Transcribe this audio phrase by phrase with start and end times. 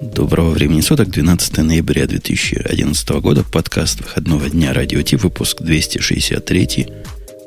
[0.00, 6.88] Доброго времени суток, 12 ноября 2011 года, подкаст выходного дня Радио Ти, выпуск 263.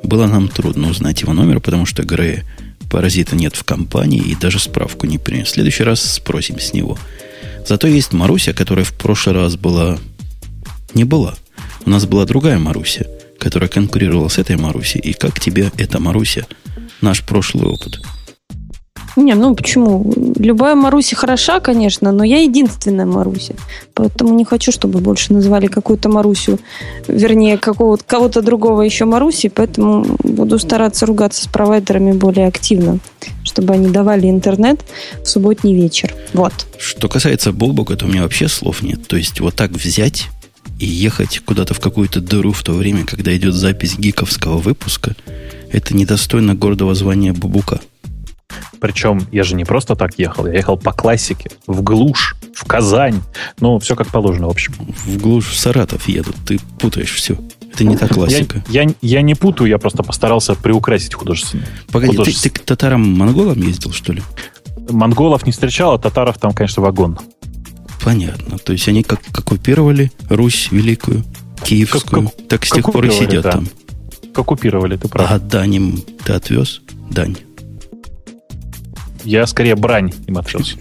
[0.02, 2.44] Было нам трудно узнать его номер, потому что Грея
[2.90, 5.50] паразита нет в компании и даже справку не принес.
[5.50, 6.98] В следующий раз спросим с него.
[7.68, 10.00] Зато есть Маруся, которая в прошлый раз была...
[10.96, 11.36] Не была.
[11.86, 13.06] У нас была другая Маруся,
[13.38, 15.02] которая конкурировала с этой Марусей.
[15.02, 16.48] И как тебе эта Маруся,
[17.02, 18.02] наш прошлый опыт?
[19.16, 20.12] Не, ну почему?
[20.38, 23.54] Любая Маруся хороша, конечно, но я единственная Маруся.
[23.94, 26.60] Поэтому не хочу, чтобы больше называли какую-то Марусю,
[27.08, 33.00] вернее, какого-то, кого-то другого еще Маруси, поэтому буду стараться ругаться с провайдерами более активно,
[33.44, 34.86] чтобы они давали интернет
[35.24, 36.14] в субботний вечер.
[36.34, 36.54] Вот.
[36.78, 39.08] Что касается Бобука, то у меня вообще слов нет.
[39.08, 40.28] То есть вот так взять
[40.80, 45.16] и ехать куда-то в какую-то дыру в то время, когда идет запись гиковского выпуска,
[45.72, 47.82] это недостойно гордого звания Бубука.
[48.80, 53.22] Причем я же не просто так ехал, я ехал по классике, в глушь, в Казань.
[53.60, 54.74] Ну, все как положено, в общем.
[55.06, 57.38] В глушь в Саратов едут, ты путаешь все.
[57.74, 58.64] Это не та классика.
[58.68, 61.64] Я, я, я не путаю, я просто постарался приукрасить художественно.
[61.92, 62.54] Погоди, Художественно.
[62.54, 64.24] ты, ты к татарам-монголам ездил, что ли?
[64.90, 67.20] Монголов не встречал, а татаров там, конечно, вагон.
[68.04, 68.58] Понятно.
[68.58, 71.24] То есть они как, как оккупировали Русь Великую,
[71.64, 73.52] Киевскую, как, как, так с тех пор и сидят да.
[73.54, 73.68] там.
[74.34, 75.30] Как оккупировали, ты прав.
[75.30, 76.82] А дань им ты отвез?
[77.10, 77.36] Дань.
[79.24, 80.76] Я скорее брань им отвез.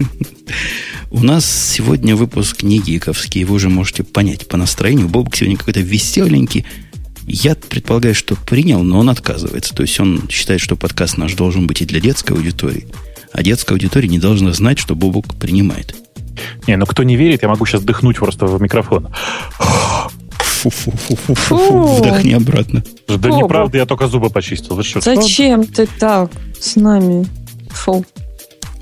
[1.11, 5.09] У нас сегодня выпуск не гиковский, вы уже можете понять по настроению.
[5.09, 6.65] Бобок сегодня какой-то веселенький.
[7.25, 9.73] Я предполагаю, что принял, но он отказывается.
[9.75, 12.87] То есть он считает, что подкаст наш должен быть и для детской аудитории.
[13.31, 15.95] А детская аудитория не должна знать, что Бобок принимает.
[16.67, 19.09] Не, ну кто не верит, я могу сейчас дыхнуть просто в микрофон.
[20.39, 21.97] Фу-фу-фу-фу-фу.
[21.97, 22.83] Вдохни обратно.
[23.07, 24.81] Да неправда, я только зубы почистил.
[25.01, 27.27] Зачем ты так с нами?
[27.69, 28.05] Фу.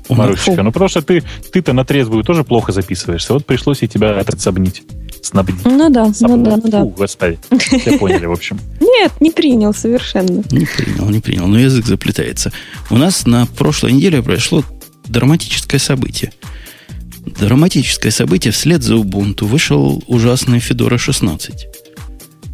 [0.08, 3.32] Марусечка, ну потому что ты, ты-то на трезвую тоже плохо записываешься.
[3.34, 4.82] Вот пришлось и тебя отсобнить.
[5.22, 5.64] Снабдить.
[5.64, 6.30] Ну да, Соб...
[6.30, 6.80] ну да, ну да.
[6.82, 7.38] Фу, господи.
[7.58, 8.58] Все поняли, в общем.
[8.80, 10.42] Нет, не принял совершенно.
[10.50, 11.46] Не принял, не принял.
[11.46, 12.52] Но язык заплетается.
[12.90, 14.64] У нас на прошлой неделе произошло
[15.06, 16.32] драматическое событие.
[17.26, 21.66] Драматическое событие вслед за Ubuntu вышел ужасный Fedora 16.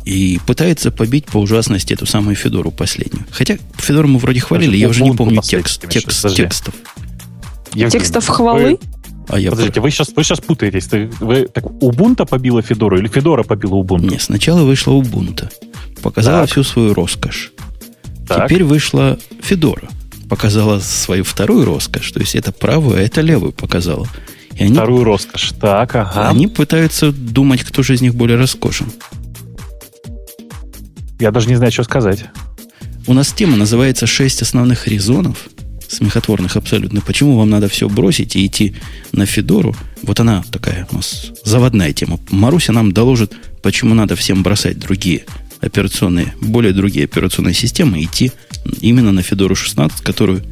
[0.05, 3.25] И пытается побить по ужасности эту самую Федору последнюю.
[3.31, 6.75] Хотя Федору мы вроде хвалили, я уже не помню текст, текст, текстов.
[7.75, 8.79] Евгений, Текстов хвалы?
[9.29, 10.89] А я Подождите, вы сейчас, вы сейчас путаетесь.
[11.21, 14.11] Вы, так, Ubuntu побила Федору или Федора побила Ubuntu?
[14.11, 15.51] Нет, сначала вышла Ubuntu.
[16.03, 16.51] Показала так.
[16.51, 17.53] всю свою роскошь.
[18.29, 18.49] Так.
[18.49, 19.89] Теперь вышла Федора.
[20.29, 22.11] Показала свою вторую роскошь.
[22.13, 24.07] То есть это правую, а это левую показала.
[24.57, 25.53] И они, вторую роскошь.
[25.61, 26.29] Так, ага.
[26.29, 28.87] Они пытаются думать, кто же из них более роскошен.
[31.19, 32.27] Я даже не знаю, что сказать.
[33.07, 35.49] У нас тема называется «Шесть основных резонов,
[35.89, 37.01] смехотворных абсолютно.
[37.01, 38.75] Почему вам надо все бросить и идти
[39.13, 39.75] на Федору?
[40.03, 42.21] Вот она такая у нас заводная тема.
[42.31, 45.25] Маруся нам доложит, почему надо всем бросать другие
[45.61, 48.33] операционные, более другие операционные системы и идти
[48.81, 50.43] именно на Федору 16, которую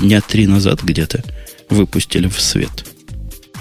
[0.00, 1.24] дня три назад где-то
[1.70, 2.86] выпустили в свет.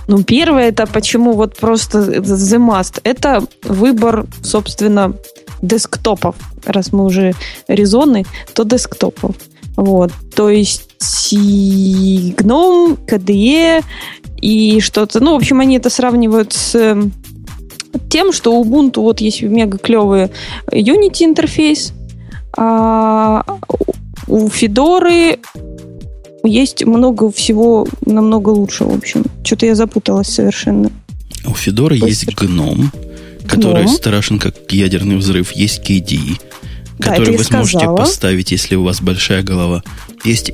[0.08, 3.02] Ну, первое, это почему вот просто the must.
[3.04, 5.14] Это выбор, собственно,
[5.62, 6.36] десктопов.
[6.66, 7.34] Раз мы уже
[7.68, 9.36] резоны, то десктопов.
[9.76, 10.12] Вот.
[10.36, 13.84] То есть GNOME, KDE
[14.42, 15.20] и что-то.
[15.20, 17.12] Ну, в общем, они это сравнивают с эм,
[18.10, 20.32] тем, что у Ubuntu вот есть мега клевый
[20.72, 21.94] Unity интерфейс,
[22.56, 23.44] а
[24.28, 25.40] у Федоры
[26.48, 29.26] есть много всего намного лучше, в общем.
[29.44, 30.92] Что-то я запуталась совершенно.
[31.46, 32.88] У Федора есть GNOME,
[33.48, 33.96] который GNOME.
[33.96, 35.52] страшен как ядерный взрыв.
[35.52, 36.40] Есть KDE,
[37.00, 37.98] да, который вы сможете сказала.
[37.98, 39.84] поставить, если у вас большая голова.
[40.24, 40.52] Есть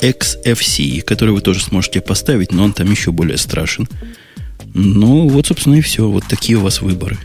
[0.00, 3.88] XFC, который вы тоже сможете поставить, но он там еще более страшен.
[4.74, 6.08] Ну, вот, собственно, и все.
[6.08, 7.16] Вот такие у вас выборы.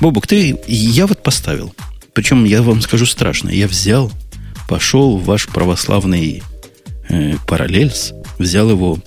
[0.00, 0.58] Бобок, ты...
[0.66, 1.74] Я вот поставил.
[2.12, 3.50] Причем, я вам скажу страшно.
[3.50, 4.12] Я взял,
[4.68, 6.42] пошел в ваш православный
[7.12, 8.98] э, параллельс, взял его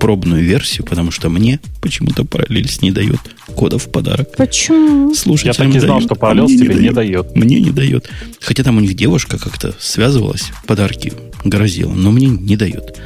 [0.00, 3.20] пробную версию, потому что мне почему-то параллельс не дает
[3.54, 4.36] кода в подарок.
[4.36, 5.14] Почему?
[5.14, 7.36] Слушайте, я так и знал, что параллельс тебе не дает.
[7.36, 8.10] Мне не дает.
[8.40, 11.12] Хотя там у них девушка как-то связывалась, подарки
[11.44, 12.98] грозила, но мне не дает.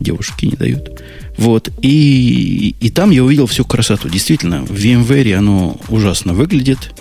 [0.00, 1.02] Девушки не дают.
[1.38, 1.70] Вот.
[1.82, 4.08] И, и там я увидел всю красоту.
[4.08, 6.94] Действительно, в VMware оно ужасно выглядит,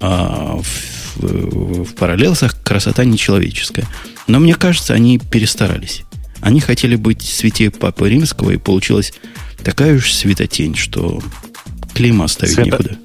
[0.00, 3.86] а в, в, в параллелсах красота нечеловеческая.
[4.26, 6.04] Но мне кажется, они перестарались.
[6.40, 9.12] Они хотели быть святее Папы Римского, и получилась
[9.62, 11.20] такая уж светотень, что
[11.94, 12.70] клейма ставить Свято...
[12.70, 12.96] некуда.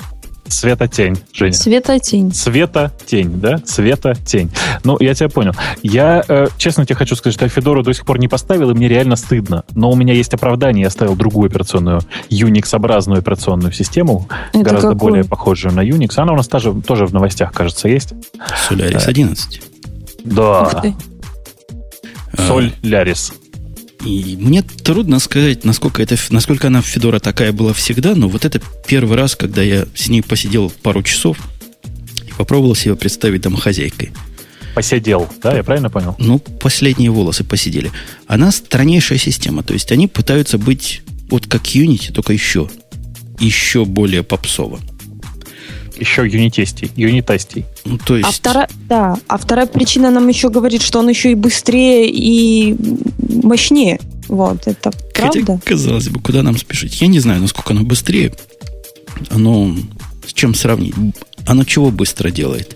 [0.49, 1.53] Светотень, Женя.
[1.53, 2.33] Светотень.
[2.33, 3.59] Светотень, да?
[3.65, 4.49] Светотень.
[4.83, 5.51] Ну, я тебя понял.
[5.83, 8.73] Я, э, честно тебе хочу сказать, что я Федору до сих пор не поставил, и
[8.73, 9.65] мне реально стыдно.
[9.75, 10.83] Но у меня есть оправдание.
[10.83, 11.99] Я ставил другую операционную,
[12.29, 14.99] Unix-образную операционную систему, Это гораздо какой?
[14.99, 16.13] более похожую на Unix.
[16.15, 18.13] Она у нас тоже, тоже в новостях, кажется, есть.
[18.69, 19.61] Solaris 11.
[20.27, 20.83] Да.
[22.37, 23.33] Солярис.
[24.05, 28.61] И мне трудно сказать, насколько, это, насколько она Федора такая была всегда, но вот это
[28.87, 31.37] первый раз, когда я с ней посидел пару часов
[32.27, 34.11] и попробовал себе представить домохозяйкой.
[34.75, 36.15] Посидел, да, я правильно понял?
[36.19, 37.91] Ну, последние волосы посидели.
[38.27, 42.69] Она страннейшая система, то есть они пытаются быть вот как Unity, только еще,
[43.39, 44.79] еще более попсово
[45.99, 47.65] еще юнитестей, юнитастей.
[47.85, 48.27] Ну, то есть...
[48.27, 52.75] а, вторая, да, а вторая причина нам еще говорит, что он еще и быстрее и
[53.43, 53.99] мощнее.
[54.27, 55.39] Вот, это правда?
[55.39, 57.01] Хотя, казалось бы, куда нам спешить?
[57.01, 58.33] Я не знаю, насколько оно быстрее.
[59.29, 59.75] Оно
[60.25, 60.93] с чем сравнить?
[61.45, 62.75] Оно чего быстро делает?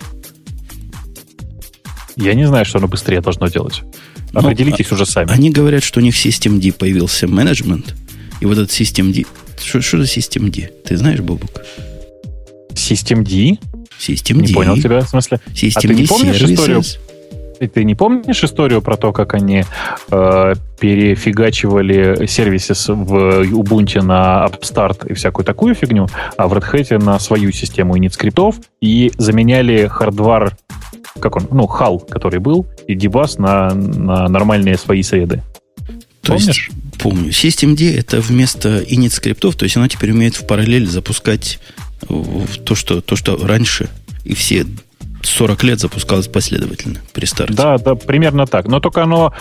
[2.16, 3.82] Я не знаю, что оно быстрее должно делать.
[4.32, 5.32] Ну, Определитесь ну, уже сами.
[5.32, 7.96] Они говорят, что у них в System появился менеджмент.
[8.40, 9.26] И вот этот System
[9.62, 11.62] Что, что за System Ты знаешь, Бобук?
[12.74, 13.60] System D?
[14.00, 15.40] System Не понял тебя, в смысле?
[15.54, 16.84] System а ты не помнишь историю?
[17.68, 19.66] Ты не помнишь историю про то, как они
[20.10, 26.08] э, перефигачивали сервисы в Ubuntu на Upstart и всякую такую фигню,
[26.38, 30.58] а в Red Hat на свою систему init скриптов и заменяли хардвар,
[31.20, 35.44] как он, ну, HAL, который был, и дебас на, на нормальные свои среды.
[36.22, 36.70] То Помнишь?
[36.70, 37.30] Есть, помню.
[37.30, 41.60] Systemd это вместо init скриптов, то есть оно теперь умеет в параллель запускать
[42.08, 43.90] то, что, то, что раньше
[44.24, 44.66] и все
[45.24, 47.54] 40 лет запускалось последовательно при старте.
[47.54, 48.68] Да, да, примерно так.
[48.68, 49.34] Но только оно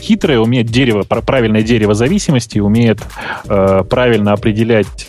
[0.00, 3.00] хитрое, умеет дерево, правильное дерево зависимости, умеет
[3.48, 5.08] э, правильно определять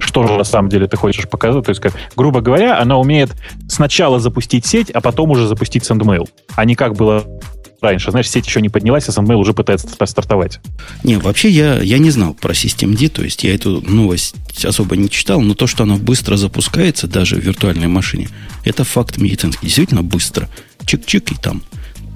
[0.00, 1.64] что же на самом деле ты хочешь показать.
[1.64, 3.30] То есть, как, грубо говоря, она умеет
[3.66, 6.28] сначала запустить сеть, а потом уже запустить SendMail.
[6.54, 7.24] А не как было
[7.82, 8.10] раньше.
[8.10, 10.60] Знаешь, сеть еще не поднялась, а SendMail уже пытается стартовать.
[11.02, 15.10] Не, вообще я, я не знал про Systemd, то есть я эту новость особо не
[15.10, 18.28] читал, но то, что она быстро запускается даже в виртуальной машине,
[18.64, 19.66] это факт медицинский.
[19.66, 20.48] Действительно быстро.
[20.84, 21.62] Чик-чик и там.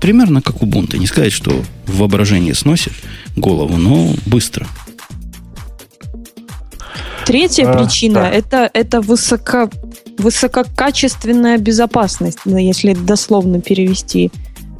[0.00, 0.98] Примерно как у Ubuntu.
[0.98, 2.92] Не сказать, что воображение сносит
[3.36, 4.66] голову, но быстро.
[7.24, 9.68] Третья а, причина это, это высоко,
[10.16, 14.30] высококачественная безопасность, если дословно перевести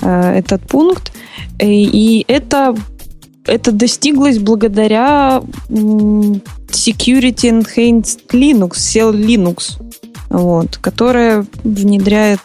[0.00, 1.12] этот пункт.
[1.58, 2.74] Э, и это,
[3.46, 9.82] это достиглось благодаря Security Enhanced Linux, SEL Linux,
[10.30, 12.40] вот, которая внедряет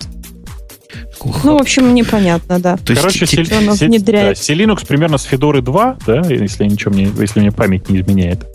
[1.43, 2.77] ну, в общем, непонятно, да.
[2.77, 4.37] То есть, Короче, Сел, Сел, внедряет.
[4.47, 8.45] Да, Linux примерно с Федоры 2, да, если ничего мне, если мне память не изменяет.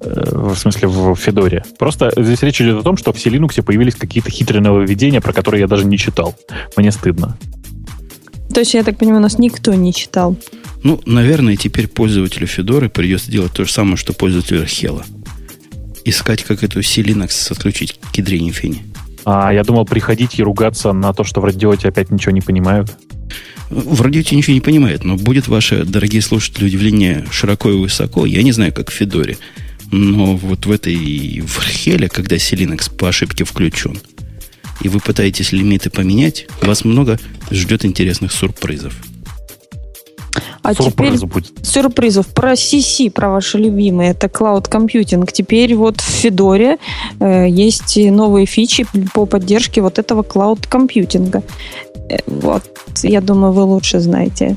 [0.00, 1.64] Э, в смысле, в Федоре.
[1.78, 5.60] Просто здесь речь идет о том, что в Linux появились какие-то хитрые нововведения, про которые
[5.60, 6.34] я даже не читал.
[6.76, 7.36] Мне стыдно.
[8.52, 10.36] То есть, я так понимаю, у нас никто не читал.
[10.82, 15.04] Ну, наверное, теперь пользователю Федоры придется делать то же самое, что пользователю Архела.
[16.04, 18.82] Искать, как эту C-Linux отключить к ядрине фени.
[19.24, 22.90] А я думал приходить и ругаться на то, что в радиоте опять ничего не понимают.
[23.68, 28.26] В радиоте ничего не понимают, но будет ваше, дорогие слушатели, удивление широко и высоко.
[28.26, 29.36] Я не знаю, как в Федоре.
[29.92, 33.98] Но вот в этой в Археле, когда C-Linux по ошибке включен,
[34.80, 37.18] и вы пытаетесь лимиты поменять, вас много
[37.50, 38.94] ждет интересных сюрпризов.
[40.62, 41.66] А Сюрприз теперь будет.
[41.66, 45.28] сюрпризов про CC, про ваши любимые, это Cloud Computing.
[45.32, 46.76] Теперь вот в Федоре
[47.18, 51.42] э, есть новые фичи по поддержке вот этого Cloud Computing.
[52.10, 52.62] Э, вот,
[53.02, 54.56] я думаю, вы лучше знаете,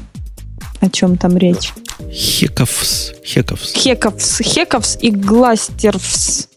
[0.81, 1.71] о чем там речь.
[2.11, 3.13] Хековс.
[3.25, 3.73] Хековс.
[3.73, 4.41] Хековс.
[4.43, 6.49] Хековс и Гластервс.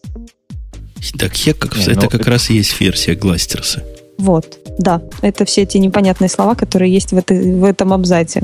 [1.19, 2.31] Так Хековс, это ну, как это...
[2.31, 3.85] раз и есть версия Гластерса.
[4.19, 5.03] Вот, да.
[5.23, 8.43] Это все эти непонятные слова, которые есть в, этой, в этом абзаце.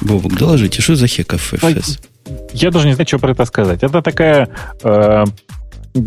[0.00, 1.98] Бобок, доложите, что за Хеков FS?
[2.52, 3.82] Я даже не знаю, что про это сказать.
[3.82, 4.48] Это такая...
[4.82, 5.24] Э,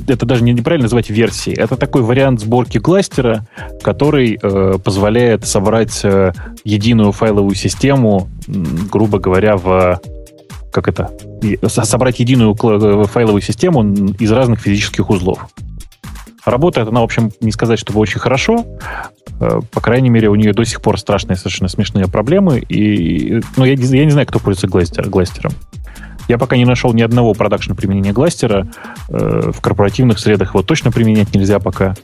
[0.07, 1.57] это даже не неправильно называть версией.
[1.57, 3.45] Это такой вариант сборки кластера,
[3.81, 6.31] который э, позволяет собрать э,
[6.63, 9.99] единую файловую систему, грубо говоря, в
[10.71, 11.11] как это
[11.67, 13.83] собрать единую э, файловую систему
[14.19, 15.47] из разных физических узлов.
[16.45, 18.65] Работает она, в общем, не сказать, чтобы очень хорошо.
[19.39, 22.59] Э, по крайней мере, у нее до сих пор страшные, совершенно смешные проблемы.
[22.59, 25.51] И, ну, я, я не знаю, кто пользуется гластер, гластером.
[26.27, 28.67] Я пока не нашел ни одного продакшн применения гластера.
[29.09, 31.95] Э, в корпоративных средах его точно применять нельзя пока.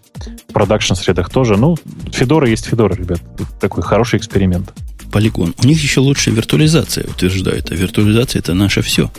[0.50, 1.58] В продакшн средах тоже.
[1.58, 1.76] Ну,
[2.12, 3.22] Федора есть Федора, ребят.
[3.60, 4.74] Такой хороший эксперимент.
[5.12, 5.54] Полигон.
[5.64, 7.72] У них еще лучшая виртуализация, утверждают.
[7.72, 9.12] А виртуализация это наше все.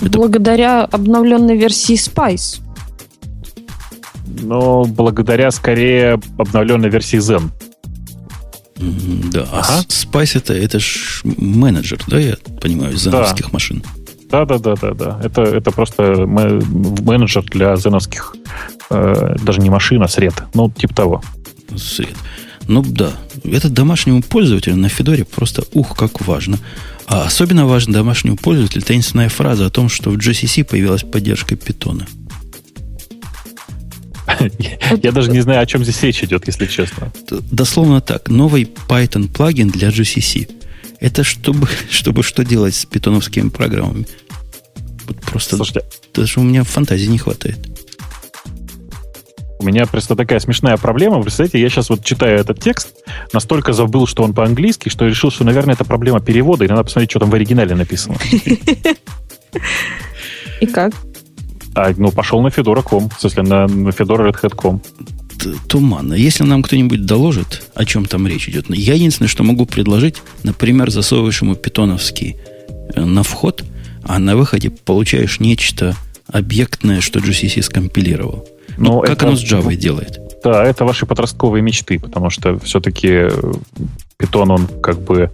[0.00, 0.18] Это...
[0.18, 2.60] Благодаря обновленной версии Spice.
[4.42, 7.50] Но благодаря скорее обновленной версии Zen.
[9.30, 9.78] Да, а ага.
[9.78, 13.50] а Spice это, это ж менеджер, да, я понимаю, зеновских да.
[13.52, 13.84] машин.
[14.30, 15.20] Да, да, да, да, да.
[15.22, 18.34] Это, это просто менеджер для зеновских,
[18.90, 20.42] э, даже не машин, а сред.
[20.54, 21.22] Ну, типа того.
[21.76, 22.16] Сред.
[22.66, 23.12] Ну да,
[23.44, 26.58] это домашнему пользователю на Федоре просто ух, как важно.
[27.06, 32.06] А особенно важно домашнему пользователю таинственная фраза о том, что в GCC появилась поддержка питона.
[35.02, 37.12] Я даже не знаю, о чем здесь речь идет, если честно.
[37.50, 38.28] Дословно так.
[38.28, 40.50] Новый Python плагин для GCC.
[41.00, 44.06] Это чтобы, чтобы что делать с питоновскими программами?
[45.26, 45.84] Просто Слушайте,
[46.14, 47.58] даже у меня фантазии не хватает.
[49.62, 51.22] У меня просто такая смешная проблема.
[51.22, 52.96] Представляете, я сейчас вот читаю этот текст,
[53.32, 57.10] настолько забыл, что он по-английски, что решил, что, наверное, это проблема перевода, и надо посмотреть,
[57.10, 58.16] что там в оригинале написано.
[60.60, 60.92] И как?
[61.74, 64.82] А, ну, пошел на Fedora.com, в смысле, на, на Fedora Red Hat.com.
[65.68, 66.14] Туманно.
[66.14, 70.90] Если нам кто-нибудь доложит, о чем там речь идет, я единственное, что могу предложить, например,
[70.90, 72.36] засовываешь ему питоновский
[72.94, 73.64] э, на вход,
[74.02, 78.48] а на выходе получаешь нечто объектное, что GCC скомпилировал.
[78.76, 80.20] Ну, как это, оно с Java делает?
[80.42, 83.28] Да, это ваши подростковые мечты, потому что все-таки
[84.18, 85.30] Python, он как бы,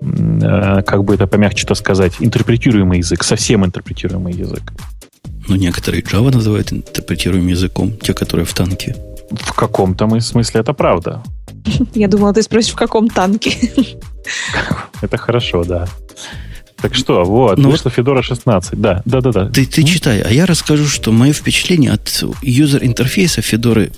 [0.00, 4.72] э, как бы это помягче-то сказать, интерпретируемый язык, совсем интерпретируемый язык.
[5.48, 8.96] Ну, некоторые Java называют интерпретируемым языком, те, которые в танке.
[9.30, 11.22] В каком-то смысле это правда.
[11.94, 13.56] Я думала, ты спросишь, в каком танке.
[15.00, 15.88] Это хорошо, да.
[16.82, 18.78] Так что, вот, ну, вышла Fedora 16.
[18.80, 19.48] Да, да, да, да.
[19.48, 23.92] Ты, ты читай, а я расскажу, что мое впечатление от юзер-интерфейса Fedora,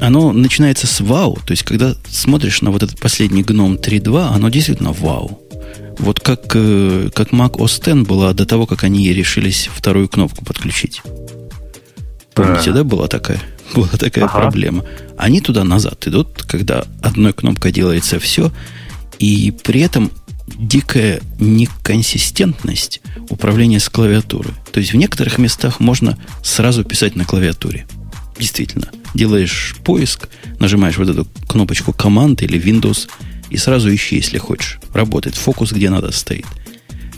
[0.00, 1.38] оно начинается с вау.
[1.44, 5.42] То есть, когда смотришь на вот этот последний гном 3.2, оно действительно вау.
[5.98, 10.44] Вот как, э, как Mac OS X была до того, как они решились вторую кнопку
[10.44, 11.02] подключить.
[12.34, 13.40] Помните, да, была такая?
[13.74, 14.42] Была такая ага.
[14.42, 14.84] проблема.
[15.18, 18.52] Они туда-назад идут, когда одной кнопкой делается все,
[19.18, 20.12] и при этом
[20.46, 24.50] дикая неконсистентность управления с клавиатуры.
[24.72, 27.86] То есть в некоторых местах можно сразу писать на клавиатуре.
[28.38, 28.88] Действительно.
[29.14, 33.08] Делаешь поиск, нажимаешь вот эту кнопочку команд или Windows
[33.50, 34.78] и сразу ищи, если хочешь.
[34.92, 35.36] Работает.
[35.36, 36.46] Фокус где надо стоит.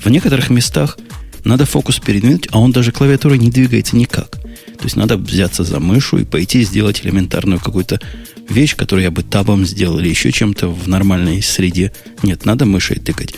[0.02, 0.98] В некоторых местах
[1.44, 4.38] надо фокус передвинуть, а он даже клавиатурой не двигается никак.
[4.78, 8.00] То есть надо взяться за мышу и пойти сделать элементарную какую-то
[8.48, 11.92] вещь, которую я бы табом сделал или еще чем-то в нормальной среде.
[12.22, 13.34] Нет, надо мышей тыкать.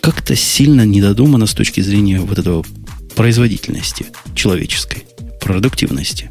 [0.00, 2.64] Как-то сильно недодумано с точки зрения вот этого
[3.16, 5.04] производительности человеческой,
[5.40, 6.30] продуктивности.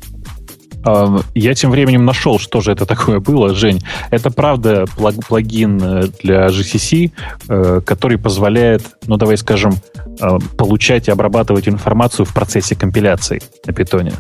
[1.33, 3.81] Я тем временем нашел, что же это такое было, Жень.
[4.11, 7.11] Это правда плагин э, для GCC,
[7.47, 9.73] э, который позволяет, ну давай скажем,
[10.21, 14.13] э, получать и обрабатывать информацию в процессе компиляции на питоне.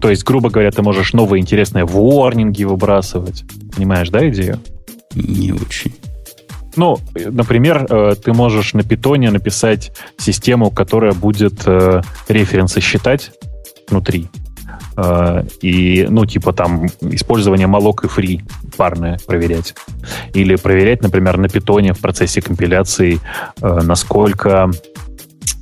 [0.00, 3.44] То есть, грубо говоря, ты можешь новые интересные ворнинги выбрасывать.
[3.74, 4.60] Понимаешь, да, идею?
[5.14, 5.94] Не очень.
[6.76, 7.86] Ну, например,
[8.22, 11.66] ты можешь на питоне написать систему, которая будет
[12.28, 13.32] референсы считать
[13.88, 14.28] внутри.
[14.96, 18.42] Э, и, ну, типа там использование малок и фри
[18.76, 19.74] парное проверять.
[20.34, 23.20] Или проверять, например, на питоне в процессе компиляции,
[23.60, 24.70] э, насколько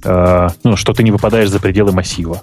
[0.04, 2.42] э, ну, что ты не выпадаешь за пределы массива.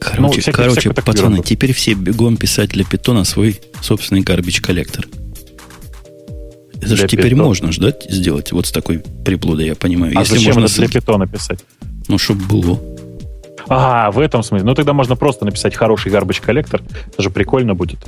[0.00, 1.42] Короче, ну, короче пацаны, ерунду.
[1.42, 5.06] теперь все бегом писать для питона свой собственный garbage коллектор.
[6.74, 7.44] Это же теперь питона.
[7.44, 10.12] можно ждать сделать вот с такой приблудой, я понимаю.
[10.16, 11.64] А Если зачем можно это для питона писать?
[12.08, 12.80] Ну, чтобы было.
[13.68, 14.66] А, в этом смысле.
[14.66, 16.82] Ну, тогда можно просто написать хороший garbage коллектор.
[17.12, 17.98] Это же прикольно будет.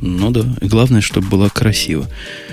[0.00, 0.42] Ну да.
[0.60, 2.06] И главное, чтобы было красиво.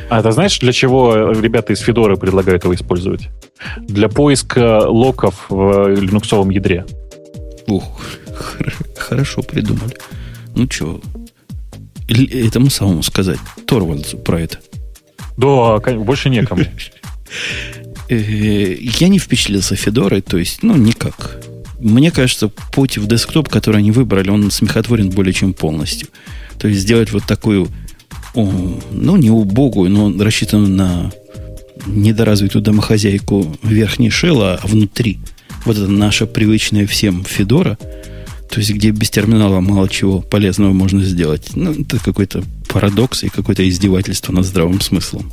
[0.10, 3.30] А ты знаешь, для чего ребята из Федоры предлагают его использовать?
[3.80, 6.86] Для поиска локов в линуксовом ядре.
[7.68, 8.02] Ух,
[8.98, 9.96] хорошо придумали.
[10.56, 11.02] Ну что,
[12.08, 14.60] этому самому сказать, Торвальдсу про это.
[15.38, 16.64] Да, больше некому.
[18.10, 21.42] Э, я не впечатлился Федорой, то есть, ну, никак.
[21.78, 26.08] Мне кажется, путь в десктоп, который они выбрали, он смехотворен более чем полностью.
[26.58, 27.68] То есть сделать вот такую,
[28.34, 31.12] ну, не убогую, но рассчитанную на
[31.86, 35.20] недоразвитую домохозяйку верхней шелла, а внутри
[35.66, 37.78] вот это наша привычная всем Федора,
[38.50, 41.52] то есть где без терминала мало чего полезного можно сделать.
[41.56, 45.32] Ну, это какой-то парадокс и какое-то издевательство над здравым смыслом.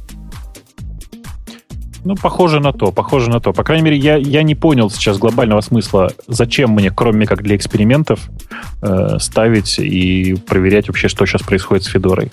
[2.04, 3.54] Ну, похоже на то, похоже на то.
[3.54, 7.56] По крайней мере, я, я не понял сейчас глобального смысла, зачем мне, кроме как для
[7.56, 8.28] экспериментов,
[8.82, 12.30] э, ставить и проверять вообще, что сейчас происходит с Федорой.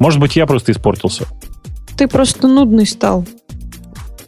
[0.00, 1.26] Может быть, я просто испортился.
[1.96, 3.24] Ты просто нудный стал.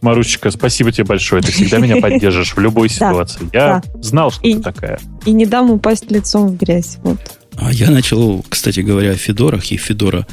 [0.01, 1.43] Марусечка, спасибо тебе большое.
[1.43, 3.49] Ты всегда меня поддержишь в любой ситуации.
[3.53, 4.99] Я знал, что ты такая.
[5.25, 6.99] И не дам упасть лицом в грязь.
[7.03, 7.19] Вот.
[7.57, 10.27] А я начал, кстати говоря, о Федорах и Федора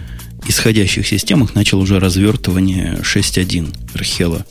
[0.48, 4.46] исходящих системах начал уже развертывание 6.1 Архела.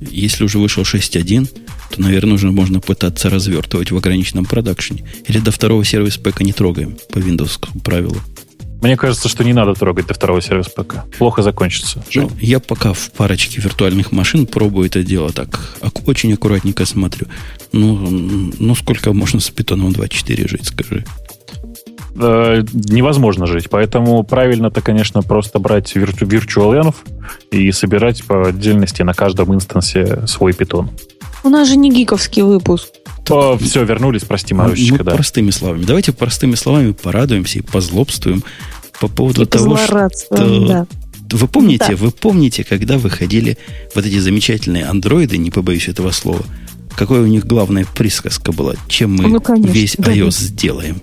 [0.00, 1.48] Если уже вышел 6.1,
[1.90, 5.06] то, наверное, уже можно пытаться развертывать в ограниченном продакшене.
[5.26, 8.20] Или до второго сервис пэка не трогаем по Windows правилу.
[8.84, 10.96] Мне кажется, что не надо трогать до второго сервис ПК.
[11.16, 12.04] Плохо закончится.
[12.14, 15.78] Ну, я пока в парочке виртуальных машин пробую это дело так.
[16.04, 17.26] Очень аккуратненько смотрю.
[17.72, 21.02] Ну, ну сколько можно с питоном 2.4 жить, скажи?
[22.16, 23.70] Э, невозможно жить.
[23.70, 26.94] Поэтому правильно-то, конечно, просто брать вирту virtual
[27.50, 30.90] и собирать по отдельности на каждом инстансе свой питон.
[31.42, 32.88] У нас же не гиковский выпуск.
[33.30, 35.12] О, все, вернулись, прости, Марусечка, ну, да.
[35.12, 35.84] Простыми словами.
[35.84, 38.44] Давайте простыми словами порадуемся и позлобствуем
[39.00, 40.08] по поводу и того, что...
[40.30, 40.86] Да.
[41.30, 41.96] Вы помните, да.
[41.96, 43.56] вы помните, когда выходили
[43.94, 46.44] вот эти замечательные андроиды, не побоюсь этого слова,
[46.96, 50.30] какая у них главная присказка была, чем мы ну, конечно, весь iOS да.
[50.30, 51.02] сделаем?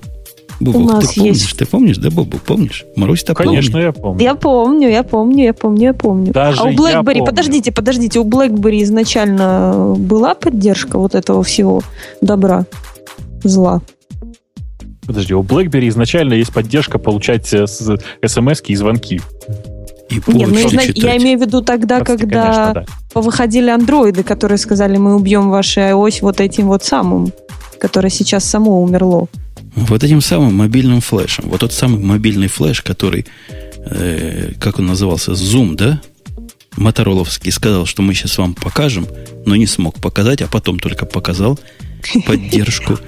[0.62, 1.15] Бубук, ты помнишь?
[1.15, 1.58] Есть.
[1.58, 2.86] Ты помнишь, да, Бубук, помнишь?
[2.96, 3.86] Марусь, ты Конечно, помню.
[3.86, 4.24] я помню.
[4.24, 6.32] Я помню, я помню, я помню, я помню.
[6.32, 11.82] Даже а у BlackBerry, подождите, подождите, у BlackBerry изначально была поддержка вот этого всего
[12.22, 12.65] добра,
[13.44, 13.82] зла?
[15.08, 19.20] Подожди, у BlackBerry изначально есть поддержка получать смс и звонки.
[20.10, 23.22] И Нет, ну, я, я имею в виду тогда, Просто, когда конечно, да.
[23.22, 27.32] выходили андроиды, которые сказали, мы убьем ваши iOS вот этим вот самым,
[27.80, 29.27] которое сейчас само умерло.
[29.75, 31.46] Вот этим самым мобильным флешем.
[31.50, 33.25] Вот тот самый мобильный флеш, который,
[33.86, 36.01] э, как он назывался, Zoom, да?
[36.78, 39.08] Мотороловский сказал, что мы сейчас вам покажем,
[39.46, 41.60] но не смог показать, а потом только показал
[42.25, 43.00] поддержку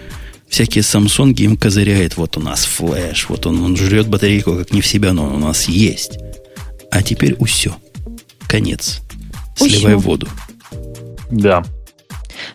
[0.54, 4.82] всякие Samsung им козыряет, вот у нас флеш, вот он, он жрет батарейку как не
[4.82, 6.20] в себя, но он у нас есть.
[6.92, 7.76] А теперь все.
[8.48, 9.02] Конец.
[9.56, 10.28] Сливай воду.
[11.32, 11.64] Да.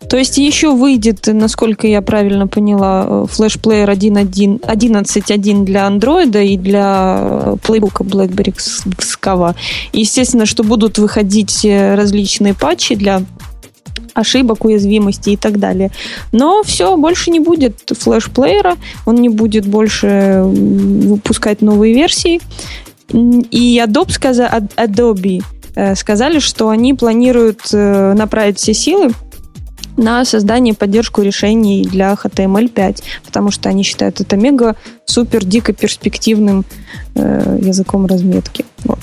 [0.09, 8.04] То есть еще выйдет, насколько я правильно поняла, флешплеер 11.1 для Android и для плейбука
[8.04, 8.54] BlackBerry
[8.99, 9.54] Skava.
[9.92, 13.23] Естественно, что будут выходить э, различные патчи для
[14.14, 15.90] ошибок, уязвимостей и так далее.
[16.33, 18.76] Но все, больше не будет флеш-плеера,
[19.07, 22.40] он не будет больше выпускать новые версии.
[23.12, 25.42] И Adobe, сказа, Adobe
[25.74, 29.12] э, сказали, что они планируют э, направить все силы
[29.98, 35.72] на создание и поддержку решений для HTML5, потому что они считают это мега супер дико
[35.72, 36.64] перспективным
[37.14, 38.64] э, языком разметки.
[38.84, 38.98] Вот.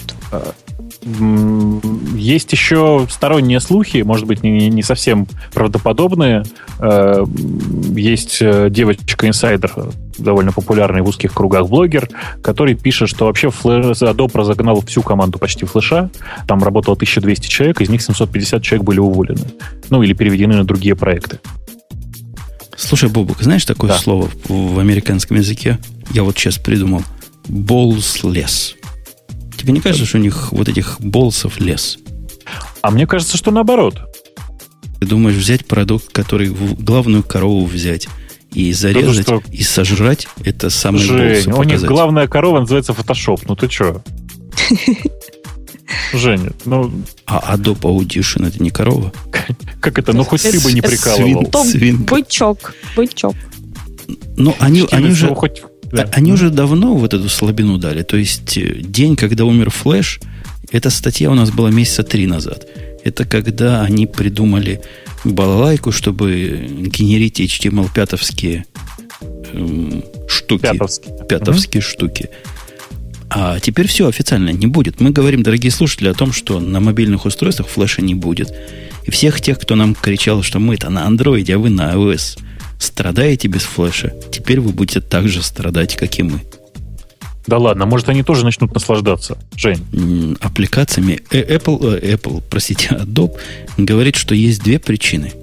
[1.05, 6.43] Есть еще сторонние слухи, может быть, не, не совсем правдоподобные.
[6.79, 7.23] Э,
[7.95, 12.09] есть э, девочка-инсайдер, довольно популярный в узких кругах блогер,
[12.41, 16.09] который пишет, что вообще флэш, Adobe разогнал всю команду почти флеша.
[16.47, 19.45] Там работало 1200 человек, из них 750 человек были уволены.
[19.91, 21.39] Ну, или переведены на другие проекты.
[22.75, 23.97] Слушай, Бобук, знаешь такое да.
[23.97, 25.77] слово в американском языке?
[26.11, 27.03] Я вот сейчас придумал.
[27.47, 28.73] Ballsless.
[29.65, 31.97] Тебе не кажется, что у них вот этих болсов лес?
[32.83, 33.99] А мне кажется, что наоборот.
[34.99, 38.07] Ты думаешь, взять продукт, который в главную корову взять
[38.53, 43.41] и зарезать, да и сожрать, это самый Жень, у них главная корова называется Photoshop.
[43.47, 44.03] Ну ты что?
[46.13, 46.91] Женя, ну...
[47.25, 49.11] А Adobe Audition это не корова?
[49.81, 50.13] Как это?
[50.13, 51.51] Ну, хоть ты бы не прикалывал.
[52.05, 52.75] Бычок.
[52.95, 53.33] Бычок.
[54.37, 55.33] Ну, они, они же...
[55.33, 55.63] Хоть
[55.95, 56.09] да.
[56.11, 58.03] Они уже давно вот эту слабину дали.
[58.03, 60.19] То есть э, день, когда умер Флэш,
[60.71, 62.67] эта статья у нас была месяца три назад.
[63.03, 64.81] Это когда они придумали
[65.23, 68.65] балалайку, чтобы генерить HTML-пятовские
[69.53, 70.61] эм, штуки.
[70.63, 71.25] Пятовские.
[71.29, 71.87] Пятовские угу.
[71.87, 72.29] штуки.
[73.29, 74.99] А теперь все официально не будет.
[75.01, 78.53] Мы говорим, дорогие слушатели, о том, что на мобильных устройствах флеша не будет.
[79.03, 82.39] И всех тех, кто нам кричал, что мы это на андроиде, а вы на iOS–
[82.79, 86.41] страдаете без флеша, теперь вы будете так же страдать, как и мы.
[87.47, 90.35] Да ладно, может они тоже начнут наслаждаться, Жень?
[90.41, 93.37] Аппликациями э, Apple, э, Apple, простите, Adobe
[93.77, 95.33] говорит, что есть две причины.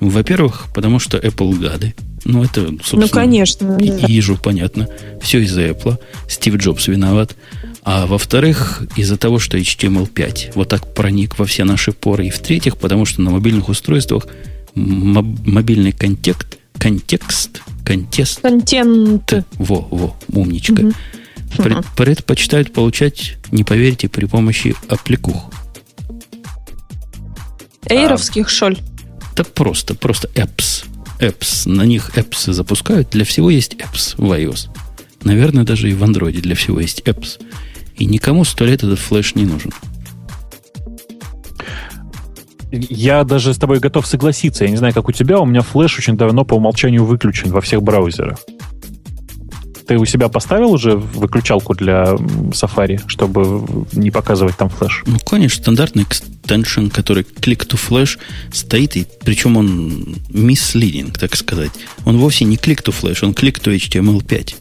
[0.00, 1.94] Во-первых, потому что Apple гады.
[2.24, 4.06] Ну, это, собственно, ну, конечно, да.
[4.06, 4.88] ежу понятно.
[5.20, 5.98] Все из-за Apple.
[6.28, 7.34] Стив Джобс виноват.
[7.82, 12.26] А во-вторых, из-за того, что HTML5 вот так проник во все наши поры.
[12.26, 14.26] И в-третьих, потому что на мобильных устройствах
[14.74, 18.40] мобильный контекст контекст, контест.
[18.40, 19.32] Контент.
[19.52, 20.82] Во, во, умничка.
[20.82, 20.92] Угу.
[21.58, 25.52] Пред, предпочитают получать, не поверите, при помощи аппликух.
[27.86, 28.78] Эйровских, а, шоль?
[29.36, 30.84] Да просто, просто apps.
[31.20, 31.68] Apps.
[31.68, 33.10] На них apps запускают.
[33.10, 34.68] Для всего есть apps в iOS.
[35.22, 37.40] Наверное, даже и в Android для всего есть apps.
[37.96, 39.72] И никому сто лет этот флеш не нужен.
[42.72, 44.64] Я даже с тобой готов согласиться.
[44.64, 47.60] Я не знаю, как у тебя, у меня флеш очень давно по умолчанию выключен во
[47.60, 48.38] всех браузерах.
[49.86, 52.14] ты у себя поставил уже выключалку для
[52.52, 55.02] Safari, чтобы не показывать там флеш?
[55.06, 58.18] Ну, конечно, стандартный экстеншн, который Click to Flash
[58.52, 61.72] стоит, и причем он misleading, так сказать.
[62.04, 64.54] Он вовсе не Click to Flash, он Click to HTML5.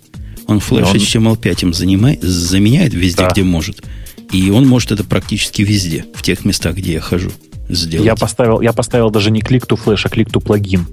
[0.48, 0.95] Он флеш он...
[0.95, 3.30] HTML5 им занимает, заменяет везде, да.
[3.30, 3.84] где может.
[4.32, 7.32] И он может это практически везде, в тех местах, где я хожу,
[7.69, 8.05] сделать.
[8.05, 10.88] Я поставил, я поставил даже не Click to Flash, а Click to плагин.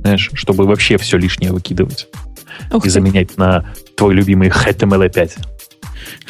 [0.00, 2.08] Знаешь, чтобы вообще все лишнее выкидывать.
[2.72, 2.90] Ух и ты.
[2.90, 5.32] заменять на твой любимый HTML5.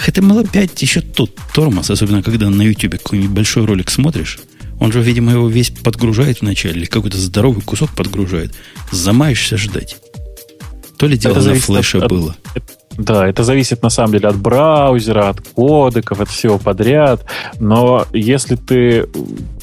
[0.07, 4.41] HTML5 еще тот тормоз, особенно когда на YouTube какой-нибудь большой ролик смотришь.
[4.81, 8.55] Он же, видимо, его весь подгружает вначале, или какой-то здоровый кусок подгружает.
[8.91, 9.99] Замаешься ждать.
[10.97, 12.35] То ли дело на флеше от, было.
[12.97, 17.25] Да, это зависит на самом деле от браузера, от кодеков, от всего подряд.
[17.59, 19.07] Но если ты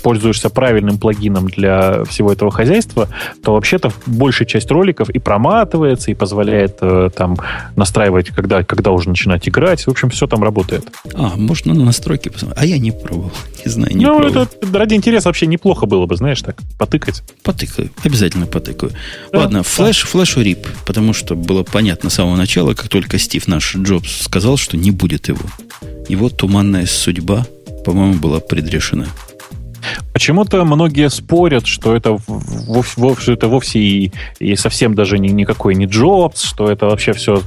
[0.07, 3.09] пользуешься правильным плагином для всего этого хозяйства,
[3.43, 7.35] то вообще-то большая часть роликов и проматывается, и позволяет э, там
[7.75, 9.85] настраивать, когда, когда уже начинать играть.
[9.85, 10.85] В общем, все там работает.
[11.13, 12.63] А, можно на настройки посмотреть.
[12.63, 13.33] А я не пробовал.
[13.65, 14.43] Не знаю, не Ну, пробовал.
[14.61, 17.21] это ради интереса вообще неплохо было бы, знаешь, так, потыкать.
[17.43, 17.89] Потыкаю.
[18.05, 18.93] Обязательно потыкаю.
[19.33, 20.07] Да, Ладно, флеш, да.
[20.09, 24.55] флешу рип, потому что было понятно с самого начала, как только Стив наш Джобс сказал,
[24.55, 25.41] что не будет его.
[26.07, 27.45] Его туманная судьба,
[27.83, 29.07] по-моему, была предрешена.
[30.13, 35.75] Почему-то многие спорят, что это вовсе, вовсе, это вовсе и, и совсем даже не, никакой
[35.75, 37.41] не Джобс, что это вообще все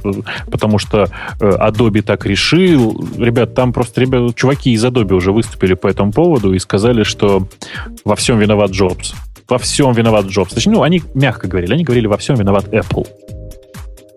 [0.49, 3.05] потому, что э, Adobe так решил.
[3.17, 7.47] Ребят, там просто ребят, чуваки из Adobe уже выступили по этому поводу и сказали, что
[8.05, 9.13] во всем виноват Джобс.
[9.47, 10.53] Во всем виноват Джобс.
[10.53, 13.07] Точнее, ну, они мягко говорили, они говорили, во всем виноват Apple.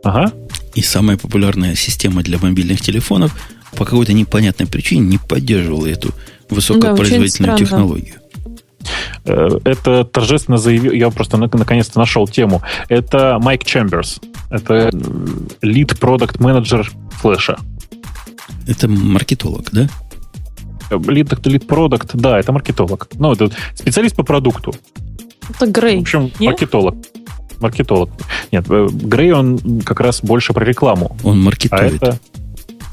[0.04, 0.32] Ага.
[0.74, 3.34] И самая популярная система для мобильных телефонов
[3.76, 6.10] по какой-то непонятной причине не поддерживала эту
[6.50, 8.14] высокопроизводительную да, технологию.
[9.24, 12.62] Э, это торжественно заявил, я просто наконец-то нашел тему.
[12.88, 14.20] Это Майк Чемберс.
[14.50, 14.90] Это
[15.62, 17.56] лид продукт менеджер флеша.
[18.66, 19.88] Это маркетолог, да?
[20.90, 23.08] Лид, лид продукт, да, это маркетолог.
[23.14, 24.74] Ну, это специалист по продукту.
[25.50, 25.98] Это Грей.
[25.98, 26.52] В общем, Нет?
[26.52, 26.94] маркетолог.
[27.60, 28.10] Маркетолог.
[28.52, 31.16] Нет, э, Грей, он как раз больше про рекламу.
[31.22, 32.02] Он маркетует.
[32.02, 32.18] А это...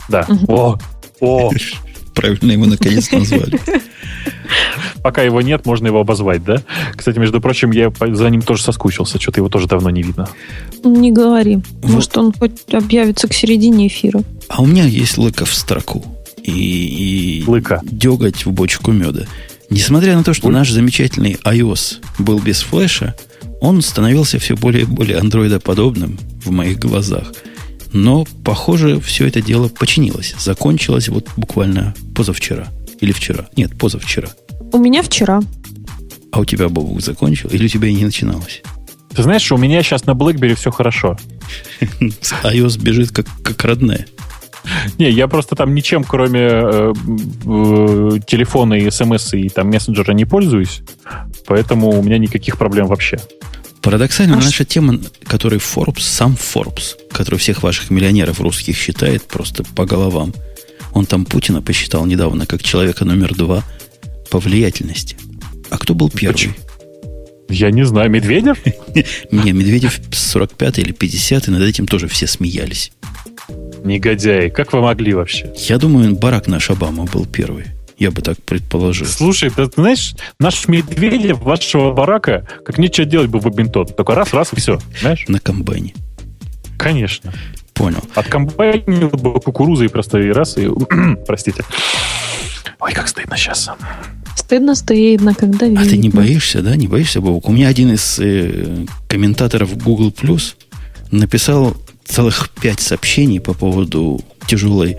[0.10, 0.26] Да.
[0.28, 0.54] Угу.
[0.54, 0.78] О,
[1.20, 1.52] о,
[2.14, 3.60] Правильно его наконец назвали.
[5.04, 6.62] Пока его нет, можно его обозвать, да?
[6.96, 9.20] Кстати, между прочим, я за ним тоже соскучился.
[9.20, 10.30] Что-то его тоже давно не видно.
[10.84, 11.60] Не говори.
[11.84, 14.24] Может, он хоть объявится к середине эфира.
[14.48, 16.04] А у меня есть лыка в строку.
[16.44, 17.82] И, и Лыка.
[17.84, 19.26] деготь в бочку меда.
[19.70, 20.54] Несмотря на то, что Ой.
[20.54, 23.16] наш замечательный iOS был без флеша,
[23.62, 27.32] он становился все более и более андроидоподобным в моих глазах–
[27.94, 30.36] но, похоже, все это дело починилось.
[30.40, 32.68] Закончилось вот буквально позавчера.
[33.00, 33.48] Или вчера.
[33.56, 34.30] Нет, позавчера.
[34.72, 35.42] У меня вчера.
[36.32, 37.50] А у тебя, Бобук, закончил?
[37.50, 38.62] Или у тебя и не начиналось?
[39.14, 41.18] Ты знаешь, что у меня сейчас на BlackBerry все хорошо.
[41.82, 44.06] iOS бежит как, как родная.
[44.98, 50.26] Не, я просто там ничем, кроме э, э, телефона и смс и там мессенджера не
[50.26, 50.84] пользуюсь,
[51.48, 53.20] поэтому у меня никаких проблем вообще.
[53.82, 59.64] Парадоксально, а наша тема, который Forbes, сам Forbes, который всех ваших миллионеров русских считает просто
[59.64, 60.34] по головам,
[60.94, 63.64] он там Путина посчитал недавно как человека номер два
[64.30, 65.18] по влиятельности.
[65.70, 66.54] А кто был первый?
[67.50, 68.60] Я не знаю, Медведев?
[69.32, 72.92] Не, Медведев 45 или 50, и над этим тоже все смеялись.
[73.84, 75.52] Негодяи, как вы могли вообще?
[75.68, 77.66] Я думаю, Барак наш Обама был первый.
[78.02, 79.06] Я бы так предположил.
[79.06, 83.86] Слушай, ты знаешь, наш Медведев вашего барака, как нечего делать бы в Бинтон.
[83.86, 84.80] Только раз, раз и все.
[85.00, 85.26] Знаешь?
[85.28, 85.94] На комбайне.
[86.80, 87.32] Конечно.
[87.76, 88.00] Понял.
[88.16, 90.68] От комбайна бы кукурузы и просто и раз, и...
[91.28, 91.64] Простите.
[92.80, 93.70] Ой, как стыдно сейчас.
[94.36, 95.84] Стыдно, стыдно, когда видно.
[95.84, 96.76] А ты не боишься, да?
[96.76, 97.48] Не боишься, Бог?
[97.48, 100.56] У меня один из э, комментаторов Google Plus
[101.12, 104.98] написал целых пять сообщений по поводу тяжелой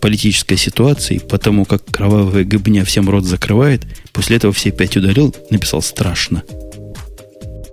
[0.00, 3.82] политической ситуации, потому как кровавая гыбня всем рот закрывает,
[4.12, 6.42] после этого все пять ударил, написал страшно.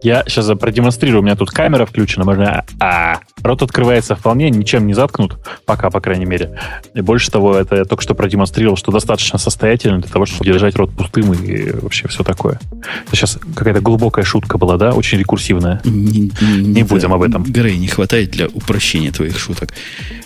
[0.01, 2.65] Я сейчас продемонстрирую, у меня тут камера включена, можно...
[2.79, 6.59] А, рот открывается вполне, ничем не заткнут, пока, по крайней мере.
[6.95, 10.75] И больше того, это я только что продемонстрировал, что достаточно состоятельно для того, чтобы держать
[10.75, 12.59] рот пустым и вообще все такое.
[13.05, 14.93] Это сейчас какая-то глубокая шутка была, да?
[14.93, 15.81] Очень рекурсивная.
[15.83, 17.43] Не, не, не будем да, об этом.
[17.43, 19.71] Грей, не хватает для упрощения твоих шуток.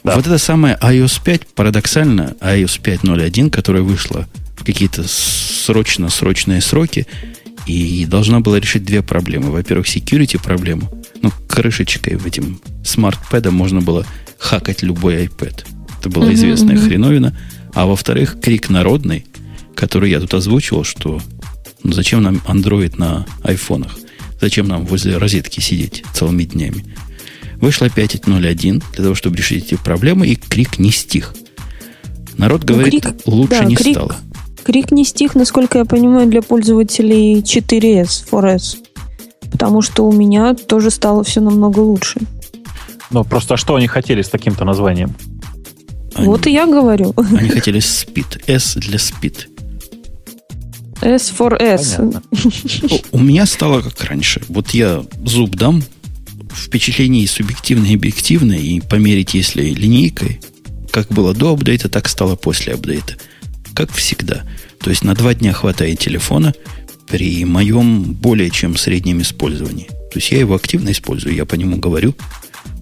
[0.04, 0.16] Да.
[0.16, 7.08] Вот это самое iOS 5, парадоксально, iOS 5.0.1, которая вышла в какие-то срочно-срочные сроки,
[7.66, 9.52] и должна была решить две проблемы.
[9.52, 10.90] Во-первых, security проблему.
[11.22, 14.06] Ну, крышечкой в этим смарт-пэдом можно было
[14.38, 15.66] хакать любой iPad.
[16.00, 16.88] Это была известная mm-hmm.
[16.88, 17.38] хреновина.
[17.74, 19.26] А во-вторых, крик народный,
[19.76, 21.22] который я тут озвучивал, что
[21.84, 23.98] ну, зачем нам Android на айфонах?
[24.40, 26.86] Зачем нам возле розетки сидеть целыми днями?
[27.58, 31.34] Вышла 5.01 для того, чтобы решить эти проблемы, и крик не стих.
[32.38, 34.18] Народ ну, говорит, крик, лучше да, не крик, стало.
[34.66, 38.78] Крик не стих, насколько я понимаю, для пользователей 4S, 4S.
[39.52, 42.20] Потому что у меня тоже стало все намного лучше.
[43.12, 45.16] Ну, просто что они хотели с таким-то названием?
[46.16, 47.14] Они, вот и я говорю.
[47.16, 48.42] Они хотели спид.
[48.48, 49.50] S для спид.
[51.02, 52.00] S for S.
[53.12, 54.42] У меня стало как раньше.
[54.48, 55.84] Вот я зуб дам,
[56.52, 60.42] впечатление субъективное и объективное, и померить, если линейкой,
[60.92, 63.16] как было до апдейта, так стало после апдейта.
[63.76, 64.44] Как всегда.
[64.80, 66.54] То есть на два дня хватает телефона
[67.08, 69.88] при моем более чем среднем использовании.
[70.12, 72.16] То есть я его активно использую, я по нему говорю.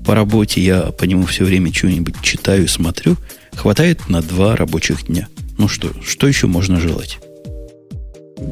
[0.05, 3.17] По работе я по нему все время что-нибудь читаю, смотрю.
[3.55, 5.27] Хватает на два рабочих дня.
[5.57, 7.19] Ну что, что еще можно желать?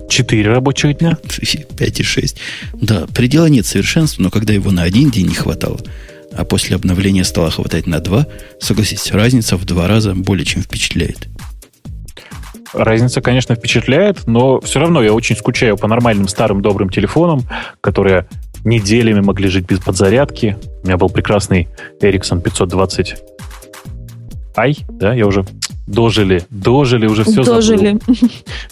[0.10, 1.18] Четыре рабочих дня?
[1.78, 2.38] Пять и шесть.
[2.74, 5.80] Да, предела нет совершенства, но когда его на один день не хватало,
[6.34, 8.26] а после обновления стало хватать на два,
[8.60, 11.28] согласитесь, разница в два раза более чем впечатляет.
[12.74, 17.44] Разница, конечно, впечатляет, но все равно я очень скучаю по нормальным старым добрым телефонам,
[17.82, 18.28] которые
[18.64, 20.58] неделями могли жить без подзарядки.
[20.84, 21.68] У меня был прекрасный
[22.02, 23.16] Ericsson 520
[24.56, 25.46] Ай, да, я уже
[25.88, 28.00] дожили, дожили, уже все дожили.
[28.06, 28.30] забыл.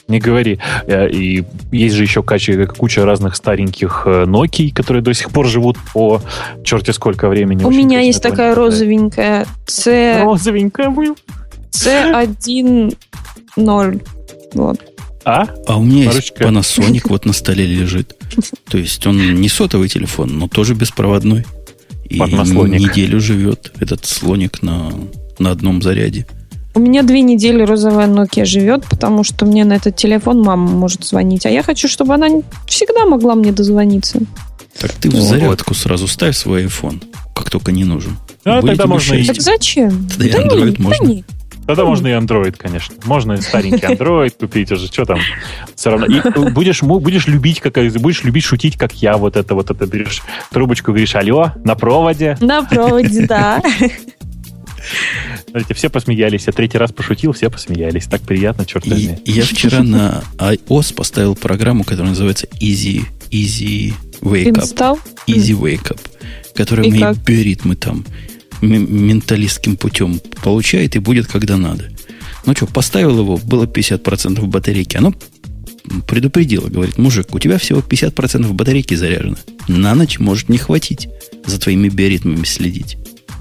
[0.07, 0.59] Не говори.
[0.88, 5.47] Э, и есть же еще куча, куча разных стареньких э, Nokia, которые до сих пор
[5.47, 6.21] живут по
[6.63, 7.63] черти сколько времени.
[7.63, 10.21] У Очень меня есть такая розовенькая C...
[10.23, 11.15] Розовенькая, был.
[11.71, 12.95] C1
[13.55, 14.01] ноль.
[14.53, 14.79] Вот.
[15.25, 15.47] А?
[15.67, 16.43] А у меня Парочка.
[16.43, 18.15] есть Panasonic вот на столе лежит.
[18.69, 21.45] То есть он не сотовый телефон, но тоже беспроводной.
[22.05, 22.79] И Патнослоник.
[22.79, 24.91] неделю живет этот слоник на,
[25.38, 26.25] на одном заряде.
[26.73, 31.03] У меня две недели розовая Nokia живет, потому что мне на этот телефон мама может
[31.03, 31.45] звонить.
[31.45, 32.27] А я хочу, чтобы она
[32.67, 34.19] всегда могла мне дозвониться.
[34.79, 35.23] Так ты в вот.
[35.23, 37.03] зарядку сразу ставь свой iPhone,
[37.35, 38.17] как только не нужен.
[38.45, 39.25] А Будет тогда можно и...
[39.25, 40.07] Так зачем?
[40.07, 41.05] Тогда да и Android не, можно.
[41.05, 41.23] Да не.
[41.69, 42.95] Тогда можно и Android, конечно.
[43.05, 45.19] Можно и старенький Android купить уже, что там.
[45.75, 46.08] Все равно.
[46.08, 50.23] И будешь, будешь любить, как, будешь любить шутить, как я, вот это, вот это берешь
[50.49, 52.36] трубочку, говоришь, алло, на проводе.
[52.41, 53.62] На проводе, да.
[55.47, 56.47] Смотрите, все посмеялись.
[56.47, 58.08] Я третий раз пошутил, все посмеялись.
[58.08, 59.19] Так приятно, черт возьми.
[59.25, 64.99] Я вчера на iOS поставил программу, которая называется Easy, Easy Wake Up.
[65.27, 65.99] Easy Wake Up.
[66.55, 67.17] Которая мои как?
[67.17, 68.05] биоритмы там
[68.62, 71.89] менталистским путем получает и будет, когда надо.
[72.45, 74.98] Ну что, поставил его, было 50% батарейки.
[74.98, 75.13] Оно
[76.08, 79.38] предупредило, говорит, мужик, у тебя всего 50% батарейки заряжено.
[79.67, 81.10] На ночь может не хватить
[81.45, 82.98] за твоими биоритмами следить.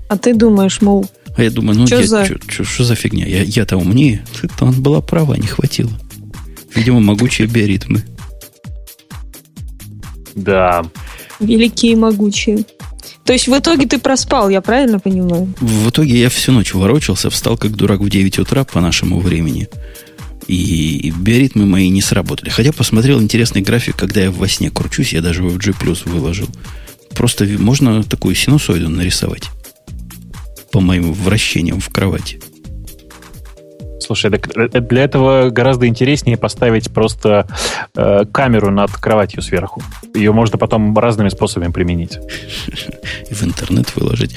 [0.08, 1.06] А ты думаешь, мол,
[1.38, 2.24] а я думаю, ну что за...
[2.24, 3.24] Что, что за фигня?
[3.24, 4.24] Я, я-то умнее.
[4.42, 5.90] Это он была права, не хватило.
[6.74, 8.02] Видимо, могучие биоритмы.
[10.34, 10.84] Да.
[11.38, 12.64] Великие и могучие.
[13.28, 15.52] То есть в итоге ты проспал, я правильно понимаю?
[15.60, 19.68] В итоге я всю ночь ворочался, встал как дурак в 9 утра по нашему времени.
[20.46, 22.48] И биоритмы мои не сработали.
[22.48, 25.74] Хотя посмотрел интересный график, когда я во сне кручусь, я даже в G
[26.06, 26.48] выложил.
[27.10, 29.50] Просто можно такую синусоиду нарисовать
[30.72, 32.40] по моим вращениям в кровати.
[34.08, 37.46] Слушай, э, для этого гораздо интереснее поставить просто
[37.94, 39.82] э, камеру над кроватью сверху.
[40.14, 42.18] Ее можно потом разными способами применить.
[43.30, 44.34] И в интернет выложить.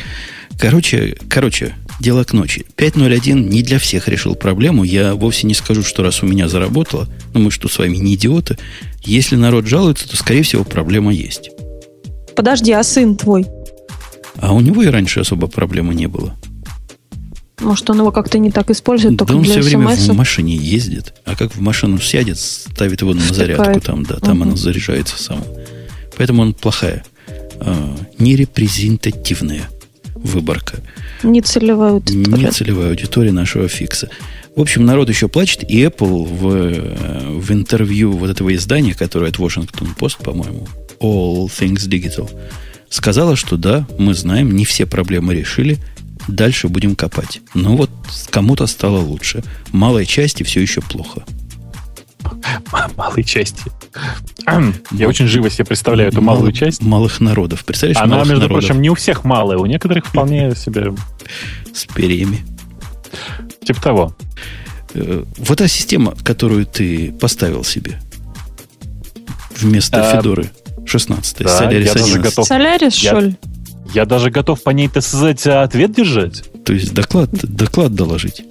[0.60, 2.66] Короче, короче, дело к ночи.
[2.76, 4.84] 5.01 не для всех решил проблему.
[4.84, 8.16] Я вовсе не скажу, что раз у меня заработало, но мы что с вами не
[8.16, 8.58] идиоты.
[9.06, 11.50] Если народ жалуется, то, скорее всего, проблема есть.
[12.36, 13.46] Подожди, а сын твой?
[14.36, 16.36] А у него и раньше особо проблемы не было.
[17.62, 20.56] Может, он его как-то не так использует, только да он для все время в машине
[20.56, 21.14] ездит.
[21.26, 24.50] А как в машину сядет, ставит его на зарядку там, да, там угу.
[24.50, 25.44] она заряжается сама.
[26.18, 27.04] Поэтому он плохая.
[27.60, 29.70] А, нерепрезентативная
[30.16, 30.80] выборка.
[31.24, 32.46] Не целевая аудитория.
[32.46, 34.10] Не целевая аудитория нашего фикса.
[34.56, 39.38] В общем, народ еще плачет, и Apple в, в интервью вот этого издания, которое от
[39.38, 40.68] Washington Post, по-моему,
[41.00, 42.30] All Things Digital,
[42.92, 45.80] Сказала, что да, мы знаем, не все проблемы решили,
[46.28, 47.42] дальше будем копать.
[47.54, 47.90] Но вот
[48.30, 49.44] кому-то стало лучше.
[49.72, 51.24] Малой части все еще плохо.
[52.96, 53.64] Малой части.
[54.92, 56.82] Я очень живо себе представляю эту малую часть.
[56.82, 57.66] Малых народов.
[57.66, 58.60] Представляешь, Она, между народов.
[58.60, 60.94] прочим, не у всех малая, у некоторых вполне себе...
[61.74, 62.40] С перьями.
[63.64, 64.16] Типа того.
[64.94, 68.02] Э, вот та система, которую ты поставил себе
[69.56, 70.52] вместо а, Федоры.
[70.86, 72.14] 16 да, Солярис я 11.
[72.14, 73.36] Даже готов, Солярис, что ли?
[73.94, 76.44] Я даже готов по ней, так сказать, ответ держать.
[76.64, 78.44] То есть доклад, доклад доложить?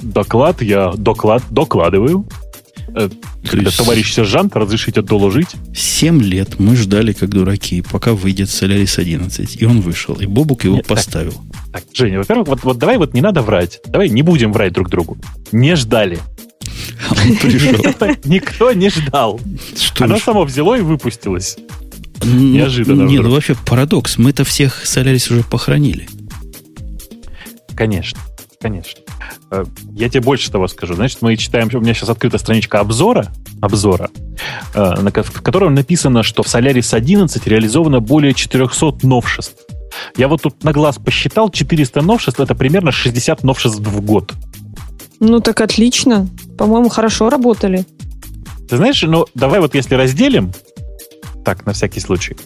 [0.00, 2.26] Доклад я доклад, докладываю.
[2.94, 3.08] Э,
[3.48, 3.78] когда есть...
[3.78, 5.48] товарищ сержант, разрешите доложить?
[5.74, 9.60] Семь лет мы ждали, как дураки, пока выйдет Solaris 11.
[9.60, 10.14] И он вышел.
[10.14, 11.32] И Бобук его Нет, поставил.
[11.72, 13.80] Так, так, Женя, во-первых, вот, вот давай вот не надо врать.
[13.86, 15.18] Давай не будем врать друг другу.
[15.50, 16.20] Не ждали.
[17.08, 18.16] А он пришел.
[18.24, 19.40] Никто не ждал.
[19.98, 21.56] Оно само взяло и выпустилось.
[22.24, 23.02] Неожиданно.
[23.02, 24.18] Не, ну вообще парадокс.
[24.18, 26.08] Мы-то всех Solaris уже похоронили.
[27.74, 28.20] Конечно,
[28.60, 29.00] конечно.
[29.50, 30.94] Э, я тебе больше того скажу.
[30.94, 34.10] Значит, мы читаем, у меня сейчас открыта страничка обзора, обзора,
[34.74, 39.56] э, в котором написано, что в Solaris 11 реализовано более 400 новшеств.
[40.16, 44.32] Я вот тут на глаз посчитал, 400 новшеств, это примерно 60 новшеств в год.
[45.20, 46.28] Ну так отлично.
[46.58, 47.86] По-моему, хорошо работали.
[48.68, 50.52] Ты знаешь, ну давай вот если разделим,
[51.44, 52.36] так, на всякий случай,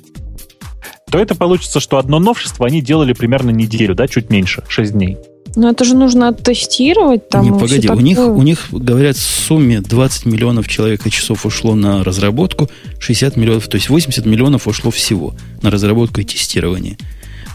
[1.11, 5.16] то это получится, что одно новшество они делали примерно неделю, да, чуть меньше, 6 дней.
[5.56, 7.28] Но это же нужно оттестировать.
[7.30, 11.74] Там Не, погоди, у них, у них, говорят, в сумме 20 миллионов человека часов ушло
[11.74, 16.98] на разработку, 60 миллионов, то есть 80 миллионов ушло всего на разработку и тестирование.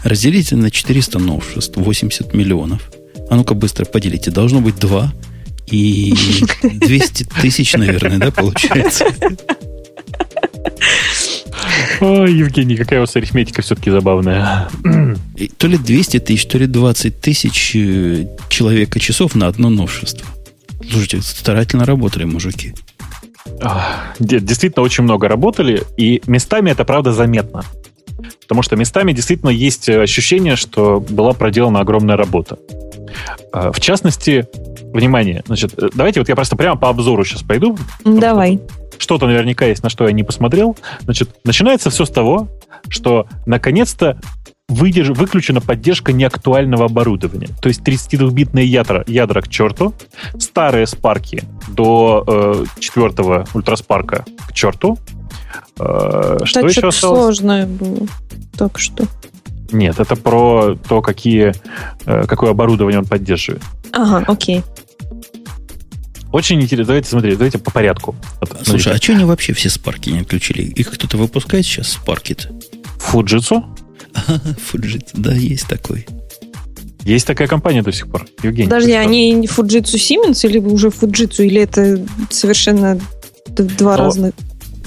[0.02, 2.90] Разделите на 400 новшеств, 80 миллионов.
[3.30, 4.30] А ну-ка быстро поделите.
[4.30, 5.12] Должно быть 2
[5.68, 6.12] и
[6.62, 9.06] 200 тысяч, наверное, да, получается?
[12.00, 14.68] Ой, Евгений, какая у вас арифметика все-таки забавная.
[15.36, 20.26] И то ли 200 тысяч, то ли 20 тысяч э, человека часов на одно новшество.
[20.90, 22.74] Слушайте, старательно работали мужики.
[24.18, 27.62] Действительно, очень много работали, и местами это, правда, заметно.
[28.42, 32.58] Потому что местами действительно есть ощущение, что была проделана огромная работа.
[33.52, 34.46] А, в частности,
[34.92, 37.76] внимание, значит, э, давайте вот я просто прямо по обзору сейчас пойду.
[38.04, 38.60] Давай.
[38.98, 40.76] Что-то наверняка есть, на что я не посмотрел.
[41.00, 42.48] Значит, начинается все с того,
[42.88, 44.18] что наконец-то
[44.68, 45.10] выдерж...
[45.10, 47.48] выключена поддержка неактуального оборудования.
[47.60, 49.94] То есть 32-битные ядра, ядра к черту,
[50.38, 54.98] старые спарки до э, четвертого ультраспарка к черту.
[55.78, 57.36] Э, что еще осталось?
[57.38, 58.06] сложное было
[58.56, 59.04] только что.
[59.72, 61.54] Нет, это про то, какие,
[62.06, 63.62] э, какое оборудование он поддерживает.
[63.92, 64.62] Ага, окей.
[66.32, 66.86] Очень интересно.
[66.86, 68.16] Давайте смотреть, давайте по порядку.
[68.62, 70.62] Слушай, а что они вообще все спарки не отключили?
[70.62, 72.50] Их кто-то выпускает сейчас, спарки-то?
[72.98, 73.64] Фуджитсу?
[74.66, 76.06] Фуджитсу, да, есть такой.
[77.04, 78.26] Есть такая компания до сих пор.
[78.42, 78.68] Евгений.
[78.68, 82.98] Подожди, они не Fujitsu Siemens или уже Fujitsu, или это совершенно
[83.46, 84.34] два но, разных?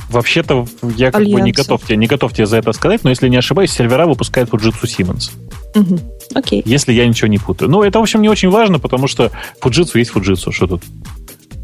[0.09, 3.27] Вообще-то я как бы не готов, тебе, не готов тебе за это сказать, но если
[3.27, 5.31] не ошибаюсь, сервера выпускает Fujitsu Siemens.
[5.75, 5.99] Угу.
[6.35, 6.61] Окей.
[6.65, 7.69] Если я ничего не путаю.
[7.69, 10.51] Ну, это, в общем, не очень важно, потому что Fujitsu есть Fujitsu.
[10.51, 10.83] Что тут?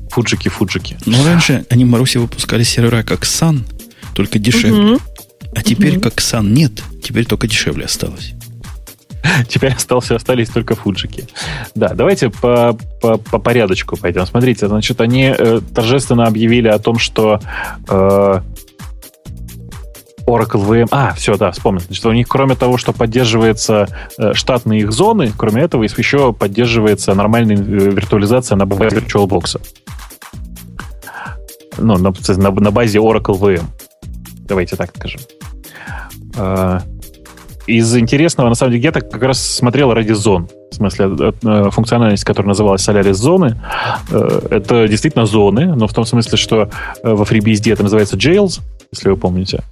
[0.09, 0.97] Фуджики, фуджики.
[1.05, 3.61] Ну, раньше они Маруси выпускали сервера как Sun,
[4.13, 4.93] только дешевле.
[4.93, 5.01] Угу.
[5.55, 6.01] А теперь угу.
[6.01, 8.33] как Sun нет, теперь только дешевле осталось.
[9.47, 11.25] Теперь остался, остались только фуджики.
[11.75, 14.25] Да, давайте по, по, по порядочку пойдем.
[14.25, 17.39] Смотрите, значит, они э, торжественно объявили о том, что
[17.89, 18.41] э,
[20.27, 20.87] Oracle VM...
[20.91, 21.81] А, все, да, вспомнил.
[21.81, 27.13] Значит, у них, кроме того, что поддерживается э, штатные их зоны, кроме этого, еще поддерживается
[27.13, 29.59] нормальная э, виртуализация на базе VirtualBox
[31.77, 33.65] ну, на, на, на базе Oracle VM.
[34.47, 35.21] Давайте так скажем.
[36.37, 36.81] А,
[37.67, 40.49] из интересного, на самом деле, я так как раз смотрел ради зон.
[40.71, 43.59] В смысле, э, э, функциональность, которая называлась Solaris зоны,
[44.09, 46.69] э, это действительно зоны, но в том смысле, что
[47.03, 48.59] во FreeBSD это называется jails,
[48.91, 49.63] если вы помните.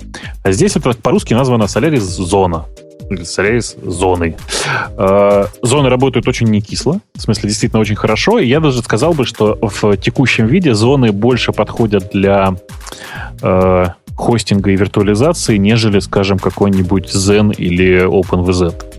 [0.43, 2.65] А здесь это по-русски названо Solaris зона.
[3.10, 4.38] Solaris зоной.
[5.62, 9.25] Зоны работают очень не кисло, в смысле действительно очень хорошо, и я даже сказал бы,
[9.25, 12.56] что в текущем виде зоны больше подходят для
[14.21, 18.90] хостинга и виртуализации, нежели, скажем, какой-нибудь Zen или OpenVZ.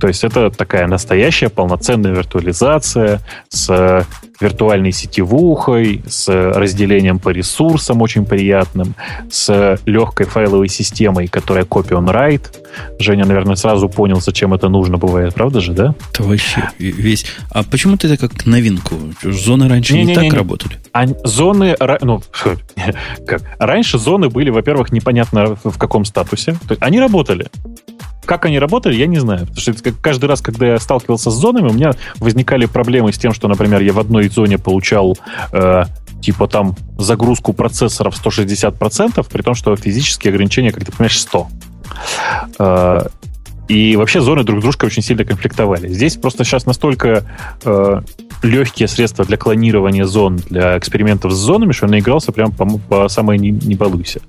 [0.00, 4.06] То есть это такая настоящая полноценная виртуализация с
[4.40, 8.94] виртуальной сетевухой, с разделением по ресурсам очень приятным,
[9.30, 12.46] с легкой файловой системой, которая copy on write.
[12.98, 15.94] Женя, наверное, сразу понял, зачем это нужно бывает, правда же, да?
[16.12, 17.26] Это вообще весь...
[17.50, 18.96] А почему ты это как новинку?
[19.22, 20.78] Зоны раньше не, не, не так не, работали?
[20.92, 21.76] А зоны...
[22.00, 22.22] Ну,
[23.26, 23.42] как?
[23.58, 26.52] Раньше зоны были, во-первых, непонятно в каком статусе.
[26.52, 27.46] То есть они работали.
[28.24, 29.46] Как они работали, я не знаю.
[29.46, 33.32] Потому что каждый раз, когда я сталкивался с зонами, у меня возникали проблемы с тем,
[33.32, 35.18] что, например, я в одной зоне получал
[35.52, 35.84] э,
[36.20, 41.48] типа там загрузку процессоров 160%, при том, что физические ограничения, как ты понимаешь, 100.
[42.58, 43.00] Э,
[43.68, 45.88] и вообще зоны друг с дружкой очень сильно конфликтовали.
[45.88, 47.24] Здесь просто сейчас настолько
[47.64, 48.02] э,
[48.44, 53.08] легкие средства для клонирования зон, для экспериментов с зонами, что я наигрался прям по, по
[53.08, 54.20] самой не, не балуйся.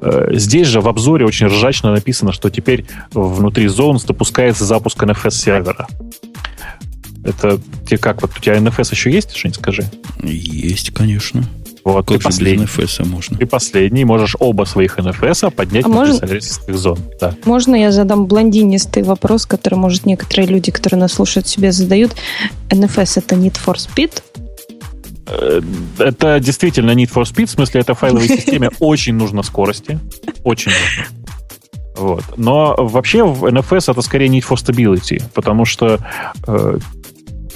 [0.00, 5.86] Э, здесь же в обзоре очень ржачно написано, что теперь внутри зон допускается запуск NFS-сервера.
[7.24, 8.22] Это тебе как?
[8.22, 9.84] Вот у тебя NFS еще есть, что-нибудь скажи?
[10.22, 11.44] Есть, конечно.
[11.86, 12.64] Вот, как ты же последний.
[12.64, 13.38] без NFS можно?
[13.38, 16.42] Ты последний, можешь оба своих NFS поднять а может...
[16.66, 16.98] зон.
[17.20, 17.32] Да.
[17.44, 22.16] Можно я задам блондинистый вопрос, который, может, некоторые люди, которые нас слушают, себе задают.
[22.70, 24.20] NFS это Need for Speed?
[25.28, 25.60] Э,
[26.00, 30.00] это действительно Need for Speed, в смысле, это файловой системе очень нужно скорости.
[30.42, 31.04] Очень нужно.
[31.94, 32.24] Вот.
[32.36, 36.00] Но вообще в NFS это скорее Need for Stability, потому что
[36.48, 36.78] э,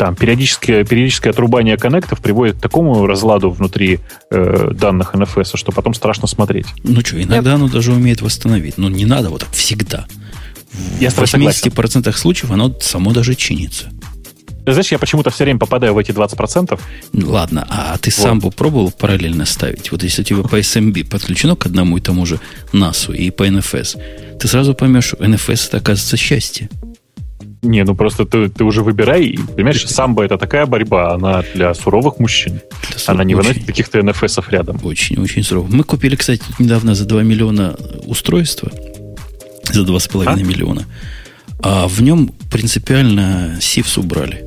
[0.01, 5.92] там периодическое, периодическое отрубание коннектов приводит к такому разладу внутри э, данных NFS, что потом
[5.92, 6.68] страшно смотреть.
[6.84, 8.78] Ну что, иногда оно даже умеет восстановить.
[8.78, 10.07] Но не надо вот так всегда.
[11.01, 13.90] Я в 80% случаев оно само даже чинится.
[14.64, 16.80] Ты знаешь, я почему-то все время попадаю в эти 20%.
[17.12, 18.22] Ну, ладно, а ты вот.
[18.22, 19.92] сам бы пробовал параллельно ставить?
[19.92, 22.40] Вот если у тебя по SMB подключено к одному и тому же
[22.72, 26.70] NAS и по NFS, ты сразу поймешь, что NFS это, оказывается, счастье.
[27.62, 29.38] Не, ну просто ты, ты уже выбирай.
[29.54, 32.61] Понимаешь, самбо это такая борьба, она для суровых мужчин.
[32.96, 33.14] Сур...
[33.14, 34.80] Она не очень, выносит каких-то НФСов рядом.
[34.82, 35.66] Очень-очень сурово.
[35.68, 38.70] Мы купили, кстати, недавно за 2 миллиона устройства.
[39.72, 40.36] За 2,5 а?
[40.36, 40.86] миллиона.
[41.62, 44.46] А в нем принципиально сифс убрали.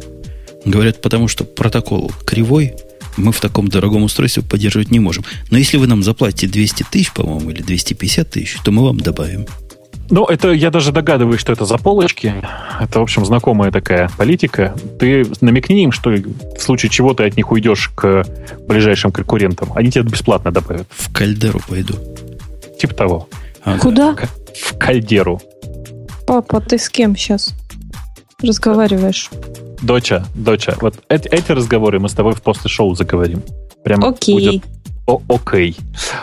[0.65, 2.73] Говорят, потому что протокол кривой,
[3.17, 5.23] мы в таком дорогом устройстве поддерживать не можем.
[5.51, 9.45] Но если вы нам заплатите 200 тысяч, по-моему, или 250 тысяч, то мы вам добавим.
[10.13, 12.35] Ну, это я даже догадываюсь, что это за полочки.
[12.79, 14.75] Это, в общем, знакомая такая политика.
[14.99, 18.23] Ты намекни им, что в случае чего ты от них уйдешь к
[18.67, 19.73] ближайшим конкурентам.
[19.73, 20.85] Они тебе бесплатно добавят.
[20.91, 21.95] В кальдеру пойду.
[22.79, 23.27] Типа того.
[23.63, 23.79] Ага.
[23.79, 24.15] Куда?
[24.53, 25.41] В кальдеру.
[26.27, 27.55] Папа, ты с кем сейчас
[28.43, 29.31] разговариваешь?
[29.81, 33.41] Доча, доча, вот эти, эти разговоры мы с тобой в после шоу заговорим.
[33.83, 34.35] Прям Окей.
[34.35, 34.63] Будет...
[35.07, 35.75] О, окей.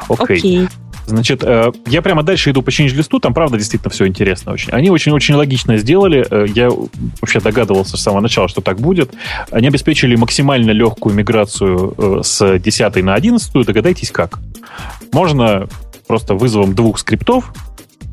[0.09, 0.38] Окей.
[0.38, 0.68] Окей.
[1.11, 4.73] Значит, э, я прямо дальше иду по change-листу, там, правда, действительно все интересно очень.
[4.73, 6.25] Они очень-очень логично сделали.
[6.31, 6.71] Э, я
[7.21, 9.13] вообще догадывался с самого начала, что так будет.
[9.51, 13.67] Они обеспечили максимально легкую миграцию э, с 10 на 11.
[13.67, 14.39] Догадайтесь, как.
[15.13, 15.69] Можно
[16.07, 17.53] просто вызовом двух скриптов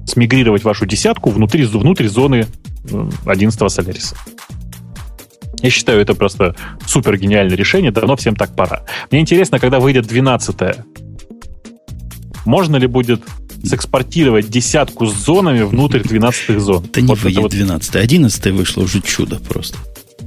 [0.05, 2.47] смигрировать вашу десятку внутри, внутрь зоны
[3.25, 4.15] 11 Solaris.
[5.61, 8.85] Я считаю, это просто супер гениальное решение, давно всем так пора.
[9.11, 10.55] Мне интересно, когда выйдет 12
[12.47, 13.21] можно ли будет
[13.63, 16.85] сэкспортировать десятку с зонами внутрь 12 зон?
[16.93, 17.51] Да не выйдет вот...
[17.51, 19.77] 12 11 вышло уже чудо просто.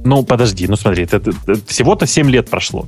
[0.03, 1.21] Ну, подожди, ну смотри, это,
[1.67, 2.87] всего-то 7 лет прошло.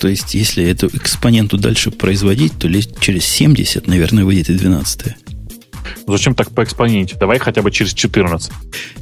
[0.00, 5.14] То есть, если эту экспоненту дальше производить, то лишь через 70, наверное, выйдет и 12
[6.06, 7.16] Зачем так по экспоненте?
[7.18, 8.50] Давай хотя бы через 14.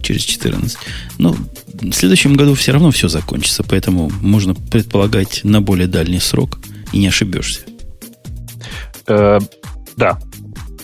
[0.02, 0.78] Через 14.
[1.18, 1.36] Ну,
[1.80, 6.58] в следующем году все равно все закончится, поэтому можно предполагать на более дальний срок
[6.92, 7.60] и не ошибешься.
[9.10, 9.38] Э,
[9.96, 10.18] да.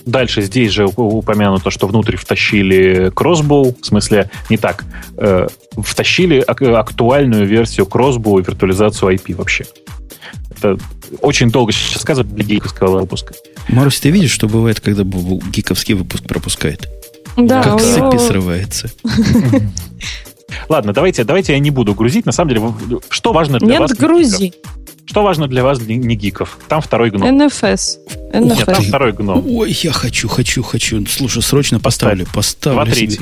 [0.05, 4.85] Дальше здесь же упомянуто, что внутрь втащили Crossbow, в смысле не так,
[5.16, 9.64] э, втащили актуальную версию Crossbow и виртуализацию IP вообще.
[10.51, 10.79] Это
[11.20, 13.35] очень долго сейчас сказать для гиковского выпуска.
[13.68, 16.89] Марусь, ты видишь, что бывает, когда гиковский выпуск пропускает?
[17.37, 17.62] Да.
[17.62, 18.91] Как цепи срывается.
[20.68, 22.27] Ладно, давайте, давайте я не буду грузить.
[22.27, 23.91] На самом деле, что важно для Нет, вас?
[23.91, 24.53] Нет, грузи.
[25.07, 26.59] Что важно для вас, не гиков?
[26.69, 27.29] Там второй гном.
[27.29, 27.99] NFS.
[28.33, 28.57] NFS.
[28.57, 29.45] Нет, там второй гном.
[29.47, 31.07] Ой, я хочу, хочу, хочу.
[31.07, 32.27] Слушай, срочно поставлю.
[32.35, 33.19] Поставлю Два себе.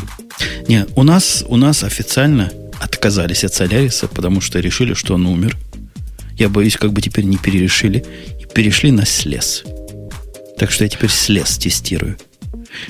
[0.66, 5.56] Не, у нас, у нас официально отказались от Соляриса, потому что решили, что он умер.
[6.38, 8.04] Я боюсь, как бы теперь не перерешили.
[8.40, 9.62] И перешли на слез.
[10.58, 12.16] Так что я теперь слез тестирую.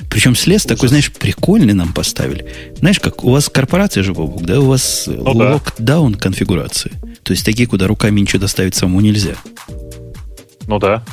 [0.09, 0.77] Причем слез Ужас.
[0.77, 2.45] такой, знаешь, прикольный нам поставили.
[2.77, 4.59] Знаешь, как у вас корпорация же, Бобук, да?
[4.59, 6.19] У вас ну, локдаун да.
[6.19, 6.91] конфигурации.
[7.23, 9.35] То есть такие, куда руками ничего доставить самому нельзя.
[10.67, 11.03] Ну да.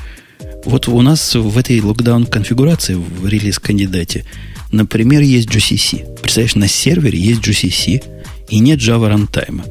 [0.64, 4.25] Вот у нас в этой локдаун конфигурации в релиз-кандидате,
[4.70, 6.20] например, есть GCC.
[6.20, 8.03] Представляешь, на сервере есть GCC
[8.49, 9.62] и нет Java Runtime.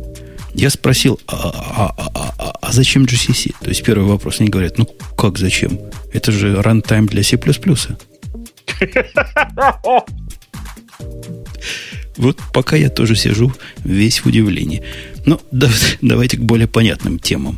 [0.54, 3.56] Я спросил, а, а, а, а, а, а зачем GCC?
[3.62, 4.42] То есть первый вопрос.
[4.42, 4.88] Они говорят, ну
[5.18, 5.80] как зачем?
[6.14, 7.38] Это же runtime для C++.
[12.18, 13.54] Вот пока я тоже сижу
[13.84, 14.84] весь в удивлении.
[15.26, 15.70] Ну, да,
[16.02, 17.58] давайте к более понятным темам.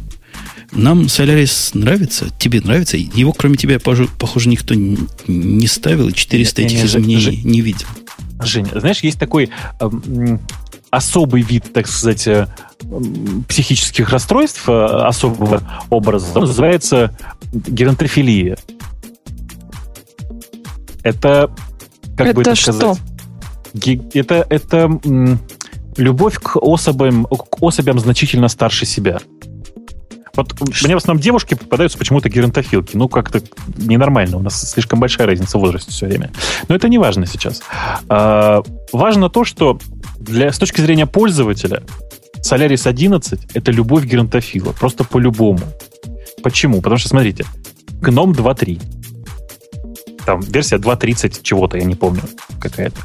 [0.71, 2.97] Нам Solaris нравится, тебе нравится.
[2.97, 7.61] Его, кроме тебя, похоже, никто не ставил, и 400 нет, этих нет, изменений Жень, не
[7.61, 7.88] видел.
[8.41, 9.49] Женя, знаешь, есть такой
[9.80, 9.89] э,
[10.89, 12.47] особый вид, так сказать, э,
[13.47, 16.28] психических расстройств э, особого образа.
[16.36, 17.17] Он называется
[17.51, 18.57] геронтрофилия.
[21.04, 21.51] Это,
[22.18, 22.74] как это бы это что?
[22.74, 22.99] сказать?
[24.14, 24.99] Это, это
[25.97, 29.20] любовь к особям, к особям значительно старше себя.
[30.36, 30.88] Вот Что?
[30.88, 32.97] мне в основном девушки попадаются почему-то геронтофилки.
[32.97, 33.41] Ну, как-то
[33.78, 34.38] ненормально.
[34.38, 36.32] У нас слишком большая разница в возрасте все время.
[36.68, 37.62] Но это не важно сейчас.
[38.10, 39.78] А, важно то, что
[40.20, 41.84] для, с точки зрения пользователя
[42.39, 44.72] Solaris 11— это любовь геронтофила.
[44.72, 45.62] Просто по-любому.
[46.41, 46.78] Почему?
[46.78, 47.45] Потому что, смотрите,
[48.01, 48.82] GNOME 2.3.
[50.26, 52.21] Там версия 2.30 чего-то, я не помню
[52.59, 52.99] какая-то.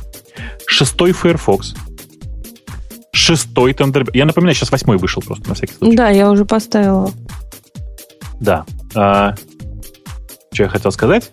[0.66, 1.74] Шестой Firefox.
[3.12, 4.10] Шестой Thunderbird.
[4.14, 5.96] Я напоминаю, сейчас восьмой вышел просто, на всякий случай.
[5.96, 7.12] Да, я уже поставила.
[8.40, 8.64] Да.
[8.94, 9.34] А,
[10.52, 11.30] что я хотел сказать?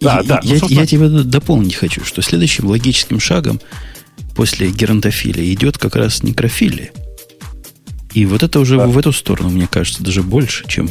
[0.00, 0.40] Да, да.
[0.42, 3.60] Я, ну, я тебя дополнить хочу, что следующим логическим шагом
[4.34, 6.90] после геронтофилии идет как раз некрофилия.
[8.14, 8.86] И вот это уже да.
[8.86, 10.88] в эту сторону, мне кажется, даже больше, чем...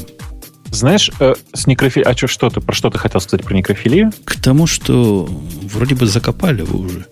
[0.72, 2.10] Знаешь, э, с некрофилией...
[2.10, 4.12] А что, что ты, про что ты хотел сказать про некрофилию?
[4.24, 5.28] К тому, что
[5.64, 7.06] вроде бы закопали вы уже.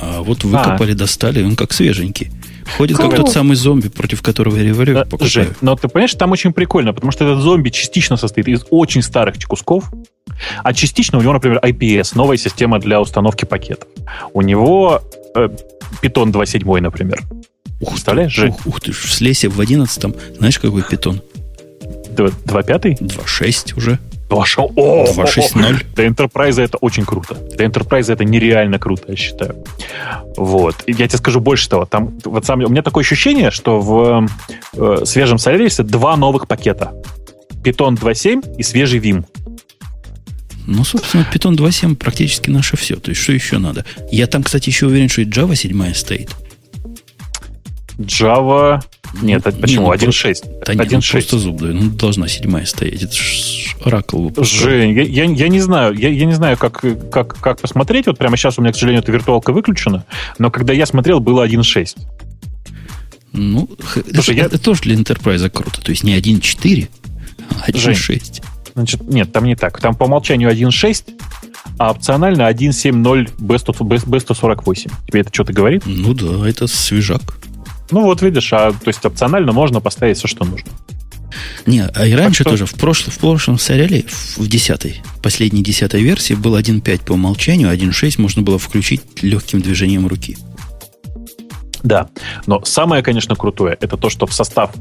[0.00, 0.96] А вот выкопали, а.
[0.96, 2.30] достали, он как свеженький.
[2.76, 5.30] Ходит как тот самый зомби, против которого я револьвер да, покупаю.
[5.30, 9.02] Жень, но ты понимаешь, там очень прикольно, потому что этот зомби частично состоит из очень
[9.02, 9.90] старых кусков,
[10.62, 13.88] а частично у него, например, IPS, новая система для установки пакетов.
[14.32, 15.02] У него
[15.34, 15.48] э,
[16.02, 17.22] Python 2.7, например.
[17.80, 18.50] Ух, Представляешь, Жень?
[18.50, 21.22] Ух, ух ты, в слесе в 11 знаешь, какой питон?
[22.26, 22.98] 2.5?
[22.98, 23.98] 2.6 уже.
[24.30, 25.86] 2.6.0.
[25.94, 27.34] Для Enterprise это очень круто.
[27.34, 29.56] Для Enterprise это нереально круто, я считаю.
[30.36, 30.76] Вот.
[30.86, 31.84] И я тебе скажу больше того.
[31.84, 34.28] Там, вот сам, у меня такое ощущение, что в
[34.74, 36.92] э, свежем Solaris два новых пакета.
[37.62, 39.24] Python 2.7 и свежий Vim.
[40.66, 42.96] Ну, собственно, Python 2.7 практически наше все.
[42.96, 43.84] То есть, что еще надо?
[44.12, 46.30] Я там, кстати, еще уверен, что и Java 7 стоит.
[47.98, 48.80] Java...
[49.22, 49.92] Нет, ну, почему?
[49.92, 50.64] Не, 1.6.
[50.66, 50.88] Да 1.6.
[50.92, 51.74] Ну, просто зуб даю.
[51.74, 53.02] Ну, должна седьмая стоять.
[53.02, 57.38] Это ж Oracle Жень, я, я, я не знаю, я, я не знаю, как, как,
[57.40, 58.06] как посмотреть.
[58.06, 60.04] Вот прямо сейчас у меня, к сожалению, эта виртуалка выключена.
[60.38, 61.96] Но когда я смотрел, было 1.6.
[63.32, 64.44] Ну, Слушай, это, я...
[64.46, 65.80] это тоже для Enterprise круто.
[65.80, 66.88] То есть не 1.4,
[67.50, 68.42] а 1.6.
[68.74, 69.80] Значит, нет, там не так.
[69.80, 71.04] Там по умолчанию 1.6,
[71.78, 74.92] а опционально 1.7.0 B148.
[75.08, 75.82] Тебе это что-то говорит?
[75.86, 77.22] Ну да, это свежак.
[77.90, 80.70] Ну вот видишь, а то есть опционально можно поставить все, что нужно.
[81.66, 82.50] Не, а и раньше что...
[82.50, 84.04] тоже, в прошлом, в прошлом сериале,
[84.36, 90.06] в десятой, последней десятой версии был 1.5 по умолчанию, 1.6 можно было включить легким движением
[90.06, 90.36] руки.
[91.82, 92.08] Да,
[92.46, 94.74] но самое, конечно, крутое, это то, что в состав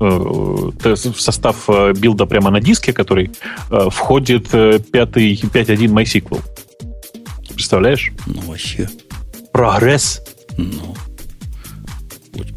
[0.00, 3.30] э, в состав э, билда прямо на диске, который
[3.70, 6.40] э, входит 5.1 MySQL.
[7.52, 8.12] Представляешь?
[8.26, 8.88] Ну, вообще.
[9.52, 10.22] Прогресс.
[10.56, 10.94] Ну,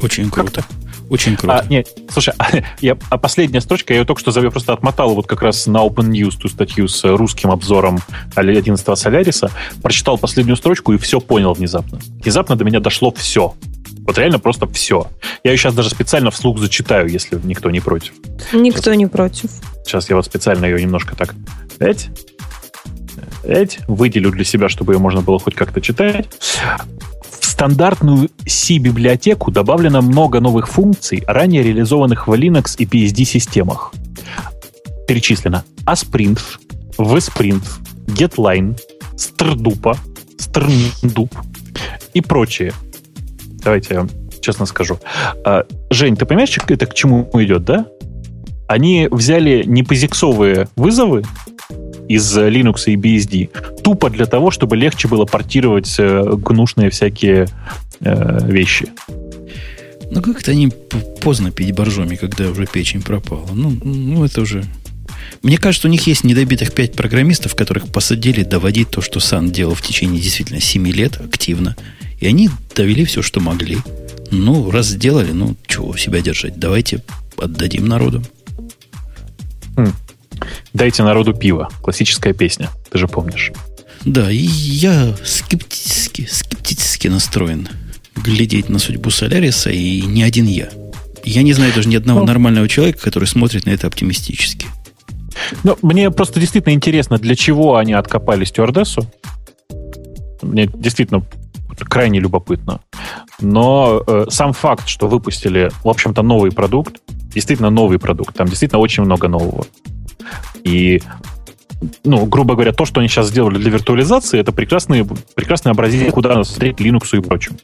[0.00, 0.64] очень круто.
[1.08, 1.58] Очень круто.
[1.58, 2.48] А, нет, слушай, а,
[2.80, 5.78] я, а последняя строчка, я ее только что я просто отмотал вот как раз на
[5.78, 8.00] Open News ту статью с русским обзором
[8.34, 9.50] 11 Соляриса,
[9.82, 11.98] прочитал последнюю строчку и все понял внезапно.
[12.22, 13.54] Внезапно до меня дошло все.
[14.06, 15.06] Вот реально просто все.
[15.44, 18.14] Я ее сейчас даже специально вслух зачитаю, если никто не против.
[18.52, 19.50] Никто сейчас, не против.
[19.84, 21.34] Сейчас я вот специально ее немножко так...
[21.78, 22.08] Эть,
[23.44, 26.26] эть, выделю для себя, чтобы ее можно было хоть как-то читать
[27.40, 33.92] стандартную C-библиотеку добавлено много новых функций, ранее реализованных в Linux и BSD-системах.
[35.06, 36.40] Перечислено Asprint,
[36.98, 37.62] VSprint,
[38.06, 38.78] GetLine,
[39.14, 39.96] Strdupa,
[40.38, 41.30] Strndup
[42.14, 42.72] и прочее.
[43.64, 44.08] Давайте я
[44.40, 44.98] честно скажу.
[45.44, 47.86] А, Жень, ты понимаешь, это к чему идет, да?
[48.68, 51.24] Они взяли непозиксовые вызовы
[52.08, 57.48] из Linux и BSD тупо для того, чтобы легче было портировать э, гнусные всякие
[58.00, 58.88] э, вещи.
[60.10, 60.70] Ну, как-то они
[61.22, 63.48] поздно пить боржоми, когда уже печень пропала.
[63.54, 64.64] Ну, ну, это уже...
[65.42, 69.74] Мне кажется, у них есть недобитых пять программистов, которых посадили доводить то, что Сан делал
[69.74, 71.76] в течение действительно 7 лет активно.
[72.20, 73.78] И они довели все, что могли.
[74.30, 76.58] Ну, раз сделали, ну, чего себя держать?
[76.58, 77.02] Давайте
[77.38, 78.22] отдадим народу.
[79.76, 79.92] Хм.
[80.72, 81.68] «Дайте народу пиво».
[81.82, 83.52] Классическая песня, ты же помнишь.
[84.04, 87.68] Да, и я скептически, скептически настроен
[88.16, 90.68] глядеть на судьбу Соляриса, и не один я.
[91.24, 94.66] Я не знаю даже ни одного ну, нормального человека, который смотрит на это оптимистически.
[95.62, 99.10] Ну, мне просто действительно интересно, для чего они откопали стюардессу.
[100.42, 101.24] Мне действительно
[101.88, 102.80] крайне любопытно.
[103.40, 107.00] Но э, сам факт, что выпустили, в общем-то, новый продукт,
[107.34, 109.66] действительно новый продукт, там действительно очень много нового.
[110.64, 111.02] И
[112.04, 115.04] ну, грубо говоря, то, что они сейчас сделали для виртуализации, это прекрасный,
[115.34, 117.56] прекрасный образец, куда смотреть Linux и прочим.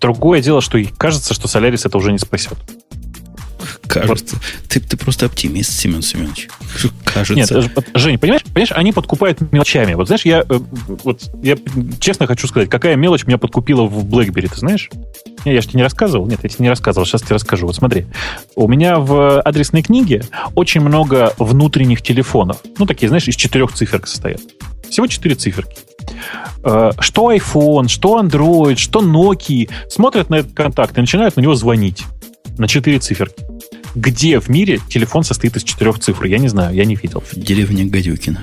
[0.00, 2.56] Другое дело, что кажется, что Solaris это уже не спасет.
[3.88, 4.36] Кажется.
[4.36, 4.44] Вот.
[4.68, 6.48] Ты, ты просто оптимист, Семен Семенович.
[7.04, 7.34] Кажется.
[7.34, 9.94] Нет, Жень, понимаешь, понимаешь, они подкупают мелочами.
[9.94, 10.60] Вот знаешь, я, э,
[11.04, 11.56] вот, я
[11.98, 14.90] честно хочу сказать, какая мелочь меня подкупила в BlackBerry, ты знаешь?
[15.44, 16.26] Не, я же тебе не рассказывал.
[16.26, 17.06] Нет, я тебе не рассказывал.
[17.06, 17.66] Сейчас тебе расскажу.
[17.66, 18.06] Вот смотри.
[18.54, 20.22] У меня в адресной книге
[20.54, 22.58] очень много внутренних телефонов.
[22.78, 24.40] Ну, такие, знаешь, из четырех циферок состоят.
[24.90, 25.78] Всего четыре циферки.
[26.64, 31.54] Э, что iPhone, что Android, что Nokia смотрят на этот контакт и начинают на него
[31.54, 32.04] звонить.
[32.56, 33.44] На четыре циферки.
[33.98, 36.24] Где в мире телефон состоит из четырех цифр?
[36.24, 37.20] Я не знаю, я не видел.
[37.20, 38.42] В деревне Гадюкина.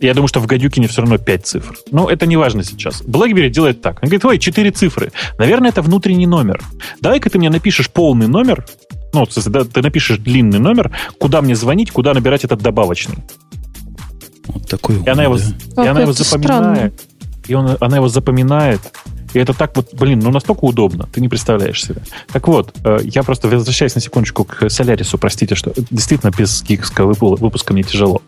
[0.00, 1.76] Я думаю, что в Гадюкине все равно 5 цифр.
[1.90, 3.00] Но это не важно сейчас.
[3.02, 4.02] BlackBerry делает так.
[4.02, 5.12] Он говорит, ой, 4 цифры.
[5.38, 6.62] Наверное, это внутренний номер.
[7.00, 8.66] Давай-ка ты мне напишешь полный номер,
[9.12, 13.18] ну, ты напишешь длинный номер, куда мне звонить, куда набирать этот добавочный.
[14.46, 16.92] Вот такой и она его, и она его запоминает.
[16.92, 16.92] Странно.
[17.46, 18.80] И он, она его запоминает.
[19.34, 22.02] И это так вот, блин, ну настолько удобно, ты не представляешь себе.
[22.32, 27.14] Так вот, э, я просто возвращаюсь на секундочку к Солярису, простите, что действительно без гиковского
[27.14, 28.22] выпуска мне тяжело.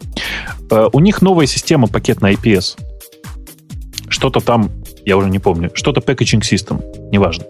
[0.70, 2.76] Э, у них новая система пакет на IPS.
[4.08, 4.70] Что-то там,
[5.04, 7.44] я уже не помню, что-то packaging system, неважно.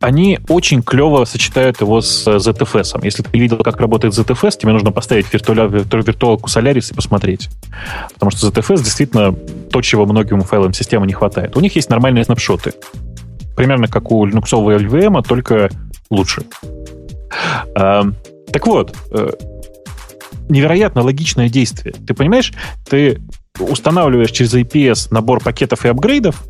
[0.00, 3.00] Э, они очень клево сочетают его с ZFS.
[3.02, 7.48] Если ты видел, как работает ZFS, тебе нужно поставить виртуалку Solaris и посмотреть.
[8.14, 11.56] Потому что ZFS действительно то, чего многим файлам системы не хватает.
[11.56, 12.74] У них есть нормальные снапшоты.
[13.56, 15.70] Примерно как у Linux LVM, только
[16.10, 16.42] лучше.
[17.74, 18.04] А,
[18.52, 19.30] так вот, э,
[20.48, 21.94] невероятно логичное действие.
[22.06, 22.52] Ты понимаешь,
[22.88, 23.20] ты
[23.58, 26.44] устанавливаешь через IPS набор пакетов и апгрейдов,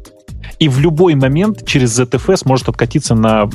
[0.59, 3.49] и в любой момент через ZFS может откатиться на,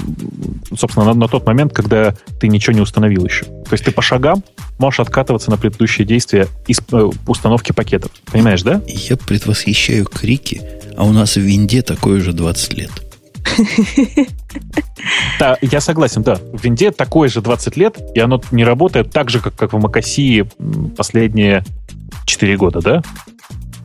[0.75, 3.45] собственно, на, на тот момент, когда ты ничего не установил еще.
[3.45, 4.43] То есть ты по шагам
[4.79, 8.11] можешь откатываться на предыдущие действия из э, установки пакетов.
[8.31, 8.81] Понимаешь, да?
[8.87, 10.61] Я предвосхищаю крики,
[10.95, 12.91] а у нас в винде такое же 20 лет.
[15.39, 16.35] Да, я согласен, да.
[16.35, 19.79] В винде такое же 20 лет, и оно не работает так же, как, как в
[19.79, 20.47] Макасии
[20.95, 21.63] последние
[22.25, 23.03] 4 года, да?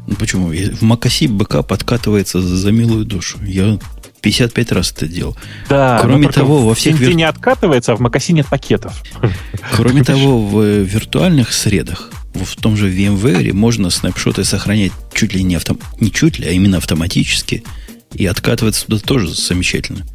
[0.09, 0.49] Ну почему?
[0.49, 3.39] В Макаси БК подкатывается за милую душу.
[3.45, 3.79] Я
[4.23, 5.37] 55 раз это делал.
[5.69, 6.99] Да, Кроме того, во всех...
[6.99, 7.13] Вир...
[7.13, 9.03] не откатывается, а в Макаси нет пакетов.
[9.73, 15.57] Кроме того, в виртуальных средах, в том же VMware можно снапшоты сохранять чуть ли не
[15.57, 15.79] автом...
[16.01, 17.63] не чуть ли, а именно автоматически.
[18.15, 20.07] И откатываться туда тоже замечательно.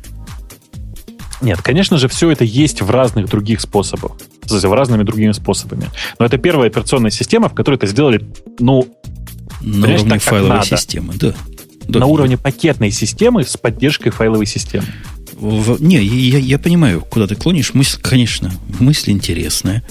[1.41, 4.13] Нет, конечно же, все это есть в разных других способах.
[4.45, 5.85] В разными другими способами.
[6.17, 8.25] Но это первая операционная система, в которой это сделали,
[8.57, 8.87] ну,
[9.61, 11.33] на уровне так, файловой системы, да.
[11.87, 11.99] да.
[11.99, 14.85] На уровне пакетной системы с поддержкой файловой системы.
[15.33, 17.73] В, не, я, я понимаю, куда ты клонишь.
[17.73, 19.83] Мысль, конечно, мысль интересная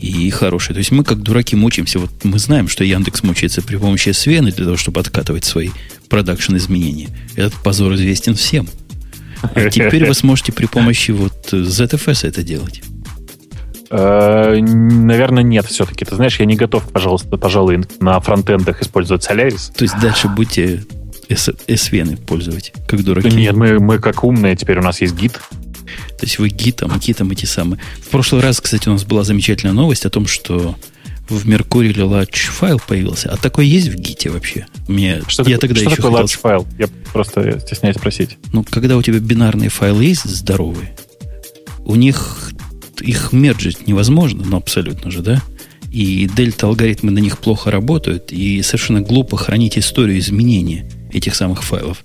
[0.00, 0.74] и хорошая.
[0.74, 1.98] То есть мы, как дураки, мучаемся.
[1.98, 5.70] Вот мы знаем, что Яндекс мучается при помощи SVN для того, чтобы откатывать свои
[6.08, 7.08] продакшн изменения.
[7.36, 8.68] Этот позор известен всем.
[9.42, 12.82] А теперь вы сможете при помощи вот ZFS это делать.
[13.90, 16.04] Э, наверное, нет все-таки.
[16.04, 19.72] Ты знаешь, я не готов, пожалуйста, пожалуй, на фронтендах использовать Solaris.
[19.74, 20.84] То есть дальше будете
[21.28, 23.30] SVN пользовать, как дураки.
[23.30, 25.32] Нет, мы, мы как умные, теперь у нас есть гид.
[25.32, 27.80] То есть вы гитом, гитом эти самые.
[28.02, 30.74] В прошлый раз, кстати, у нас была замечательная новость о том, что
[31.28, 33.30] в Mercury Large файл появился.
[33.30, 34.66] А такой есть в гите вообще?
[34.86, 36.40] Мне, что я такое, тогда что еще такое хотел...
[36.40, 36.66] Файл?
[36.78, 38.38] Я просто стесняюсь спросить.
[38.52, 40.96] Ну, когда у тебя бинарные файлы есть здоровые,
[41.84, 42.50] у них
[43.00, 45.42] их мерджить невозможно, ну, абсолютно же, да?
[45.92, 52.02] И дельта-алгоритмы на них плохо работают, и совершенно глупо хранить историю изменения этих самых файлов.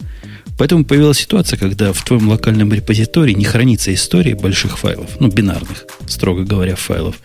[0.57, 5.85] Поэтому появилась ситуация, когда в твоем локальном репозитории не хранится история больших файлов, ну, бинарных,
[6.07, 7.19] строго говоря, файлов,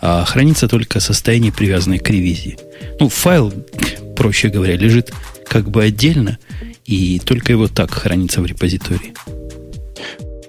[0.00, 2.58] а хранится только состояние, привязанное к ревизии.
[2.98, 3.52] Ну, файл,
[4.16, 5.12] проще говоря, лежит
[5.48, 6.38] как бы отдельно,
[6.86, 9.14] и только его так хранится в репозитории.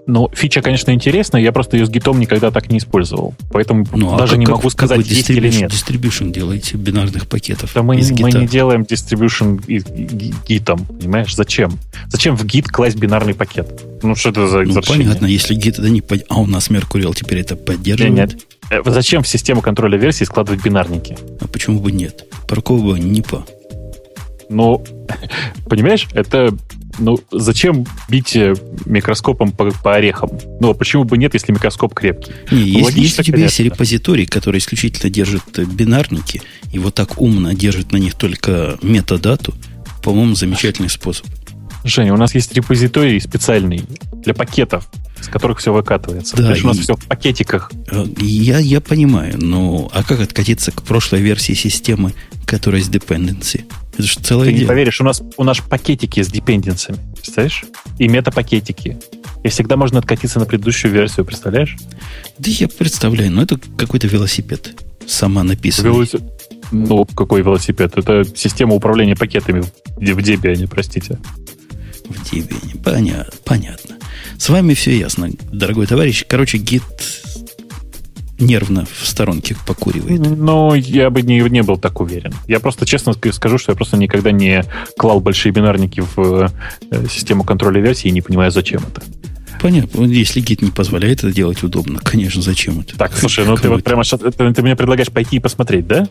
[0.05, 3.33] Ну, фича, конечно, интересная, я просто ее с гитом никогда так не использовал.
[3.51, 5.71] Поэтому ну, а даже а не как, могу сказать, как есть или нет.
[5.71, 7.71] Дистрибьюшн делаете бинарных пакетов.
[7.73, 9.57] Да мы, мы не делаем дистрибьюшн
[10.47, 11.35] гитом, понимаешь?
[11.35, 11.79] Зачем?
[12.07, 13.81] Зачем в гит класть бинарный пакет?
[14.01, 16.01] Ну, что это за Ну, понятно, если гит это не...
[16.01, 16.25] Под...
[16.27, 18.13] А у нас Mercurial теперь это поддерживает?
[18.13, 18.45] Нет, нет.
[18.69, 21.17] Э, зачем в систему контроля версий складывать бинарники?
[21.39, 22.25] А почему бы нет?
[22.47, 23.45] Паркового не по.
[24.49, 24.83] Ну,
[25.69, 26.55] понимаешь, это
[26.99, 30.29] ну, зачем бить э, микроскопом по, по орехам?
[30.59, 32.31] Ну, а почему бы нет, если микроскоп крепкий?
[32.51, 33.61] Не, ну, если, если у тебя конечно.
[33.63, 36.41] есть репозиторий, который исключительно держит э, бинарники,
[36.71, 39.53] и вот так умно держит на них только метадату,
[40.03, 41.25] по-моему, замечательный способ.
[41.83, 44.87] Женя, у нас есть репозиторий специальный для пакетов,
[45.19, 46.37] с которых все выкатывается.
[46.37, 47.71] Да, То есть у нас все в пакетиках.
[47.91, 52.13] Э, я, я понимаю, но а как откатиться к прошлой версии системы,
[52.45, 53.65] которая с dependency?
[53.93, 54.61] Это же целое Ты дело.
[54.61, 57.63] не поверишь, у нас, у нас пакетики с депенденциями, представляешь?
[57.99, 58.97] И метапакетики.
[59.43, 61.75] И всегда можно откатиться на предыдущую версию, представляешь?
[62.39, 64.81] Да я представляю, но это какой-то велосипед.
[65.05, 65.91] Сама написанный.
[65.91, 66.23] Велосипед.
[66.71, 67.97] Ну, какой велосипед?
[67.97, 71.19] Это система управления пакетами в, Debian, простите.
[72.05, 73.95] В Debian, понятно, понятно.
[74.37, 76.25] С вами все ясно, дорогой товарищ.
[76.27, 76.83] Короче, гид
[78.39, 80.19] нервно в сторонке покуривает.
[80.19, 82.33] Ну, я бы не, не был так уверен.
[82.47, 84.63] Я просто честно скажу, что я просто никогда не
[84.97, 86.51] клал большие бинарники в
[86.91, 89.01] э, систему контроля версии и не понимаю, зачем это.
[89.61, 90.03] понятно.
[90.05, 92.97] Если гид не позволяет это делать удобно, конечно, зачем это?
[92.97, 96.07] Так, слушай, ну ты вот прямо сейчас, ты, ты мне предлагаешь пойти и посмотреть, да?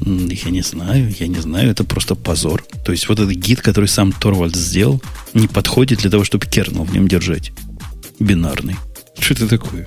[0.00, 2.62] Я не знаю, я не знаю, это просто позор.
[2.84, 5.02] То есть вот этот гид, который сам Торвальд сделал,
[5.34, 7.52] не подходит для того, чтобы кернел в нем держать.
[8.18, 8.76] Бинарный.
[9.18, 9.86] Что это такое?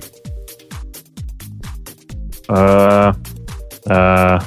[2.52, 3.14] А,
[3.86, 4.42] а,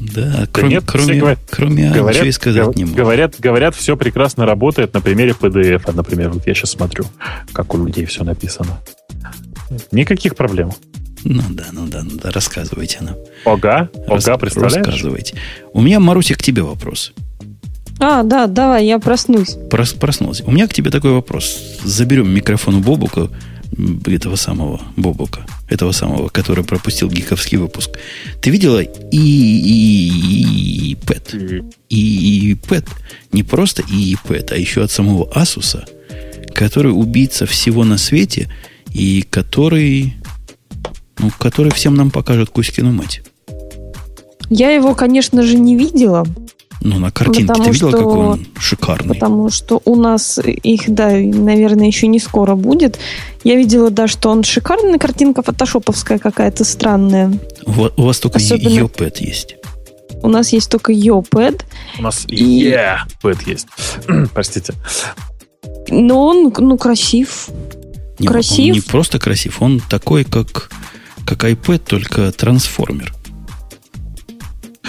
[0.00, 2.96] да, кроме, нет, кроме, говорят, кроме говорят, ничего и сказать говорят, не могу.
[2.96, 5.82] Говорят, говорят, все прекрасно работает на примере PDF.
[5.86, 7.06] А, например, вот я сейчас смотрю,
[7.52, 8.78] как у людей все написано.
[9.90, 10.70] Никаких проблем.
[11.24, 13.16] Ну да, ну да, ну да, рассказывайте нам.
[13.44, 14.86] Ога, Рас, ога, представляешь?
[14.86, 15.36] Рассказывайте.
[15.72, 17.12] У меня, Маруся, к тебе вопрос.
[17.98, 19.56] А, да, давай, я проснусь.
[19.70, 20.44] Прос, проснулся.
[20.46, 21.58] У меня к тебе такой вопрос.
[21.84, 23.28] Заберем микрофон у Бобука,
[24.06, 27.90] этого самого Бобука, этого самого, который пропустил гиковский выпуск.
[28.40, 31.34] Ты видела и, и, и Пэт?
[31.88, 32.86] И, и Пэт.
[33.32, 35.84] Не просто и, и Пэт, а еще от самого Асуса,
[36.54, 38.48] который убийца всего на свете
[38.92, 40.14] и который,
[41.18, 43.22] ну, который всем нам покажет Кузькину мать.
[44.48, 46.26] Я его, конечно же, не видела,
[46.80, 49.14] ну, на картинке потому ты видела, что, какой он шикарный?
[49.14, 52.98] Потому что у нас их, да, наверное, еще не скоро будет.
[53.44, 57.32] Я видела, да, что он шикарный, картинка фотошоповская какая-то странная.
[57.66, 58.68] У, у вас только Особенно...
[58.68, 59.56] Йопэд есть.
[60.22, 61.64] У нас есть только Йопэд.
[61.98, 62.76] У нас и
[63.20, 63.66] Пэд есть.
[64.34, 64.74] Простите.
[65.88, 67.48] Но он, ну, красив.
[68.18, 68.66] Не, красив.
[68.66, 70.70] Он не просто красив, он такой, как,
[71.26, 73.14] как iPad, только трансформер.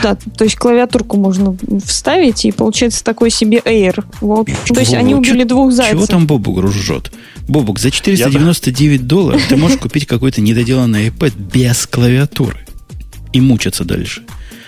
[0.02, 4.04] Да, то есть клавиатурку можно вставить, и получается такой себе Air.
[4.22, 4.48] Вот.
[4.68, 5.98] То есть они убили двух зайцев.
[5.98, 7.12] Чего там Бобук ржет?
[7.48, 12.60] Бобук, за 499 долларов ты можешь купить какой-то недоделанный iPad без клавиатуры
[13.34, 14.24] и мучиться дальше.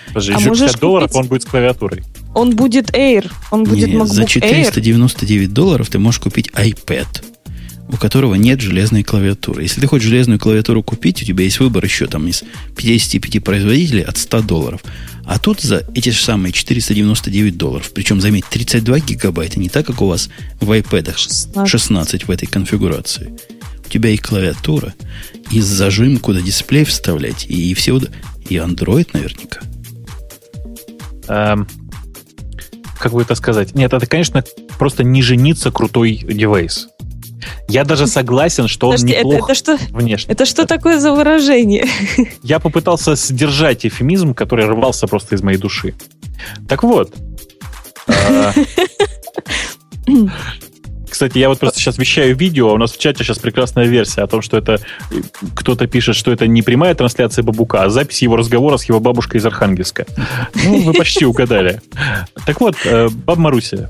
[0.08, 1.20] Подожди, а еще 50 долларов купить...
[1.22, 2.02] он будет с клавиатурой.
[2.34, 3.30] Он будет Air.
[3.50, 5.52] Он будет Нет, MacBook за 499 Air.
[5.52, 7.06] долларов ты можешь купить iPad
[7.88, 9.62] у которого нет железной клавиатуры.
[9.62, 12.44] Если ты хочешь железную клавиатуру купить, у тебя есть выбор еще там из
[12.76, 14.82] 55 производителей от 100 долларов.
[15.24, 20.00] А тут за эти же самые 499 долларов, причем, заметь, 32 гигабайта, не так, как
[20.02, 20.28] у вас
[20.60, 23.34] в iPad 16, 16 в этой конфигурации.
[23.86, 24.94] У тебя и клавиатура,
[25.50, 28.00] и зажим, куда дисплей вставлять, и, и все,
[28.48, 29.60] и Android наверняка.
[31.28, 31.68] Эм,
[32.98, 33.74] как бы это сказать?
[33.74, 34.42] Нет, это, конечно,
[34.78, 36.88] просто не жениться крутой девайс.
[37.68, 40.32] Я даже согласен, что он Подожди, неплох это, это что, внешне.
[40.32, 41.86] Это что такое за выражение?
[42.42, 45.94] Я попытался сдержать эфемизм, который рвался просто из моей души.
[46.68, 47.12] Так вот.
[48.06, 48.52] А,
[51.14, 54.22] кстати, я вот просто сейчас вещаю видео, а у нас в чате сейчас прекрасная версия
[54.22, 54.80] о том, что это
[55.54, 59.38] кто-то пишет, что это не прямая трансляция Бабука, а запись его разговора с его бабушкой
[59.38, 60.06] из Архангельска.
[60.64, 61.80] Ну, вы почти угадали.
[62.46, 63.88] Так вот, э, баб Маруся, э,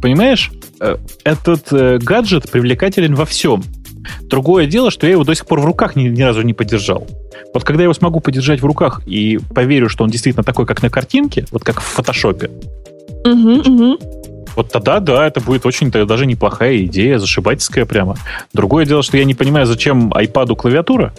[0.00, 0.50] понимаешь,
[0.80, 3.62] Э, этот э, гаджет привлекателен во всем.
[4.22, 7.06] Другое дело, что я его до сих пор в руках ни, ни разу не подержал.
[7.52, 10.82] Вот когда я его смогу подержать в руках и поверю, что он действительно такой, как
[10.82, 12.50] на картинке, вот как в фотошопе,
[13.24, 13.98] угу, угу.
[14.56, 18.16] вот тогда, да, это будет очень даже неплохая идея, зашибательская прямо.
[18.52, 21.12] Другое дело, что я не понимаю, зачем iPad клавиатура.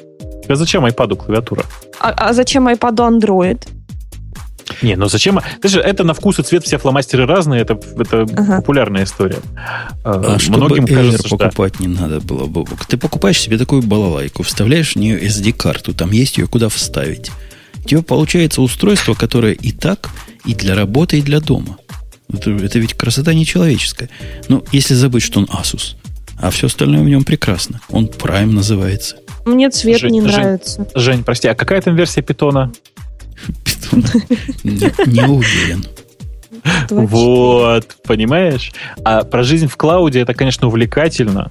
[0.47, 1.63] А зачем iPad клавиатура?
[1.99, 3.67] А, а зачем iPad Android?
[4.81, 5.39] Не, ну зачем?
[5.61, 8.57] Ты же, это на вкус и цвет все фломастеры разные, это, это ага.
[8.57, 9.39] популярная история.
[10.03, 11.83] А, а Многим чтобы кажется, покупать что...
[11.83, 12.85] не надо было, Бобок.
[12.85, 17.31] Ты покупаешь себе такую балалайку, вставляешь в нее SD-карту, там есть ее куда вставить.
[17.83, 20.09] У тебя получается устройство, которое и так,
[20.45, 21.77] и для работы, и для дома.
[22.31, 24.09] Это, это ведь красота нечеловеческая.
[24.47, 25.95] Ну, если забыть, что он Asus,
[26.39, 27.81] а все остальное в нем прекрасно.
[27.89, 29.17] Он Prime называется.
[29.45, 30.87] Мне цвет Жень, не нравится.
[30.95, 32.71] Жень, прости, а какая там версия питона?
[33.93, 35.85] Не уверен.
[36.89, 38.71] Вот, понимаешь?
[39.03, 41.49] А про жизнь в клауде это, конечно, увлекательно.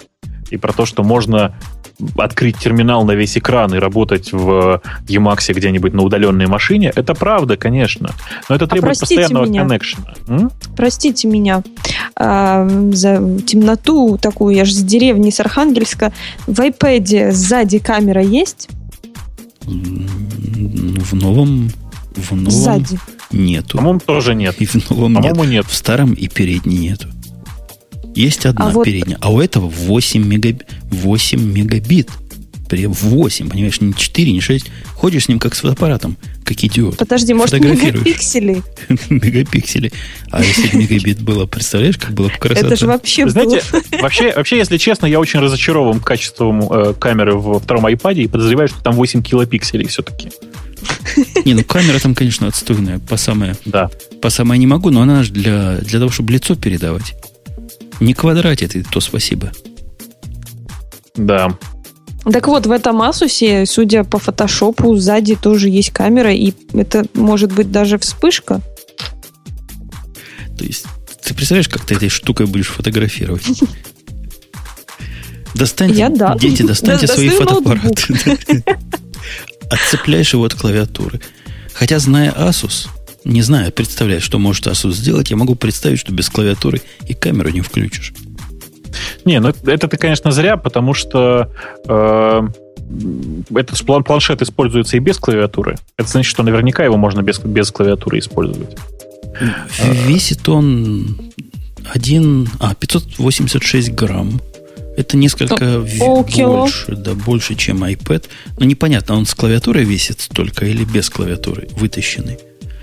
[0.50, 1.54] И про то, что можно
[2.16, 7.56] открыть терминал на весь экран и работать в Emacs где-нибудь на удаленной машине, это правда,
[7.56, 8.10] конечно.
[8.48, 9.62] Но это а требует а постоянного меня.
[9.62, 10.14] коннекшена.
[10.76, 11.62] Простите меня
[12.16, 16.12] э, за темноту такую, я же с деревни, с Архангельска.
[16.46, 18.68] В iPad сзади камера есть?
[19.68, 21.70] В новом
[22.14, 22.98] в новом Сзади.
[23.30, 23.78] нету.
[23.78, 24.56] По-моему, тоже нет.
[24.60, 25.52] И в новом По-моему, нет.
[25.52, 25.66] нет.
[25.66, 27.08] В старом и передней нету.
[28.14, 29.26] Есть одна а передняя, вот...
[29.26, 30.66] а у этого 8, мегабит.
[30.90, 32.10] 8 мегабит.
[32.68, 34.70] При 8, понимаешь, не 4, не 6.
[34.94, 36.98] Ходишь с ним как с фотоаппаратом, как идиот.
[36.98, 38.62] Подожди, может мегапиксели?
[39.08, 39.92] мегапиксели.
[40.30, 42.66] А если мегабит было, представляешь, как было бы красота?
[42.66, 43.62] Это же вообще Знаете,
[44.02, 48.68] вообще, вообще, если честно, я очень разочарован качеством э, камеры во втором iPad и подозреваю,
[48.68, 50.30] что там 8 килопикселей все-таки.
[51.44, 52.98] Не, ну камера там, конечно, отстойная.
[52.98, 53.90] По самое, да.
[54.20, 57.14] по самое не могу, но она же для, для того, чтобы лицо передавать.
[58.00, 59.52] Не квадрат это, то спасибо.
[61.16, 61.56] Да.
[62.32, 67.52] Так вот, в этом Asus, судя по фотошопу, сзади тоже есть камера, и это может
[67.52, 68.60] быть даже вспышка.
[70.58, 70.86] То есть,
[71.22, 73.44] ты представляешь, как ты этой штукой будешь фотографировать?
[75.54, 76.36] Достаньте, Я, да.
[76.36, 78.62] дети, достаньте Да, свои фотоаппараты.
[79.70, 81.20] Отцепляешь его от клавиатуры.
[81.72, 82.88] Хотя, зная Asus,
[83.24, 87.50] не знаю, представляю, что может Asus сделать, я могу представить, что без клавиатуры и камеру
[87.50, 88.12] не включишь.
[89.24, 91.50] Не, ну это ты, конечно, зря, потому что
[91.86, 92.42] э,
[93.54, 95.76] этот план- планшет используется и без клавиатуры.
[95.96, 98.76] Это значит, что наверняка его можно без, без клавиатуры использовать.
[100.06, 101.16] Весит он
[101.92, 104.40] 1, а, 586 грамм.
[104.96, 106.60] Это несколько ви- полкило.
[106.62, 108.24] больше, да, больше, чем iPad.
[108.58, 112.38] Но непонятно, он с клавиатурой весит столько или без клавиатуры, вытащенный.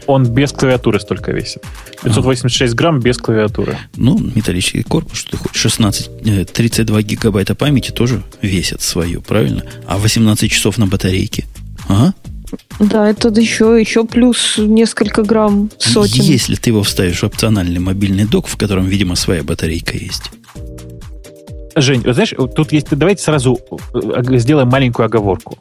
[0.08, 1.64] Он без клавиатуры столько весит.
[2.04, 3.78] 586 грамм без клавиатуры.
[3.96, 9.64] Ну, металлический корпус, что ты хочешь, 16, э, 32 гигабайта памяти тоже весят свое, правильно?
[9.88, 11.46] А 18 часов на батарейке?
[11.88, 12.14] Ага.
[12.80, 16.24] Да, это еще, еще плюс несколько грамм сотен.
[16.24, 20.32] Если ты его вставишь в опциональный мобильный док, в котором, видимо, своя батарейка есть.
[21.76, 23.60] Жень, вот знаешь, тут есть, давайте сразу
[23.94, 25.58] э, сделаем маленькую оговорку.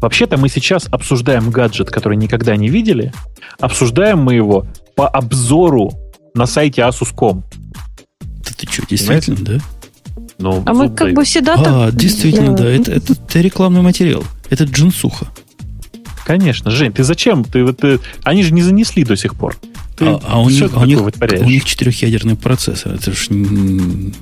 [0.00, 3.12] Вообще-то мы сейчас обсуждаем гаджет, который никогда не видели.
[3.60, 5.92] Обсуждаем мы его по обзору
[6.34, 7.44] на сайте asus.com.
[8.20, 9.58] Да ты что, действительно, да?
[10.38, 11.16] Ну, А мы зуб как даю.
[11.16, 12.82] бы всегда А, так действительно, да, делаем.
[12.82, 14.22] это, это, это рекламный материал.
[14.50, 15.28] Это джинсуха.
[16.26, 17.44] Конечно, Жень, ты зачем?
[17.44, 19.56] Ты, вот, ты- они же не занесли до сих пор.
[19.96, 22.92] Ты А, а у, них, а у, них, у них четырехъядерный процессор.
[22.94, 24.12] Это ж н-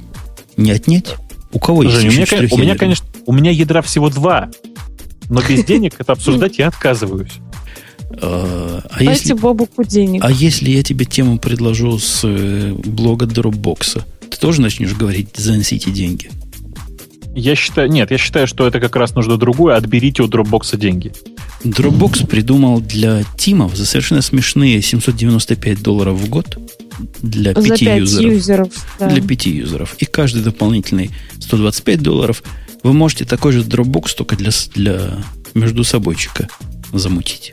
[0.56, 1.16] не отнять.
[1.52, 4.50] У кого есть Жень, у меня, у меня, конечно, у меня ядра всего два.
[5.28, 7.32] Но без денег это обсуждать я отказываюсь.
[8.20, 10.22] А, а Дайте если, Бобуку денег.
[10.24, 15.90] а если я тебе тему предложу с э, блога Dropbox, ты тоже начнешь говорить, занесите
[15.90, 16.30] деньги?
[17.34, 19.74] Я считаю, нет, я считаю, что это как раз нужно другое.
[19.76, 21.12] Отберите у Dropbox деньги.
[21.64, 26.58] Dropbox придумал для тимов за совершенно смешные 795 долларов в год
[27.22, 28.32] для За пяти юзеров.
[28.32, 28.68] юзеров.
[29.00, 29.08] да.
[29.08, 29.96] Для пяти юзеров.
[29.98, 31.10] И каждый дополнительный
[31.40, 32.42] 125 долларов
[32.84, 35.18] вы можете такой же Dropbox только для, для
[35.54, 36.48] между собойчика
[36.92, 37.52] замутить.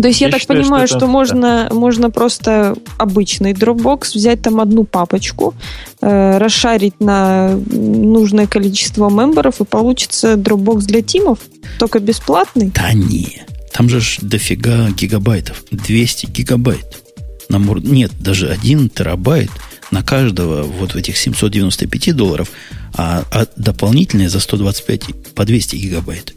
[0.00, 4.40] То есть я, Я так считаю, понимаю, что что, можно, можно просто обычный Dropbox, взять
[4.42, 5.54] там одну папочку,
[6.00, 11.38] э, расшарить на нужное количество мемберов, и получится Dropbox для тимов,
[11.78, 12.72] только бесплатный.
[12.74, 13.42] Да не.
[13.74, 15.62] Там же ж дофига гигабайтов.
[15.70, 17.02] 200 гигабайт.
[17.48, 19.50] На мор- Нет, даже 1 терабайт
[19.92, 22.50] на каждого вот в этих 795 долларов,
[22.96, 26.34] а, а дополнительные за 125 по 200 гигабайт.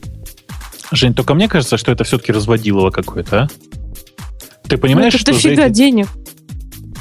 [0.92, 3.48] Жень, только мне кажется, что это все-таки разводилово какое-то, а?
[4.68, 6.08] Ты понимаешь, Ну, это что за дофига эти, денег.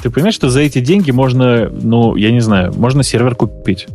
[0.01, 3.87] ты понимаешь, что за эти деньги можно, ну, я не знаю, можно сервер купить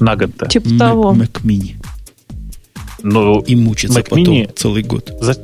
[0.00, 0.46] на год-то.
[0.46, 1.12] Типа Mac- того.
[1.14, 1.74] Mac Mini.
[3.02, 5.10] Ну, И мучиться Mac потом Mini- целый год.
[5.20, 5.36] за-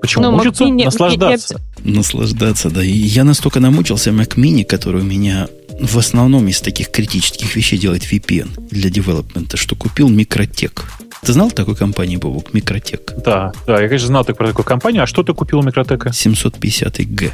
[0.00, 0.24] почему?
[0.24, 0.64] Ну, Мучиться?
[0.64, 1.60] Mac Mini- Наслаждаться.
[1.84, 2.82] Наслаждаться, да.
[2.84, 5.48] И я настолько намучился Mac Mini, который у меня
[5.80, 10.84] в основном из таких критических вещей делает VPN для девелопмента, что купил Микротек.
[11.22, 12.54] Ты знал такой компании, Бобук?
[12.54, 13.12] Микротек.
[13.24, 15.02] Да, да, я, конечно, знал так про такую компанию.
[15.02, 16.10] А что ты купил у Микротека?
[16.10, 17.32] 750G.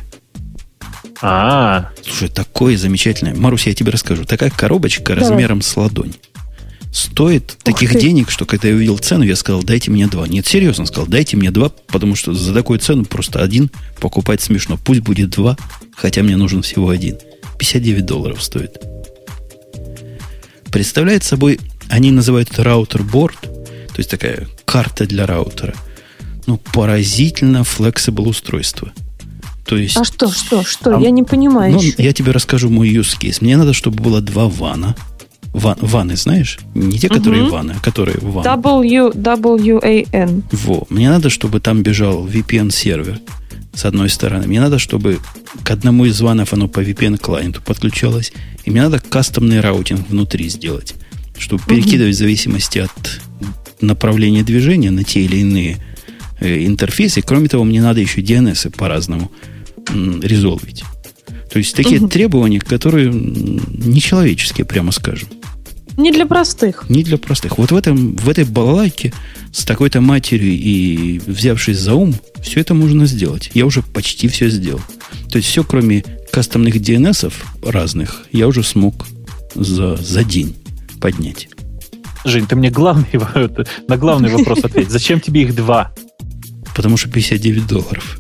[1.23, 3.35] А, Слушай, такое замечательное.
[3.35, 4.25] Марусь, я тебе расскажу.
[4.25, 5.21] Такая коробочка Давай.
[5.21, 6.13] размером с ладонь.
[6.95, 8.01] Стоит таких ты.
[8.01, 10.29] денег, что когда я увидел цену, я сказал, дайте мне два.
[10.29, 13.69] Нет, серьезно сказал, дайте мне два, потому что за такую цену просто один
[14.01, 14.79] покупать смешно.
[14.83, 15.57] Пусть будет два,
[15.97, 17.19] хотя мне нужен всего один.
[17.59, 18.81] 59 долларов стоит.
[20.71, 25.75] Представляет собой, они называют это раутер-борд, то есть такая карта для раутера.
[26.47, 28.93] Ну, поразительно flexible устройство.
[29.67, 29.97] То есть...
[29.97, 30.97] А что, что, что?
[30.99, 31.95] А, я не понимаю Ну, еще.
[32.01, 33.39] я тебе расскажу мой use case.
[33.41, 34.95] Мне надо, чтобы было два WAN а.
[35.55, 36.59] Ван, ваны, знаешь?
[36.75, 37.53] Не те, которые Мгм.
[37.53, 38.45] ваны, а которые WAN.
[38.45, 40.43] W, W-A-N.
[40.51, 40.85] Во.
[40.91, 43.21] Мне надо, чтобы там бежал VPN-сервер
[43.73, 44.47] с одной стороны.
[44.49, 45.19] Мне надо, чтобы
[45.63, 48.33] к одному из WAN ов оно по VPN-клиенту подключалось.
[48.65, 50.95] И мне надо кастомный routing внутри сделать,
[51.39, 53.21] чтобы перекидывать в зависимости от
[53.81, 55.77] направления движения на те или иные
[56.41, 57.23] э, интерфейсы.
[57.23, 59.31] Кроме того, мне надо еще DNS по-разному
[59.91, 60.83] м, резолвить.
[61.53, 62.09] То есть такие Мгм.
[62.09, 65.29] требования, которые нечеловеческие, прямо скажем.
[65.97, 66.87] Не для простых.
[66.89, 67.59] Не для простых.
[67.59, 69.13] Вот в, этом, в этой балалайке
[69.53, 73.51] с такой-то матерью и взявшись за ум, все это можно сделать.
[73.55, 74.81] Я уже почти все сделал.
[75.31, 77.33] То есть все, кроме кастомных DNS
[77.65, 79.07] разных, я уже смог
[79.55, 80.57] за, за день
[81.01, 81.49] поднять.
[82.25, 83.07] Жень, ты мне главный,
[83.89, 84.91] на главный вопрос ответь.
[84.91, 85.93] Зачем тебе их два?
[86.75, 88.19] Потому что 59 долларов.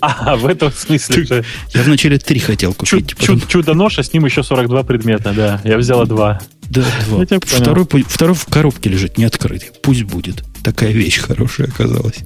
[0.00, 1.44] А, в этом смысле же.
[1.72, 3.16] Я вначале три хотел Чу- купить.
[3.16, 5.60] потом- чу- Чудо-нож, а с ним еще 42 предмета, да.
[5.64, 6.40] Я взяла два.
[6.70, 7.24] Да, два.
[7.24, 9.70] Второй, второй в коробке лежит, не открытый.
[9.82, 10.44] Пусть будет.
[10.62, 12.16] Такая вещь хорошая оказалась.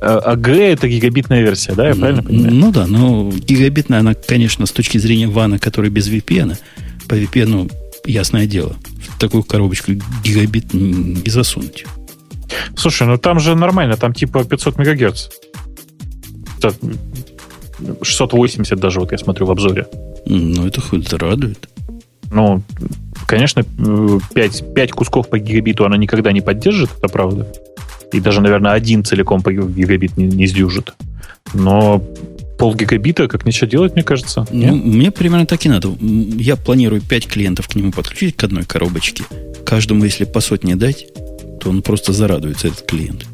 [0.00, 2.54] А, а Г это гигабитная версия, да, я правильно понимаю?
[2.54, 6.56] Ну да, но гигабитная, она, конечно, с точки зрения вана, который без VPN,
[7.08, 7.72] по VPN,
[8.04, 8.76] ясное дело,
[9.08, 11.86] в такую коробочку гигабит не засунуть.
[12.76, 15.28] Слушай, ну там же нормально, там типа 500 мегагерц.
[18.02, 19.86] 680 даже, вот я смотрю в обзоре.
[20.26, 21.68] Ну, это хоть радует.
[22.30, 22.62] Ну,
[23.26, 23.64] конечно,
[24.34, 27.46] 5, 5 кусков по гигабиту она никогда не поддержит, это правда.
[28.12, 30.94] И даже, наверное, один целиком по гигабит не, не сдюжит.
[31.54, 32.02] Но
[32.58, 34.46] пол гигабита, как ничего делать, мне кажется.
[34.50, 35.88] Ну, мне примерно так и надо.
[36.00, 39.24] Я планирую 5 клиентов к нему подключить к одной коробочке.
[39.64, 41.06] Каждому, если по сотне дать,
[41.60, 43.26] то он просто зарадуется, этот клиент.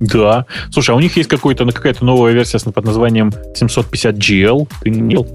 [0.00, 0.46] Да.
[0.70, 4.68] Слушай, а у них есть какой-то, какая-то новая версия под названием 750GL.
[4.82, 5.26] Ты не видел?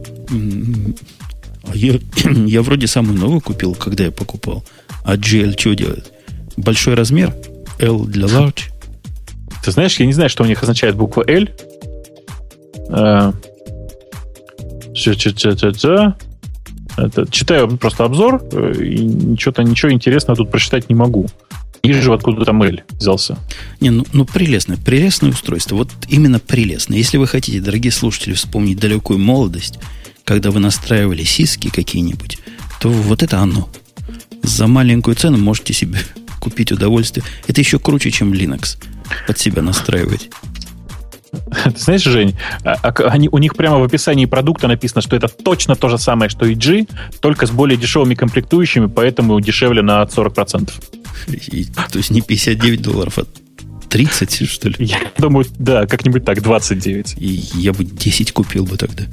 [1.64, 2.00] А я,
[2.46, 4.64] я вроде самую новую купил, когда я покупал.
[5.04, 6.12] А GL что делает?
[6.58, 7.34] Большой размер?
[7.80, 8.72] L для large?
[9.64, 11.48] Ты знаешь, я не знаю, что у них означает буква L.
[12.90, 13.32] Э,
[17.30, 21.28] читаю просто обзор, э, и ничего-то ничего интересного тут прочитать не могу.
[21.84, 23.38] Вижу, откуда там L взялся.
[23.80, 25.76] Не, ну, ну прелестное, прелестное устройство.
[25.76, 26.98] Вот именно прелестное.
[26.98, 29.80] Если вы хотите, дорогие слушатели, вспомнить далекую молодость,
[30.26, 32.40] когда вы настраивали сиски какие-нибудь,
[32.80, 33.70] то вот это оно.
[34.44, 36.00] За маленькую цену можете себе
[36.40, 37.26] купить удовольствие.
[37.48, 38.78] Это еще круче, чем Linux
[39.28, 40.30] под себя настраивать.
[41.64, 45.28] Ты знаешь, Жень, а, а, они, у них прямо в описании продукта написано, что это
[45.28, 46.86] точно то же самое, что и G,
[47.22, 50.72] только с более дешевыми комплектующими, поэтому дешевле на 40%.
[51.28, 53.26] И, то есть не 59 долларов, а
[53.90, 54.76] 30, что ли?
[54.80, 57.16] Я думаю, да, как-нибудь так, 29.
[57.18, 59.04] И я бы 10 купил бы тогда.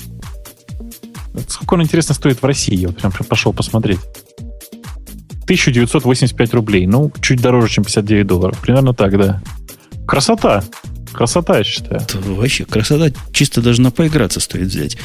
[1.48, 2.76] Сколько он, интересно, стоит в России?
[2.76, 4.00] Я прям пошел посмотреть.
[5.44, 6.86] 1985 рублей.
[6.86, 8.58] Ну, чуть дороже, чем 59 долларов.
[8.60, 9.42] Примерно так, да.
[10.06, 10.64] Красота.
[11.12, 12.00] Красота, я считаю.
[12.02, 13.16] Это вообще красота.
[13.32, 14.96] Чисто даже на поиграться стоит взять.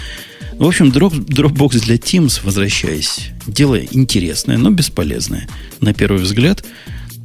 [0.53, 5.47] В общем, Dropbox для Teams, возвращаясь, дело интересное, но бесполезное,
[5.79, 6.63] на первый взгляд.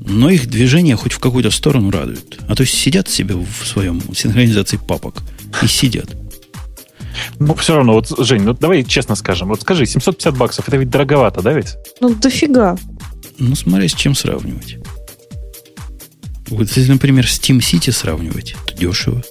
[0.00, 2.38] Но их движение хоть в какую-то сторону радует.
[2.48, 5.22] А то сидят себе в своем синхронизации папок
[5.62, 6.14] и сидят.
[7.38, 9.48] Ну, все равно, вот, Жень, ну давай честно скажем.
[9.48, 11.76] Вот скажи, 750 баксов, это ведь дороговато, да ведь?
[12.00, 12.76] Ну, дофига.
[13.38, 14.78] Ну, смотря с чем сравнивать.
[16.48, 19.22] Вот если, например, с Team City сравнивать, то дешево.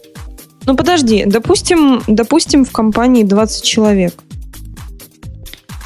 [0.65, 4.13] Ну, подожди, допустим, допустим, в компании 20 человек.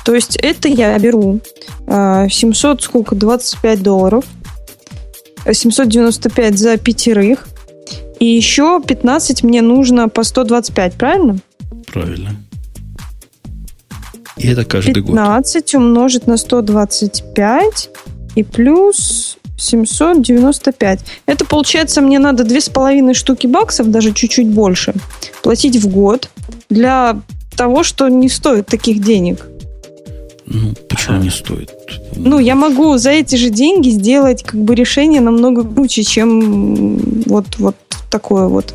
[0.06, 1.40] То есть это я беру
[1.86, 4.26] 700, а, сколько, 25 долларов,
[5.52, 7.48] 795 за пятерых,
[8.20, 11.38] и еще 15 мне нужно по 125, правильно?
[11.92, 12.36] Правильно.
[14.38, 15.16] И это каждый 15 год.
[15.16, 17.90] 15 умножить на 125
[18.36, 21.00] и плюс 795.
[21.26, 24.94] Это получается, мне надо две с половиной штуки баксов, даже чуть-чуть больше,
[25.44, 26.30] платить в год
[26.70, 27.22] для
[27.58, 29.46] того, что не стоит таких денег.
[30.46, 31.72] Ну, почему не стоит?
[32.16, 37.46] Ну, я могу за эти же деньги сделать как бы решение намного круче, чем вот,
[37.58, 37.76] вот
[38.10, 38.74] такое вот.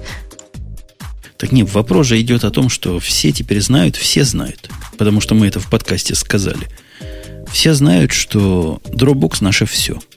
[1.45, 5.35] Так нет, вопрос же идет о том, что все теперь знают, все знают, потому что
[5.35, 6.69] мы это в подкасте сказали.
[7.53, 10.01] Все знают, что Dropbox наше все–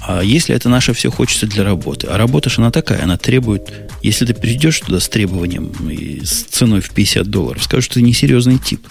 [0.00, 2.06] а если это наше все хочется для работы?
[2.06, 3.70] А работа же она такая, она требует...
[4.02, 8.02] Если ты придешь туда с требованием и с ценой в 50 долларов, скажут, что ты
[8.02, 8.88] несерьезный тип.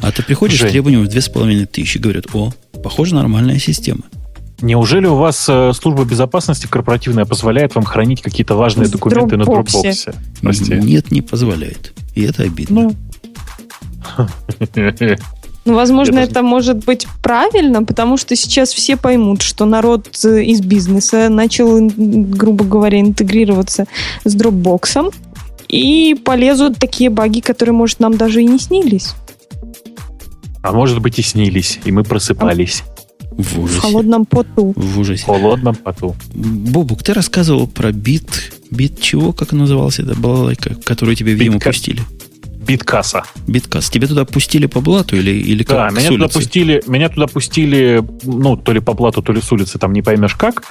[0.00, 0.68] А ты приходишь Жень.
[0.68, 4.04] с требованием в 2500 и говорят, о, похоже, нормальная система.
[4.60, 10.14] Неужели у вас э, служба безопасности корпоративная позволяет вам хранить какие-то важные документы на Dropbox?
[10.80, 11.92] Нет, не позволяет.
[12.14, 12.94] И это обидно.
[14.18, 14.28] Ну.
[15.66, 20.44] Ну, возможно, это, это может быть правильно, потому что сейчас все поймут, что народ э,
[20.44, 23.86] из бизнеса начал, грубо говоря, интегрироваться
[24.24, 25.12] с Dropbox,
[25.68, 29.14] и полезут такие баги, которые, может, нам даже и не снились.
[30.62, 32.84] А может быть и снились, и мы просыпались.
[33.36, 33.78] В ужасе.
[33.78, 34.72] В холодном поту.
[34.76, 35.22] В ужасе.
[35.22, 36.14] В холодном поту.
[36.34, 38.52] Бобук, ты рассказывал про бит...
[38.70, 42.02] Бит чего, как назывался это балалайка, которую тебе в Виму пустили?
[42.66, 43.22] Биткаса.
[43.46, 43.90] Биткас.
[43.90, 45.76] Тебе туда пустили по блату или, или как?
[45.76, 49.52] Да, меня туда, пустили, меня туда пустили, ну, то ли по блату, то ли с
[49.52, 50.64] улицы, там не поймешь как.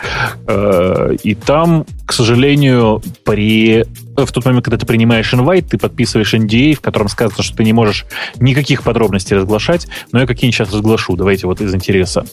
[0.48, 3.86] Э, и там, к сожалению, при
[4.18, 7.64] в тот момент, когда ты принимаешь инвайт, ты подписываешь NDA, в котором сказано, что ты
[7.64, 8.06] не можешь
[8.38, 12.26] никаких подробностей разглашать, но я какие-нибудь сейчас разглашу, давайте вот из интереса.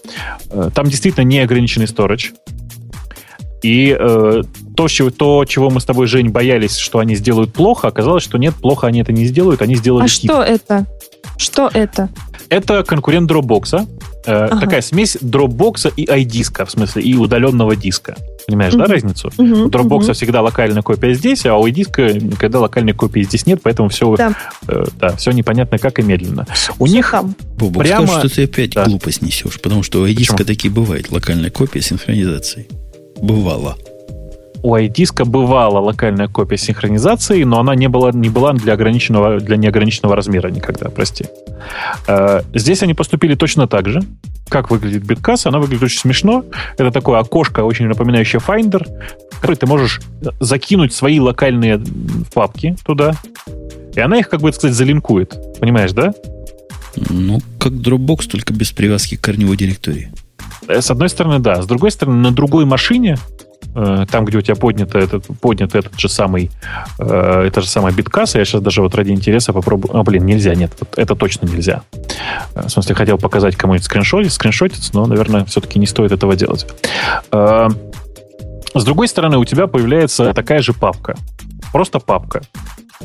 [0.51, 2.33] Э, там действительно не ограниченный storage.
[3.63, 4.43] И э,
[4.77, 8.39] то, чего, то, чего мы с тобой, Жень, боялись, что они сделают плохо, оказалось, что
[8.39, 10.31] нет, плохо они это не сделают, они сделали А хит.
[10.31, 10.87] что это?
[11.37, 12.09] Что это?
[12.49, 13.87] Это конкурент Dropbox.
[14.25, 14.61] Э, ага.
[14.61, 18.17] Такая смесь Dropbox и iDisk, в смысле, и удаленного диска.
[18.47, 18.83] Понимаешь, угу.
[18.83, 19.33] да, разницу?
[19.37, 20.13] Угу, у Dropbox угу.
[20.13, 24.35] всегда локальная копия здесь, а у iDisk никогда локальной копии здесь нет, поэтому все, да.
[24.69, 26.47] Э, да, все непонятно как и медленно.
[26.79, 27.35] У все них там.
[27.57, 28.07] Бобок, прямо...
[28.07, 28.85] скажешь, что ты опять да.
[28.85, 32.69] глупость несешь, потому что у iDisk такие бывают, локальная копия синхронизации.
[33.23, 33.77] Бывало
[34.63, 39.57] у iDisk бывала локальная копия синхронизации, но она не была, не была для, ограниченного, для
[39.57, 41.27] неограниченного размера никогда, прости.
[42.07, 44.03] Э, здесь они поступили точно так же.
[44.49, 45.47] Как выглядит биткас?
[45.47, 46.45] Она выглядит очень смешно.
[46.77, 48.87] Это такое окошко, очень напоминающее Finder,
[49.33, 50.01] в который ты можешь
[50.39, 51.83] закинуть свои локальные
[52.33, 53.15] папки туда,
[53.95, 55.59] и она их, как бы сказать, залинкует.
[55.59, 56.15] Понимаешь, да?
[57.11, 60.13] Ну, как Dropbox, только без привязки к корневой директории.
[60.73, 61.63] Э, с одной стороны, да.
[61.63, 63.17] С другой стороны, на другой машине
[63.75, 66.51] Э, там, где у тебя поднято этот, поднят этот же самый,
[66.99, 70.55] э, это же самая биткасса, я сейчас даже вот ради интереса попробую, а, блин, нельзя,
[70.55, 71.83] нет, вот это точно нельзя.
[72.55, 76.67] В смысле, хотел показать кому-нибудь скриншот, скриншотец, но, наверное, все-таки не стоит этого делать.
[77.31, 81.17] С другой стороны, у тебя появляется такая же папка.
[81.73, 82.43] Просто папка.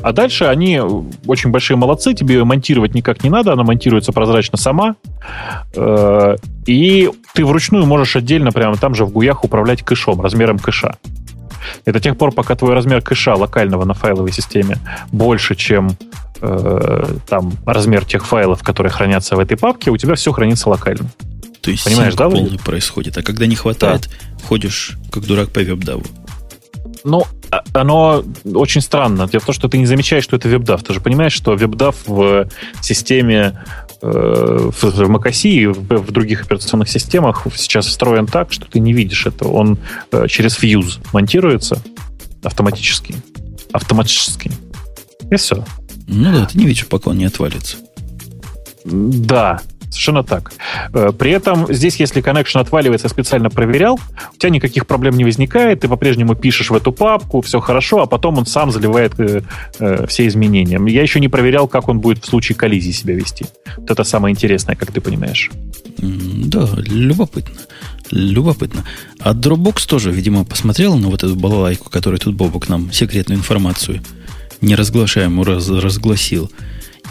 [0.02, 0.80] А дальше они
[1.26, 4.96] очень большие молодцы, тебе ее монтировать никак не надо, она монтируется прозрачно сама.
[6.66, 10.96] И ты вручную можешь отдельно прямо там же в гуях управлять кэшом, размером кэша.
[11.84, 14.78] И до тех пор, пока твой размер кэша локального на файловой системе
[15.12, 15.96] больше, чем
[16.40, 21.12] э, там размер тех файлов, которые хранятся в этой папке, у тебя все хранится локально.
[21.60, 23.16] То есть Понимаешь, да, полный происходит.
[23.18, 24.44] А когда не хватает, да.
[24.48, 26.06] ходишь как дурак по веб-даву.
[27.04, 27.24] Ну,
[27.72, 29.28] оно очень странно.
[29.28, 30.84] Дело в том, что ты не замечаешь, что это WebDAV.
[30.84, 32.48] Ты же понимаешь, что WebDAV в
[32.82, 33.64] системе
[34.02, 39.26] э, в macOS и в других операционных системах сейчас встроен так, что ты не видишь
[39.26, 39.48] это.
[39.48, 39.78] Он
[40.12, 41.82] э, через Fuse монтируется
[42.42, 43.14] автоматически.
[43.72, 44.50] Автоматически.
[45.30, 45.64] И все.
[46.06, 47.76] Ну да, ты не видишь, пока он не отвалится.
[48.84, 50.52] Да, Совершенно так.
[50.92, 53.98] Э, при этом здесь, если connection отваливается, специально проверял,
[54.34, 58.06] у тебя никаких проблем не возникает, ты по-прежнему пишешь в эту папку, все хорошо, а
[58.06, 59.42] потом он сам заливает э,
[59.78, 60.80] э, все изменения.
[60.90, 63.46] Я еще не проверял, как он будет в случае коллизии себя вести.
[63.76, 65.50] Вот это самое интересное, как ты понимаешь.
[65.98, 67.60] Да, любопытно.
[68.10, 68.84] Любопытно.
[69.20, 74.02] А Dropbox тоже, видимо, посмотрел на вот эту балалайку, которую тут Бобок нам секретную информацию
[74.60, 76.50] неразглашаемую раз, разгласил.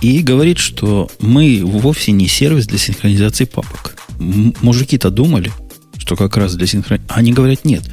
[0.02, 3.96] И говорит, что мы вовсе не сервис для синхронизации папок.
[4.20, 5.52] Мужики-то думали,
[5.98, 7.14] что как раз для синхронизации...
[7.18, 7.84] Они говорят, нет.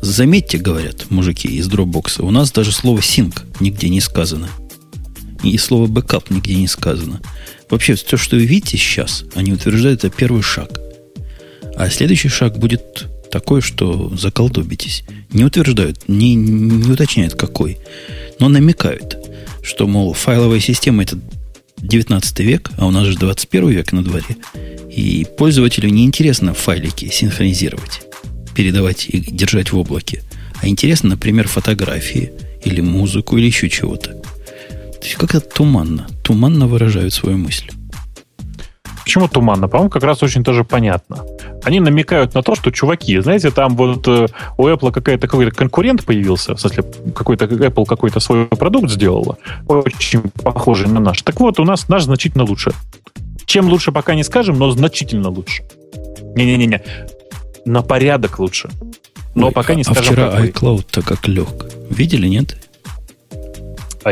[0.00, 4.48] Заметьте, говорят мужики из Dropbox, у нас даже слово sync нигде не сказано.
[5.42, 7.20] И слово backup нигде не сказано.
[7.68, 10.80] Вообще, все, что вы видите сейчас, они утверждают, это первый шаг.
[11.76, 15.04] А следующий шаг будет такой, что заколдобитесь.
[15.32, 17.78] Не утверждают, не, не уточняют какой,
[18.40, 19.18] но намекают,
[19.62, 21.18] что, мол, файловая система это
[21.80, 24.36] 19 век, а у нас же 21 век на дворе,
[24.90, 28.02] и пользователю не интересно файлики синхронизировать,
[28.54, 30.22] передавать и держать в облаке,
[30.60, 32.32] а интересно, например, фотографии
[32.64, 34.10] или музыку или еще чего-то.
[34.10, 37.70] То есть как-то туманно, туманно выражают свою мысль.
[39.08, 39.68] Почему туманно?
[39.68, 41.24] По-моему, как раз очень тоже понятно.
[41.64, 44.26] Они намекают на то, что, чуваки, знаете, там вот э,
[44.58, 46.84] у Apple какая-то какой-то конкурент появился, в смысле,
[47.14, 51.22] какой-то Apple какой-то свой продукт сделала, очень похожий на наш.
[51.22, 52.72] Так вот, у нас наш значительно лучше.
[53.46, 55.62] Чем лучше, пока не скажем, но значительно лучше.
[56.36, 56.82] Не-не-не,
[57.64, 58.68] на порядок лучше.
[59.34, 60.16] Но Ой, пока не а, скажем.
[60.18, 61.48] А вчера iCloud-то как лег.
[61.88, 62.58] Видели, нет?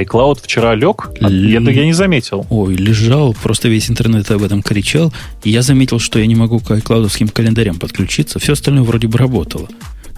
[0.03, 1.11] iCloud вчера лег?
[1.21, 1.27] А.
[1.27, 2.47] Это я не заметил.
[2.51, 5.13] Ой, лежал, просто весь интернет об этом кричал.
[5.45, 8.39] И я заметил, что я не могу к iCloud календарям подключиться.
[8.39, 9.69] Все остальное вроде бы работало.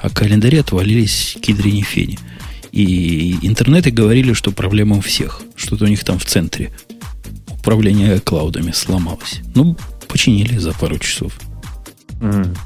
[0.00, 2.18] А календари отвалились кедрине фени.
[2.72, 5.42] И интернеты говорили, что проблема у всех.
[5.56, 6.70] Что-то у них там в центре
[7.68, 9.40] управление клаудами сломалось.
[9.54, 9.76] Ну,
[10.08, 11.32] починили за пару часов.
[12.20, 12.56] Mm.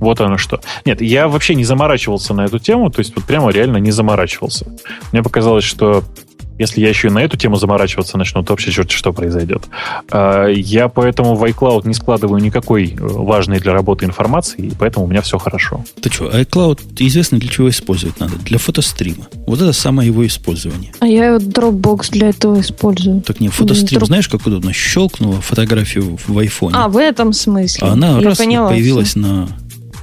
[0.00, 0.60] Вот оно что.
[0.84, 4.66] Нет, я вообще не заморачивался на эту тему, то есть вот прямо реально не заморачивался.
[5.12, 6.04] Мне показалось, что
[6.60, 9.62] если я еще и на эту тему заморачиваться начну, то вообще черт что произойдет.
[10.10, 15.06] А, я поэтому в iCloud не складываю никакой э, важной для работы информации, и поэтому
[15.06, 15.82] у меня все хорошо.
[16.02, 18.36] Ты что, iCloud известно для чего использовать надо?
[18.36, 19.26] Для фотострима.
[19.46, 20.92] Вот это самое его использование.
[21.00, 23.22] А я Dropbox для этого использую.
[23.22, 24.06] Так не, фотострим, Dropbox.
[24.06, 24.74] знаешь, как удобно?
[24.74, 26.74] Щелкнула фотографию в айфоне.
[26.76, 27.88] А, в этом смысле.
[27.88, 29.20] А она я раз поняла появилась все.
[29.20, 29.48] на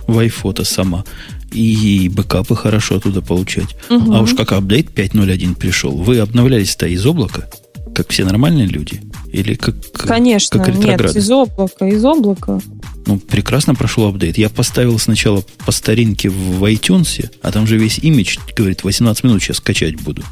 [0.08, 1.04] в iPhoto сама
[1.52, 3.76] и бэкапы хорошо оттуда получать.
[3.90, 4.14] Угу.
[4.14, 7.50] А уж как апдейт 5.0.1 пришел, вы обновлялись-то из облака,
[7.96, 9.02] как все нормальные люди?
[9.32, 12.62] Или как Конечно, как нет, из облака, из облака.
[13.06, 14.38] Ну, прекрасно прошел апдейт.
[14.38, 19.42] Я поставил сначала по старинке в iTunes, а там же весь имидж, говорит, 18 минут
[19.42, 20.24] сейчас скачать буду.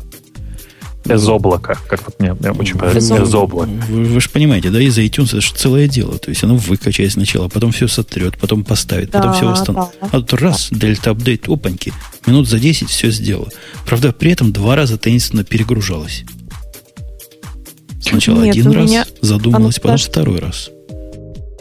[1.06, 3.12] Из облака, как вот мне, мне очень понравилось.
[3.12, 3.70] Из облака.
[3.90, 6.18] Вы, вы же понимаете, да, из iTunes это же целое дело.
[6.18, 9.92] То есть оно выкачает сначала, потом все сотрет, потом поставит, да, потом все восстановит.
[10.02, 10.08] Да.
[10.12, 11.94] А тут раз, дельта апдейт, опаньки,
[12.26, 13.50] минут за 10 все сделало.
[13.86, 16.24] Правда, при этом два раза таинственно перегружалось.
[18.02, 20.06] Сначала Нет, один раз задумалась, потом даже...
[20.06, 20.70] второй раз.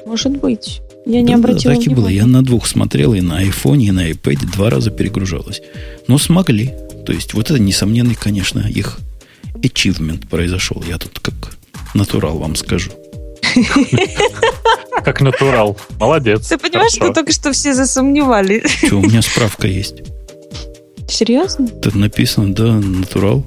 [0.06, 0.80] Может быть.
[1.06, 2.08] Я не да, обратила да, так и было.
[2.08, 5.60] Я на двух смотрел, и на iPhone, и на iPad два раза перегружалась.
[6.06, 6.72] Но смогли.
[7.04, 8.98] То есть, вот это несомненный, конечно, их
[9.54, 10.82] achievement произошел.
[10.86, 11.34] Я тут как
[11.94, 12.90] натурал вам скажу.
[15.04, 15.76] Как натурал.
[15.98, 16.48] Молодец.
[16.48, 18.70] Ты понимаешь, что только что все засомневались?
[18.70, 19.96] Что, у меня справка есть.
[21.08, 21.68] Серьезно?
[21.68, 23.44] Тут написано, да, натурал.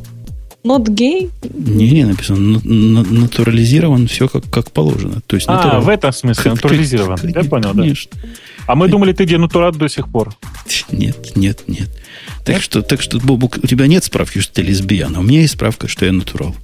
[0.63, 1.31] Not gay?
[1.53, 2.59] Не, не написано.
[2.63, 5.21] Натурализирован все как, как положено.
[5.25, 7.19] То есть, а, в этом смысле натурализирован.
[7.23, 7.81] Я понял, да.
[7.81, 8.11] Конечно.
[8.67, 10.35] А мы думали, ты денатурат до сих пор.
[10.91, 11.89] Нет, нет, нет.
[12.43, 12.63] Так нет?
[12.63, 15.53] что, так что, Бобук, у тебя нет справки, что ты лесбиян, а у меня есть
[15.53, 16.55] справка, что я натурал.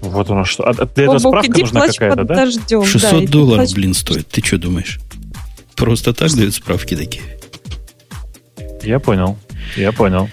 [0.00, 0.64] Вот оно что.
[0.64, 2.50] А для этого справка нужна какая-то, да?
[2.50, 4.28] 600 долларов, блин, стоит.
[4.28, 5.00] Ты что думаешь?
[5.74, 7.24] Просто так дают справки такие.
[8.82, 9.36] Я понял.
[9.76, 10.28] Я понял.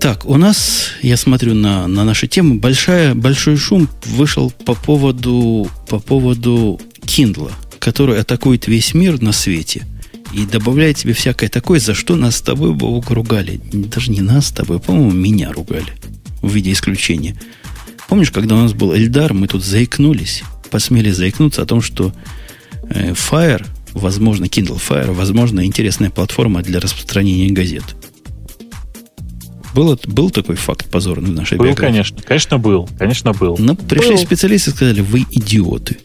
[0.00, 5.68] Так, у нас, я смотрю на, на наши темы, большая, большой шум вышел по поводу,
[5.88, 7.50] по поводу Kindle,
[7.86, 9.86] который атакует весь мир на свете
[10.32, 13.60] и добавляет тебе всякое такое, за что нас с тобой, Бог, ругали.
[13.72, 15.92] Даже не нас с тобой, по-моему, меня ругали
[16.42, 17.36] в виде исключения.
[18.08, 22.12] Помнишь, когда у нас был Эльдар, мы тут заикнулись, посмели заикнуться о том, что
[22.90, 27.84] э, Fire, возможно, Kindle Fire, возможно, интересная платформа для распространения газет.
[29.76, 31.86] Был, был такой факт позорный в нашей Был, биографии?
[31.92, 32.22] конечно.
[32.22, 32.88] Конечно, был.
[32.98, 33.56] Конечно, был.
[33.60, 34.18] Но пришли был.
[34.18, 35.98] специалисты и сказали, вы идиоты.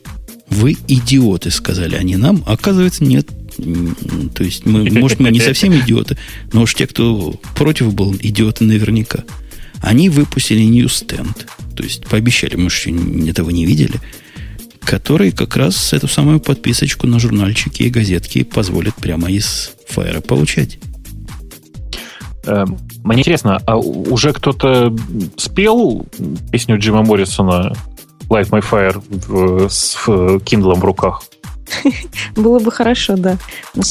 [0.52, 2.44] Вы идиоты, сказали они нам.
[2.46, 3.28] Оказывается, нет.
[4.36, 6.18] То есть, мы, может, мы не совсем идиоты,
[6.54, 9.24] но уж те, кто против был, идиоты наверняка.
[9.82, 11.48] Они выпустили Newsstand.
[11.76, 12.92] То есть, пообещали, мы же
[13.28, 14.00] этого не видели
[14.84, 20.80] который как раз эту самую подписочку на журнальчики и газетки позволит прямо из фаера получать.
[22.46, 24.96] Эм, мне интересно, а уже кто-то
[25.38, 26.06] спел
[26.52, 27.74] песню Джима Моррисона
[28.32, 31.24] Light My Fire с Kindle в руках?
[32.36, 33.38] Было бы хорошо, да.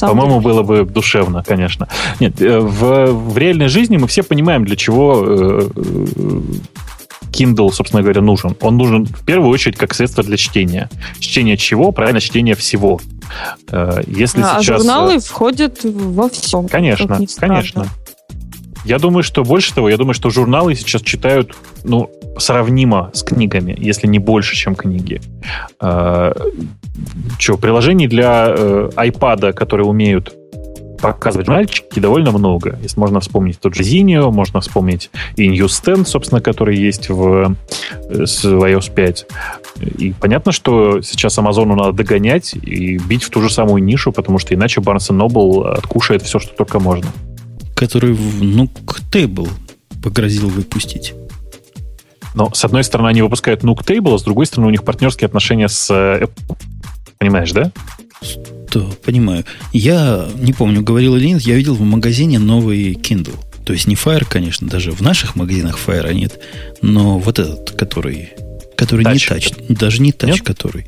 [0.01, 1.89] По-моему, было бы душевно, конечно.
[2.19, 5.69] Нет, э, в, в реальной жизни мы все понимаем, для чего э,
[7.31, 8.57] Kindle, собственно говоря, нужен.
[8.61, 10.91] Он нужен в первую очередь как средство для чтения.
[11.19, 11.93] Чтение чего?
[11.93, 13.01] Правильно, чтение всего.
[13.69, 14.83] Э, если а сейчас...
[14.83, 16.63] журналы входят во все.
[16.63, 17.87] Конечно, конечно.
[18.85, 21.55] Я думаю, что больше того, я думаю, что журналы сейчас читают,
[21.85, 25.21] ну, сравнимо с книгами, если не больше, чем книги.
[25.81, 26.33] Э,
[27.39, 30.35] что, приложений для э, iPad, которые умеют
[31.01, 32.79] показывать журнальчики, довольно много.
[32.83, 37.57] Если можно вспомнить тот же Zinio, можно вспомнить и Newsstand, собственно, который есть в,
[38.11, 39.27] э, с iOS 5.
[39.99, 44.39] И понятно, что сейчас Амазону надо догонять и бить в ту же самую нишу, потому
[44.39, 47.11] что иначе Barnes Noble откушает все, что только можно
[47.81, 49.49] который в Nuke Table
[50.03, 51.15] погрозил выпустить.
[52.35, 55.27] Но, с одной стороны, они выпускают Nuke Table, а с другой стороны, у них партнерские
[55.27, 56.57] отношения с э, Apple.
[57.19, 57.73] Понимаешь, да?
[58.73, 59.45] Да, понимаю.
[59.73, 63.39] Я не помню, говорил или нет, я видел в магазине новый Kindle.
[63.65, 66.41] То есть не Fire, конечно, даже в наших магазинах Fire нет,
[66.83, 68.31] но вот этот, который,
[68.77, 69.13] который touch.
[69.13, 70.87] не тач, даже не тач, который.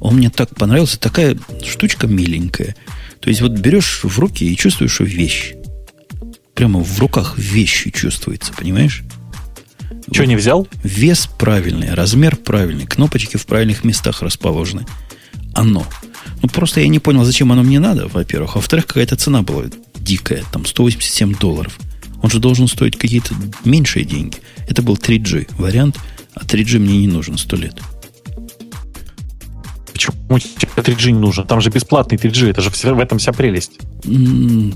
[0.00, 2.74] Он мне так понравился, такая штучка миленькая.
[3.20, 5.54] То есть вот берешь в руки и чувствуешь, что вещь
[6.54, 9.02] прямо в руках вещи чувствуется, понимаешь?
[10.12, 10.66] Что, не взял?
[10.82, 14.86] Вес правильный, размер правильный, кнопочки в правильных местах расположены.
[15.54, 15.86] Оно.
[16.42, 18.56] Ну, просто я не понял, зачем оно мне надо, во-первых.
[18.56, 19.64] А во-вторых, какая-то цена была
[19.96, 21.78] дикая, там 187 долларов.
[22.22, 23.34] Он же должен стоить какие-то
[23.64, 24.38] меньшие деньги.
[24.68, 25.96] Это был 3G вариант,
[26.34, 27.80] а 3G мне не нужен сто лет.
[29.92, 31.46] Почему тебе 3G не нужен?
[31.46, 33.78] Там же бесплатный 3G, это же в этом вся прелесть.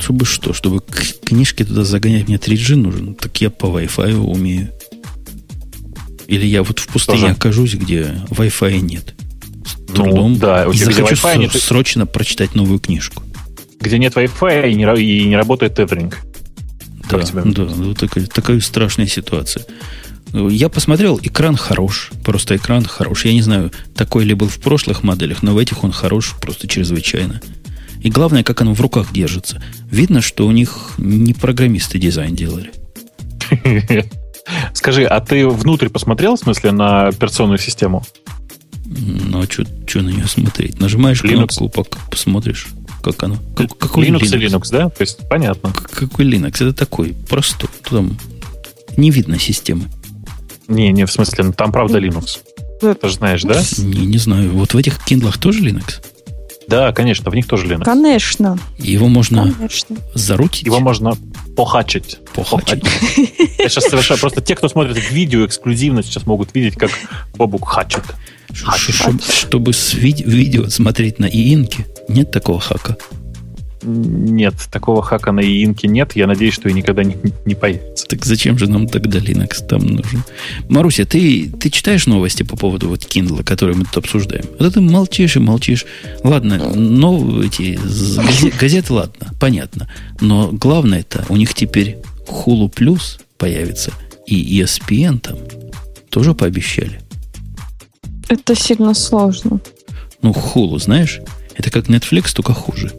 [0.01, 0.52] Чтобы что?
[0.52, 3.15] Чтобы книжки туда загонять мне 3G нужен?
[3.15, 4.70] Так я по Wi-Fi умею.
[6.27, 7.33] Или я вот в пустыне Тоже?
[7.33, 9.15] окажусь, где Wi-Fi нет.
[9.65, 10.39] С ну, трудом.
[10.39, 11.53] Да, и захочу Wi-Fi нет...
[11.53, 13.23] срочно прочитать новую книжку.
[13.81, 16.15] Где нет Wi-Fi и не, и не работает тethering.
[17.11, 19.65] Да, да, вот такая, такая страшная ситуация.
[20.33, 22.11] Я посмотрел, экран хорош.
[22.25, 23.25] Просто экран хорош.
[23.25, 26.67] Я не знаю, такой ли был в прошлых моделях, но в этих он хорош просто
[26.67, 27.41] чрезвычайно.
[28.03, 29.63] И главное, как оно в руках держится.
[29.91, 32.73] Видно, что у них не программисты дизайн делали.
[34.73, 38.05] Скажи, а ты внутрь посмотрел, в смысле, на операционную систему?
[38.85, 39.65] Ну, а что
[40.03, 40.79] на нее смотреть?
[40.79, 41.57] Нажимаешь Linux.
[41.57, 42.69] кнопку, посмотришь,
[43.03, 43.39] как оно.
[43.57, 44.91] Как, какой Linux, Linux и Linux, да?
[44.91, 45.73] То есть, понятно.
[45.73, 46.55] Какой Linux?
[46.57, 47.71] Это такой, простой.
[47.89, 48.16] Там
[48.97, 49.85] не видно системы.
[50.69, 52.39] Не, не, в смысле, ну, там правда Linux.
[52.81, 53.62] Ты же знаешь, да?
[53.79, 54.53] Не, не знаю.
[54.53, 56.03] Вот в этих Kindle тоже Linux?
[56.69, 57.85] Да, конечно, в них тоже Linux.
[57.85, 58.59] Конечно.
[58.78, 59.97] Его можно конечно.
[60.15, 60.65] зарутить?
[60.65, 61.15] Его можно
[61.57, 62.19] похачить.
[62.35, 62.85] Похачить.
[63.59, 64.19] Я сейчас совершаю.
[64.20, 66.91] Просто те, кто смотрит видео эксклюзивно, сейчас могут видеть, как
[67.36, 68.05] Бобук хачит.
[68.53, 72.97] Чтобы с видео смотреть на иинке, нет такого хака?
[73.82, 76.16] Нет, такого хака на иинке нет.
[76.16, 77.94] Я надеюсь, что и никогда не, не появится.
[78.09, 80.23] Так зачем же нам тогда Linux там нужен?
[80.69, 84.45] Маруся, ты, ты читаешь новости по поводу вот Kindle, которые мы тут обсуждаем?
[84.59, 85.87] Вот ты молчишь и молчишь.
[86.23, 89.89] Ладно, но эти газеты, газеты ладно, понятно.
[90.21, 91.99] Но главное это, у них теперь
[92.29, 93.93] Hulu Plus появится,
[94.27, 95.39] и ESPN там
[96.11, 97.01] тоже пообещали.
[98.29, 99.61] Это сильно сложно.
[100.23, 101.21] Ну, Hulu, знаешь,
[101.55, 102.93] это как Netflix, только хуже.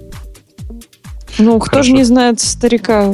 [1.37, 3.13] Ну, кто же не знает старика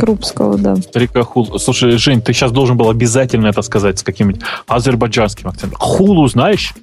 [0.00, 0.76] Крупского, да.
[0.76, 1.58] Старика Хулу.
[1.58, 5.78] Слушай, Жень, ты сейчас должен был обязательно это сказать с каким-нибудь азербайджанским акцентом.
[5.78, 6.74] Хулу знаешь?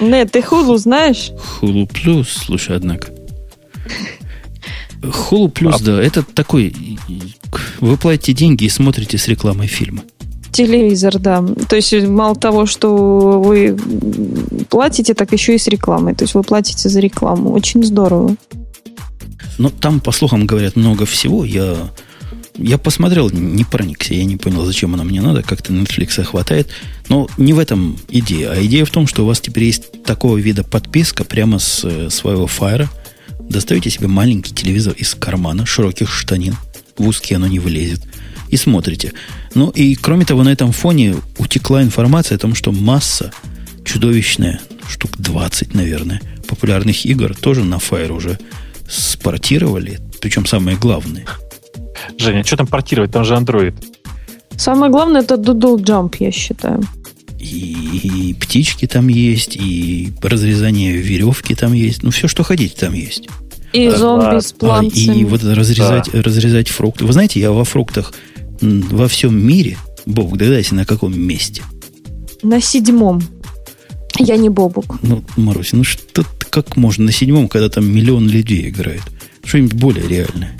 [0.00, 1.32] Нет, ты Хулу знаешь?
[1.60, 3.08] Хулу плюс, слушай, однако.
[5.12, 5.84] Хулу плюс, а...
[5.84, 6.74] да, это такой...
[7.80, 10.02] Вы платите деньги и смотрите с рекламой фильма.
[10.50, 11.44] Телевизор, да.
[11.68, 13.76] То есть мало того, что вы
[14.70, 16.14] платите, так еще и с рекламой.
[16.14, 17.52] То есть вы платите за рекламу.
[17.52, 18.36] Очень здорово.
[19.58, 21.44] Но там, по слухам, говорят много всего.
[21.44, 21.90] Я,
[22.56, 25.42] я посмотрел, не проникся, я не понял, зачем она мне надо.
[25.42, 26.68] Как-то Netflix хватает.
[27.08, 28.52] Но не в этом идея.
[28.52, 32.10] А идея в том, что у вас теперь есть такого вида подписка прямо с э,
[32.10, 32.90] своего файра.
[33.40, 36.56] Достаете себе маленький телевизор из кармана, широких штанин.
[36.96, 38.02] В узкие оно не влезет.
[38.48, 39.12] И смотрите.
[39.54, 43.32] Ну и кроме того, на этом фоне утекла информация о том, что масса
[43.84, 48.38] чудовищная, штук 20, наверное, популярных игр тоже на Fire уже
[48.94, 51.24] спортировали, причем самое главное.
[52.18, 53.12] Женя, что там портировать?
[53.12, 53.74] Там же Android.
[54.56, 56.82] Самое главное это Doodle Jump, я считаю.
[57.38, 62.02] И, и птички там есть, и разрезание веревки там есть.
[62.02, 63.28] Ну, все, что хотите, там есть.
[63.72, 65.10] И а, зомби с планцами.
[65.10, 66.22] А, и вот разрезать, да.
[66.22, 67.04] разрезать фрукты.
[67.04, 68.14] Вы знаете, я во фруктах
[68.60, 69.76] во всем мире,
[70.06, 71.62] Бог, догадайся, на каком месте?
[72.42, 73.22] На седьмом.
[74.18, 74.98] Я не Бобук.
[75.02, 79.02] Ну, Маруся, ну что как можно на седьмом, когда там миллион людей играет?
[79.44, 80.56] Что-нибудь более реальное.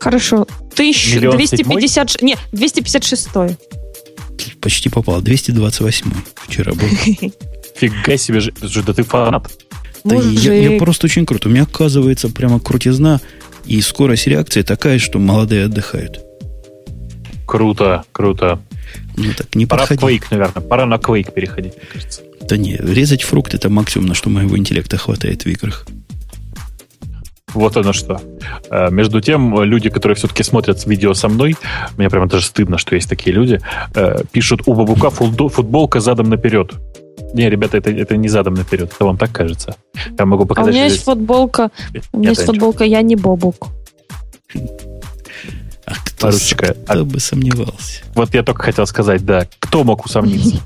[0.00, 0.48] Хорошо.
[0.74, 1.16] Тысяч...
[1.16, 2.10] Миллион 250...
[2.10, 2.30] Седьмой?
[2.30, 3.28] Не, 256.
[4.62, 5.20] Почти попал.
[5.20, 6.10] 228
[6.46, 6.88] вчера был.
[7.76, 8.40] Фига себе,
[8.86, 9.50] да ты фанат.
[10.02, 11.48] Да я, я просто очень круто.
[11.48, 13.20] У меня оказывается прямо крутизна
[13.66, 16.20] и скорость реакции такая, что молодые отдыхают.
[17.46, 18.62] Круто, круто.
[19.18, 20.16] Ну так не Пора подходи.
[20.16, 20.62] Quake, наверное.
[20.62, 22.22] Пора на Quake переходить, мне кажется.
[22.48, 25.86] Да не, резать фрукты это максимум, на что моего интеллекта хватает в играх.
[27.54, 28.20] Вот оно что.
[28.70, 31.56] Э, между тем, люди, которые все-таки смотрят видео со мной,
[31.96, 33.60] мне прямо даже стыдно, что есть такие люди,
[33.94, 36.72] э, пишут у бабука футболка задом наперед.
[37.34, 39.76] Не, ребята, это, это не задом наперед, это вам так кажется.
[40.18, 40.68] Я могу показать.
[40.68, 41.70] А у меня есть футболка.
[42.12, 43.68] У меня есть футболка, я не бобук.
[45.84, 47.04] А кто, Поручика, кто а...
[47.04, 48.02] бы сомневался?
[48.14, 49.46] Вот я только хотел сказать, да.
[49.58, 50.62] Кто мог усомниться?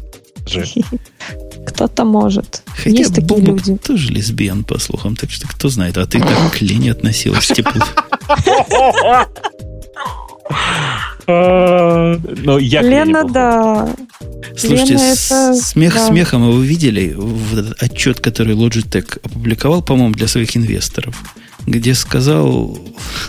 [1.66, 2.62] Кто-то может.
[2.66, 3.76] Хотя Есть такие Бобок люди.
[3.76, 5.97] тоже лесбиян, по слухам, так что кто знает.
[5.97, 7.82] А ты так к Лене относилась тепло.
[11.26, 13.89] Но я Лена, да.
[14.56, 15.55] Слушайте, Лена это...
[15.55, 16.09] смех да.
[16.09, 17.16] смехом, а вы видели
[17.78, 21.16] отчет, который Logitech опубликовал, по-моему, для своих инвесторов,
[21.66, 22.76] где сказал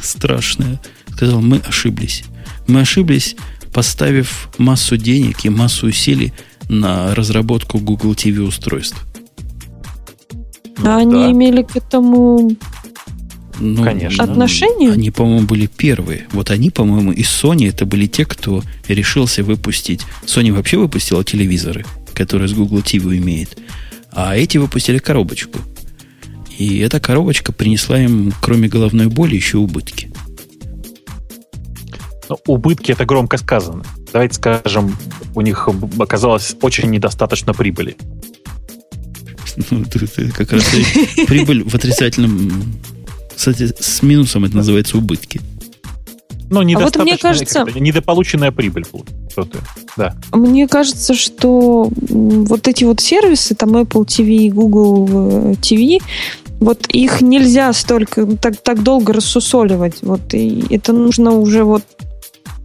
[0.01, 0.81] страшное,
[1.15, 2.23] сказал, мы ошиблись.
[2.67, 3.35] Мы ошиблись,
[3.71, 6.33] поставив массу денег и массу усилий
[6.69, 9.05] на разработку Google TV устройств.
[10.83, 11.31] А они да.
[11.31, 12.51] имели к этому
[13.59, 14.23] ну, Конечно.
[14.23, 14.91] отношение?
[14.91, 16.27] Они, по-моему, были первые.
[16.31, 20.01] Вот они, по-моему, и Sony это были те, кто решился выпустить.
[20.25, 23.57] Sony вообще выпустила телевизоры, которые с Google TV имеет.
[24.11, 25.59] А эти выпустили коробочку.
[26.57, 30.11] И эта коробочка принесла им, кроме головной боли, еще убытки.
[32.29, 33.83] Ну, убытки это громко сказано
[34.13, 34.95] давайте скажем,
[35.35, 35.67] у них
[35.99, 37.97] оказалось очень недостаточно прибыли.
[39.69, 39.83] Ну,
[40.35, 40.63] как раз
[41.27, 42.79] прибыль в отрицательном...
[43.35, 45.41] Кстати, с минусом это называется убытки.
[46.49, 48.85] Ну, недостаточно, а вот мне кажется, недополученная прибыль.
[49.97, 50.15] Да.
[50.31, 55.99] Мне кажется, что вот эти вот сервисы, там Apple TV и Google TV,
[56.59, 59.95] вот их нельзя столько так, так долго рассусоливать.
[60.01, 61.83] Вот и это нужно уже вот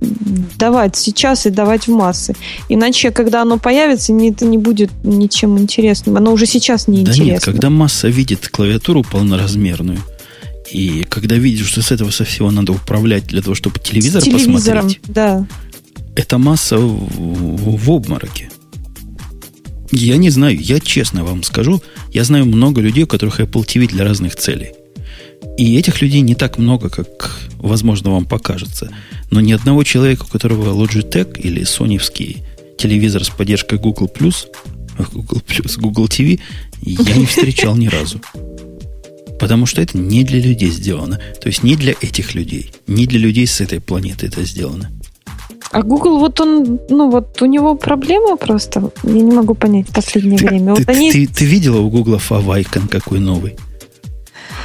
[0.01, 2.35] давать сейчас и давать в массы.
[2.69, 6.16] Иначе, когда оно появится, это не будет ничем интересным.
[6.16, 7.33] Оно уже сейчас не да интересно.
[7.33, 9.99] нет, когда масса видит клавиатуру полноразмерную,
[10.70, 14.25] и когда видишь, что с этого со всего надо управлять для того, чтобы телевизор С
[14.25, 15.47] телевизором, посмотреть, да.
[16.15, 18.51] эта масса в, в обмороке.
[19.91, 23.89] Я не знаю, я честно вам скажу, я знаю много людей, у которых Apple TV
[23.89, 24.73] для разных целей.
[25.57, 28.91] И этих людей не так много, как, возможно, вам покажется.
[29.31, 32.43] Но ни одного человека, у которого Logitech или соневский
[32.77, 34.09] телевизор с поддержкой Google+,
[35.13, 35.43] Google+,
[35.79, 36.41] Google TV,
[36.83, 38.21] я не встречал ни разу.
[39.39, 41.21] Потому что это не для людей сделано.
[41.41, 42.73] То есть не для этих людей.
[42.87, 44.91] Не для людей с этой планеты это сделано.
[45.71, 48.91] А Google, вот он, ну вот у него проблема просто.
[49.03, 50.75] Я не могу понять в последнее ты, время.
[50.75, 51.13] Ты, вот они...
[51.13, 53.57] ты, ты видела у Google Favicon какой новый?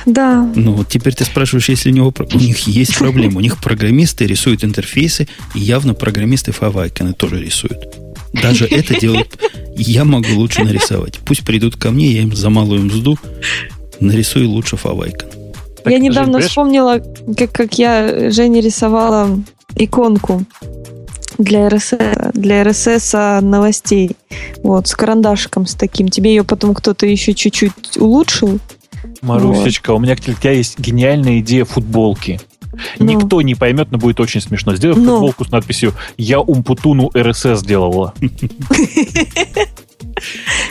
[0.05, 0.49] Да.
[0.55, 3.37] Ну вот теперь ты спрашиваешь, если у него у них есть проблема.
[3.37, 7.95] У них программисты рисуют интерфейсы, и явно программисты Favicon тоже рисуют.
[8.33, 9.39] Даже это делают.
[9.75, 11.19] Я могу лучше нарисовать.
[11.19, 13.17] Пусть придут ко мне, я им за малую мзду
[13.99, 15.43] нарисую лучше Favicon.
[15.85, 17.01] Я недавно вспомнила,
[17.37, 19.39] как, как я Жене рисовала
[19.75, 20.45] иконку
[21.37, 24.11] для RSS, для RSS новостей.
[24.61, 26.07] Вот, с карандашиком с таким.
[26.07, 28.59] Тебе ее потом кто-то еще чуть-чуть улучшил.
[29.23, 29.97] Марусечка, вот.
[29.97, 32.39] у меня для тебя есть гениальная идея футболки.
[32.99, 33.05] Ну.
[33.05, 34.75] Никто не поймет, но будет очень смешно.
[34.75, 35.13] Сделай ну.
[35.13, 38.13] футболку с надписью «Я Умпутуну РСС сделала».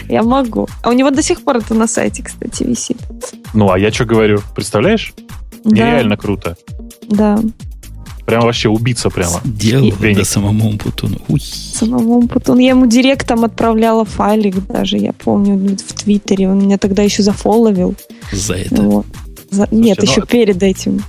[0.08, 0.68] Я могу.
[0.82, 2.98] А у него до сих пор это на сайте, кстати, висит.
[3.54, 4.40] Ну, а я что говорю?
[4.54, 5.14] Представляешь?
[5.64, 6.56] Нереально круто.
[7.08, 7.38] Да.
[8.26, 9.40] Прям вообще убийца прямо.
[9.44, 11.18] Делал да самому Умпутуну.
[11.28, 11.40] Уй.
[11.40, 12.60] Самому Умпутуну.
[12.60, 16.48] Я ему директом отправляла файлик даже, я помню, в Твиттере.
[16.48, 17.94] Он меня тогда еще зафолловил.
[18.32, 18.82] За это?
[18.82, 19.06] Вот.
[19.50, 19.66] За...
[19.66, 21.02] Слушайте, Нет, еще перед этим.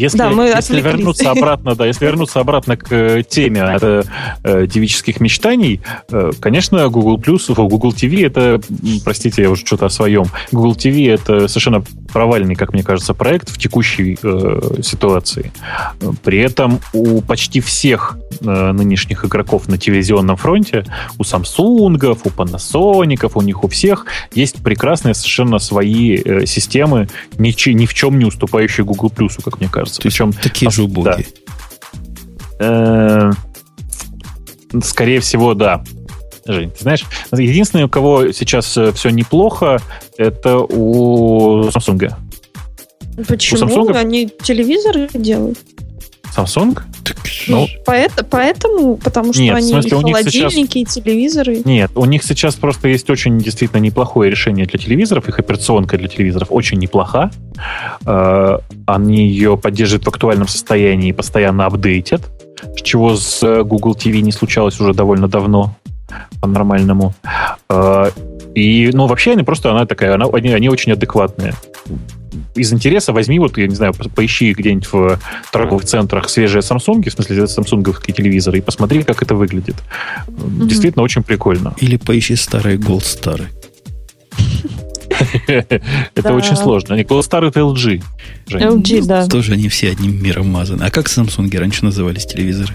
[0.00, 4.06] Если, да, мы если вернуться обратно, да, если вернуться обратно к э, теме это,
[4.42, 8.62] э, девических мечтаний, э, конечно, Google Plus, Google TV это,
[9.04, 10.24] простите, я уже что-то о своем.
[10.52, 15.52] Google TV это совершенно провальный, как мне кажется, проект в текущей э, ситуации.
[16.24, 20.86] При этом у почти всех э, нынешних игроков на телевизионном фронте,
[21.18, 27.06] у Samsung, у Panasonic, у них у всех есть прекрасные совершенно свои э, системы,
[27.36, 30.02] ни, ни в чем не уступающие Google Plus, как мне кажется кажется.
[30.02, 31.26] Причем такие же убогие.
[32.58, 33.30] Да.
[34.72, 35.82] Э, скорее всего, да.
[36.46, 39.80] Жень, ты знаешь, единственное, у кого сейчас э, все неплохо,
[40.16, 42.12] это у Samsung.
[43.28, 43.60] Почему?
[43.60, 43.96] У Samsung...
[43.96, 45.58] Они телевизоры делают?
[46.36, 46.80] Samsung?
[47.48, 50.96] Ну, Поэт, поэтому, потому что нет, они смысле, и холодильники, сейчас...
[50.96, 51.62] и телевизоры.
[51.64, 55.28] Нет, у них сейчас просто есть очень действительно неплохое решение для телевизоров.
[55.28, 57.30] Их операционка для телевизоров очень неплоха.
[58.06, 62.22] Э, они ее поддерживают в актуальном состоянии и постоянно апдейтят,
[62.82, 65.74] чего с э, Google TV не случалось уже довольно давно
[66.40, 67.14] по-нормальному.
[67.68, 68.10] Э,
[68.54, 71.54] и, ну, вообще, они просто, она такая, она, они, они очень адекватные
[72.54, 75.18] из интереса возьми, вот, я не знаю, поищи где-нибудь в
[75.52, 79.76] торговых центрах свежие Samsung, в смысле самсунговские телевизоры, и посмотри, как это выглядит.
[80.26, 80.66] Mm-hmm.
[80.66, 81.74] Действительно очень прикольно.
[81.78, 83.42] Или поищи старые Gold Star.
[86.14, 86.94] Это очень сложно.
[86.94, 88.02] Они Gold Star это LG.
[88.48, 89.26] LG, да.
[89.26, 90.84] Тоже они все одним миром мазаны.
[90.84, 92.74] А как Samsung раньше назывались телевизоры?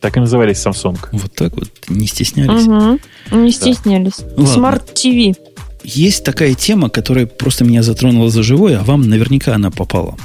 [0.00, 0.98] Так и назывались Samsung.
[1.12, 2.66] Вот так вот, не стеснялись.
[3.30, 4.20] Не стеснялись.
[4.36, 5.36] Smart TV.
[5.94, 10.18] Есть такая тема, которая просто меня затронула за живое, а вам наверняка она попала.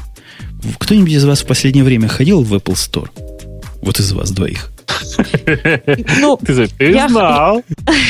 [0.77, 3.09] Кто-нибудь из вас в последнее время ходил в Apple Store?
[3.81, 4.71] Вот из вас двоих.
[6.19, 7.63] Ну, ты, ты знал.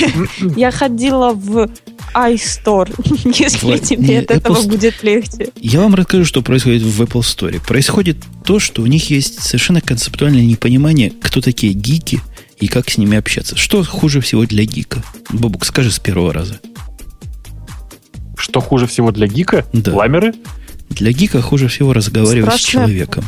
[0.56, 1.70] Я ходила в
[2.16, 2.92] iStore,
[3.38, 5.50] если тебе от этого будет легче.
[5.56, 7.64] Я вам расскажу, что происходит в Apple Store.
[7.64, 12.20] Происходит то, что у них есть совершенно концептуальное непонимание, кто такие гики
[12.60, 13.56] и как с ними общаться.
[13.56, 15.04] Что хуже всего для гика?
[15.30, 16.60] Бабук, скажи с первого раза.
[18.44, 19.66] Что хуже всего для гика?
[19.72, 19.94] Да.
[19.94, 20.34] Ламеры?
[20.90, 22.68] Для гика хуже всего разговаривать Страшно.
[22.68, 23.26] с человеком.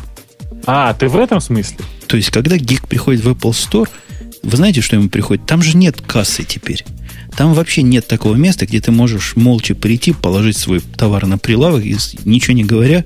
[0.66, 1.78] А, ты в этом смысле?
[2.08, 3.88] То есть, когда гик приходит в Apple Store,
[4.44, 5.46] вы знаете, что ему приходит?
[5.46, 6.84] Там же нет кассы теперь.
[7.38, 11.86] Там вообще нет такого места, где ты можешь молча прийти, положить свой товар на прилавок
[11.86, 13.06] и, ничего не говоря,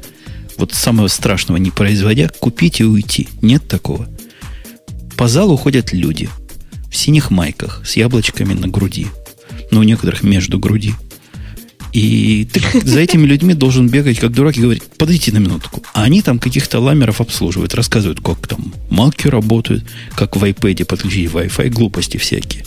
[0.57, 3.27] вот самого страшного не производя, купить и уйти.
[3.43, 4.09] Нет такого.
[5.15, 6.27] По залу ходят люди
[6.89, 9.05] в синих майках с яблочками на груди.
[9.69, 10.95] Ну, у некоторых между груди.
[11.91, 15.81] И ты за этими людьми должен бегать как дурак и говорить, подойти на минутку.
[15.93, 19.83] А они там каких-то ламеров обслуживают, рассказывают, как там маки работают,
[20.15, 22.63] как в iPad подключить Wi-Fi, глупости всякие.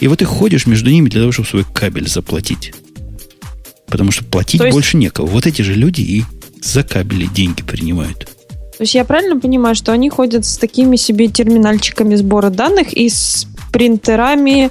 [0.00, 2.74] И вот ты ходишь между ними для того, чтобы свой кабель заплатить.
[3.86, 4.72] Потому что платить есть...
[4.72, 5.26] больше некого.
[5.26, 6.24] Вот эти же люди и
[6.60, 8.26] за кабели деньги принимают.
[8.76, 13.08] То есть я правильно понимаю, что они ходят с такими себе терминальчиками сбора данных и
[13.08, 14.70] с принтерами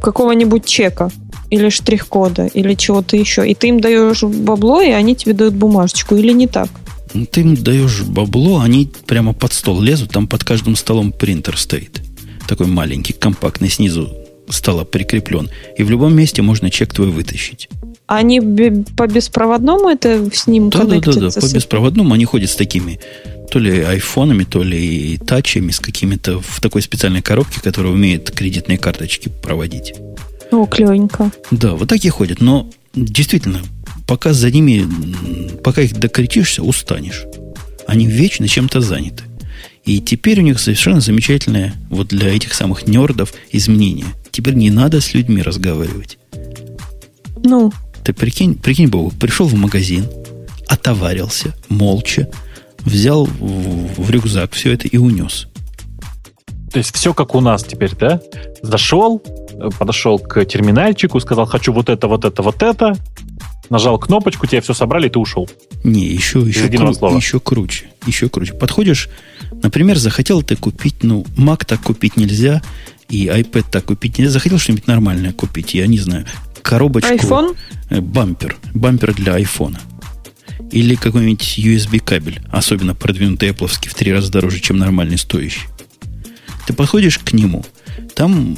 [0.00, 1.10] какого-нибудь чека?
[1.50, 3.48] Или штрих-кода, или чего-то еще.
[3.48, 6.68] И ты им даешь бабло, и они тебе дают бумажечку, или не так?
[7.12, 11.56] Ну, ты им даешь бабло, они прямо под стол лезут, там под каждым столом принтер
[11.56, 12.02] стоит.
[12.46, 14.12] Такой маленький, компактный, снизу
[14.48, 15.50] стола прикреплен.
[15.76, 17.68] И в любом месте можно чек твой вытащить.
[18.06, 22.56] Они по беспроводному это с ним да, да, да, да, по беспроводному они ходят с
[22.56, 22.98] такими
[23.50, 28.78] то ли айфонами, то ли тачами, с какими-то в такой специальной коробке, которая умеет кредитные
[28.78, 29.94] карточки проводить.
[30.50, 31.30] О, клевенько.
[31.50, 32.40] Да, вот такие ходят.
[32.40, 33.60] Но действительно,
[34.06, 34.86] пока за ними,
[35.62, 37.24] пока их докричишься, устанешь.
[37.86, 39.24] Они вечно чем-то заняты.
[39.84, 44.06] И теперь у них совершенно замечательное, вот для этих самых нердов, изменение.
[44.30, 46.18] Теперь не надо с людьми разговаривать.
[47.42, 47.72] Ну?
[48.04, 50.06] Ты прикинь, прикинь, Богу, пришел в магазин,
[50.68, 52.28] отоварился, молча,
[52.80, 55.48] взял в, в рюкзак все это и унес.
[56.72, 58.20] То есть все как у нас теперь, да?
[58.62, 59.22] Зашел,
[59.78, 62.96] подошел к терминальчику, сказал, хочу вот это, вот это, вот это,
[63.70, 65.48] нажал кнопочку, тебе все собрали, и ты ушел.
[65.82, 67.86] Не, еще, еще, кру- еще круче.
[68.06, 68.54] Еще круче.
[68.54, 69.08] Подходишь,
[69.62, 72.62] например, захотел ты купить, ну, Mac так купить нельзя,
[73.08, 74.32] и iPad так купить нельзя.
[74.32, 76.26] Захотел что-нибудь нормальное купить, я не знаю,
[76.62, 77.12] коробочку...
[77.12, 77.56] iPhone?
[77.88, 78.56] Э, бампер.
[78.74, 79.76] Бампер для iPhone.
[80.70, 85.62] Или какой-нибудь USB кабель, особенно продвинутый Apple в три раза дороже, чем нормальный стоящий.
[86.66, 87.64] Ты подходишь к нему,
[88.14, 88.56] там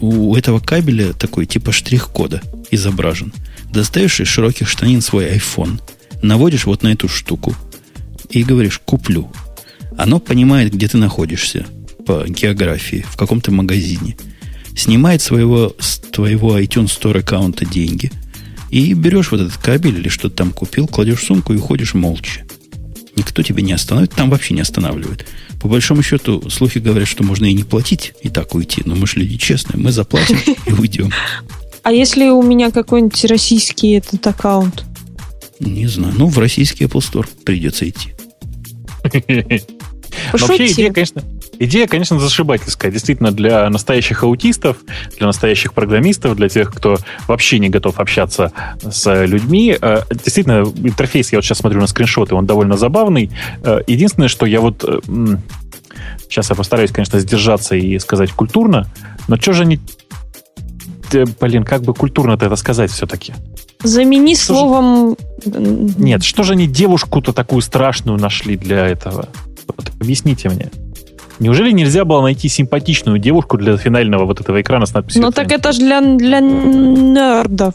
[0.00, 3.32] у, у этого кабеля такой типа штрих-кода изображен.
[3.72, 5.80] Достаешь из широких штанин свой iPhone,
[6.22, 7.54] наводишь вот на эту штуку
[8.30, 9.30] и говоришь «куплю».
[9.96, 11.66] Оно понимает, где ты находишься
[12.06, 14.16] по географии, в каком-то магазине.
[14.76, 18.12] Снимает своего, с твоего iTunes Store аккаунта деньги–
[18.70, 22.44] и берешь вот этот кабель или что-то там купил, кладешь в сумку и уходишь молча.
[23.16, 25.26] Никто тебя не остановит, там вообще не останавливает.
[25.60, 28.82] По большому счету, слухи говорят, что можно и не платить, и так уйти.
[28.84, 31.10] Но мы же люди честные, мы заплатим и уйдем.
[31.82, 34.84] А если у меня какой-нибудь российский этот аккаунт?
[35.60, 36.14] Не знаю.
[36.18, 38.12] Ну, в российский Apple Store придется идти.
[40.32, 41.22] Вообще идея, конечно,
[41.58, 42.90] идея, конечно, зашибательская.
[42.90, 44.78] Действительно, для настоящих аутистов,
[45.16, 48.52] для настоящих программистов, для тех, кто вообще не готов общаться
[48.82, 49.76] с людьми.
[49.80, 53.30] Э, действительно, интерфейс, я вот сейчас смотрю на скриншоты, он довольно забавный.
[53.62, 54.84] Э, единственное, что я вот...
[56.28, 58.86] Сейчас я постараюсь, конечно, сдержаться и сказать культурно,
[59.28, 59.80] но что же они...
[61.40, 63.32] Блин, как бы культурно-то это сказать все-таки?
[63.82, 65.16] Замени что словом...
[65.44, 65.52] Же...
[65.98, 69.28] Нет, что же они девушку-то такую страшную нашли для этого?
[69.68, 70.70] Вот объясните мне.
[71.38, 75.22] Неужели нельзя было найти симпатичную девушку для финального вот этого экрана с надписью?
[75.22, 77.74] Ну так это же для, для нердов.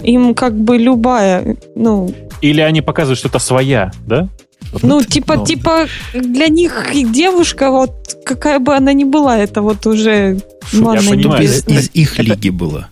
[0.00, 2.12] Им как бы любая, ну...
[2.40, 4.28] Или они показывают, что это своя, да?
[4.72, 9.60] Вот ну, типа, ну, типа, для них девушка, вот какая бы она ни была, это
[9.60, 10.38] вот уже...
[10.72, 12.22] Ладно, я понимаю, из их это...
[12.22, 12.88] лиги было.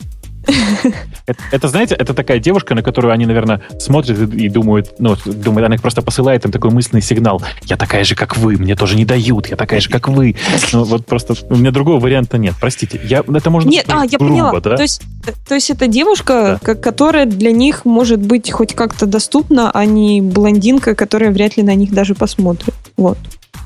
[1.30, 5.16] Это, это, знаете, это такая девушка, на которую они, наверное, смотрят и, и думают, ну,
[5.24, 7.42] думают, она их просто посылает им такой мысленный сигнал.
[7.64, 10.36] Я такая же, как вы, мне тоже не дают, я такая же, как вы.
[10.72, 12.54] Ну, вот просто у меня другого варианта нет.
[12.60, 14.60] Простите, я, это можно Нет, а, я грубо, поняла.
[14.60, 14.76] Да?
[14.76, 15.02] То, есть,
[15.46, 16.74] то есть это девушка, да.
[16.74, 21.74] которая для них может быть хоть как-то доступна, а не блондинка, которая вряд ли на
[21.74, 22.74] них даже посмотрит.
[22.96, 23.18] Вот.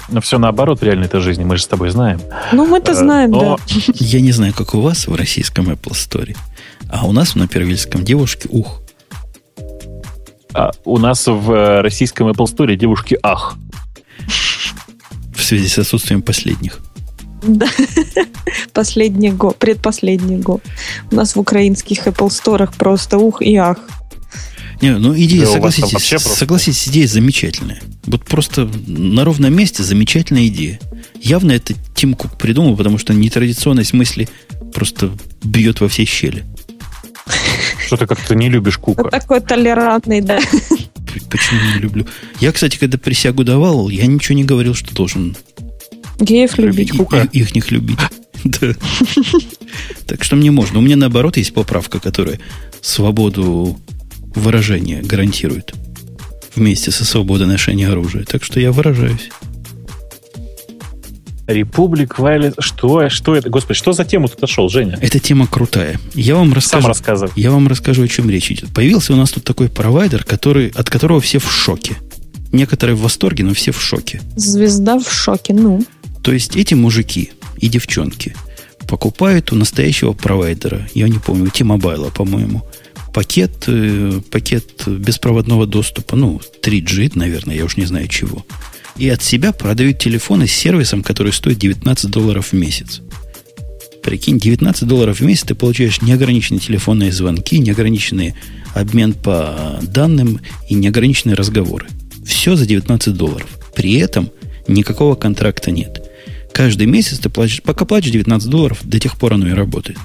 [0.08, 2.20] Но все наоборот в реальной-то жизни, мы же с тобой знаем.
[2.52, 3.56] Ну, мы-то э, знаем, Но...
[3.56, 3.74] да.
[3.94, 6.36] Я не знаю, как у вас в российском Apple Store.
[6.88, 8.80] А у нас на Первильском девушки ух.
[10.52, 13.56] А у нас в э, российском Apple Store девушки ах.
[15.34, 16.80] В связи с отсутствием последних.
[17.42, 17.68] Да.
[18.72, 20.62] Последний год, предпоследний год.
[21.10, 23.78] У нас в украинских Apple Store просто ух и ах.
[24.80, 27.80] Не, ну идея, да согласитесь, согласитесь, идея замечательная.
[28.04, 30.78] Вот просто на ровном месте замечательная идея.
[31.20, 34.28] Явно это Тим Кук придумал, потому что нетрадиционность мысли
[34.72, 36.44] просто бьет во все щели.
[37.86, 39.04] Что ты как-то не любишь Кука.
[39.04, 40.38] Такой толерантный, да.
[41.30, 42.06] Почему не люблю?
[42.40, 45.36] Я, кстати, когда присягу давал, я ничего не говорил, что должен
[46.18, 46.92] Геев любить.
[46.92, 47.28] Кука.
[47.32, 47.98] Их них любить.
[48.44, 48.74] Да.
[50.06, 50.78] Так что мне можно.
[50.78, 52.38] У меня наоборот есть поправка, которая
[52.82, 53.80] свободу
[54.34, 55.72] выражения гарантирует.
[56.54, 58.24] Вместе со свободой ношения оружия.
[58.24, 59.30] Так что я выражаюсь.
[61.46, 62.54] Republic Wireless.
[62.58, 63.50] Что, что это?
[63.50, 64.98] Господи, что за тему ты нашел, Женя?
[65.00, 65.98] Эта тема крутая.
[66.14, 66.82] Я вам расскажу.
[66.82, 67.32] Сам рассказывай.
[67.36, 68.72] Я вам расскажу, о чем речь идет.
[68.72, 71.96] Появился у нас тут такой провайдер, который, от которого все в шоке.
[72.52, 74.22] Некоторые в восторге, но все в шоке.
[74.36, 75.84] Звезда в шоке, ну.
[76.22, 78.34] То есть эти мужики и девчонки
[78.86, 82.62] покупают у настоящего провайдера, я не помню, T-Mobile, по-моему,
[83.12, 88.44] пакет, э, пакет беспроводного доступа, ну, 3G, наверное, я уж не знаю чего–
[88.96, 93.00] и от себя продают телефоны с сервисом, который стоит 19 долларов в месяц.
[94.02, 98.34] Прикинь, 19 долларов в месяц ты получаешь неограниченные телефонные звонки, неограниченный
[98.74, 101.86] обмен по данным и неограниченные разговоры.
[102.24, 103.48] Все за 19 долларов.
[103.74, 104.30] При этом
[104.68, 106.02] никакого контракта нет.
[106.52, 109.98] Каждый месяц ты платишь, пока платишь 19 долларов, до тех пор оно и работает.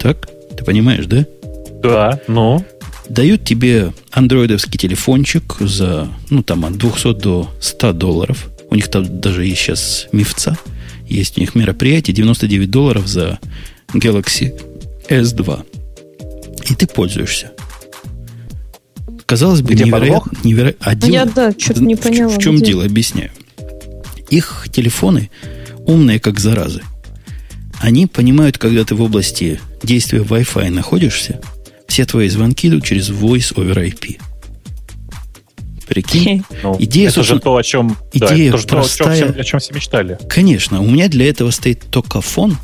[0.00, 0.28] Так?
[0.56, 1.26] Ты понимаешь, да?
[1.82, 2.64] Да, ну.
[3.10, 8.48] Дают тебе андроидовский телефончик за, ну, там, от 200 до 100 долларов.
[8.70, 10.56] У них там даже есть сейчас мифца.
[11.08, 13.40] Есть у них мероприятие, 99 долларов за
[13.92, 14.54] Galaxy
[15.08, 15.66] S2.
[16.70, 17.50] И ты пользуешься.
[19.26, 20.38] Казалось бы, Где невероятно.
[20.44, 20.74] Неверо...
[20.78, 21.12] А дело...
[21.12, 22.28] Я, да, что-то не поняла.
[22.28, 22.66] В, в чем где?
[22.66, 23.32] дело, объясняю.
[24.28, 25.30] Их телефоны
[25.84, 26.82] умные, как заразы.
[27.80, 31.40] Они понимают, когда ты в области действия Wi-Fi находишься,
[31.90, 34.20] все твои звонки идут через Voice over IP.
[35.88, 36.44] Прикинь?
[36.62, 39.18] Ну, идея, это же то, о чем, идея да, это простая.
[39.18, 40.18] То, о, чем, о чем все мечтали.
[40.28, 40.80] Конечно.
[40.80, 42.56] У меня для этого стоит только фон,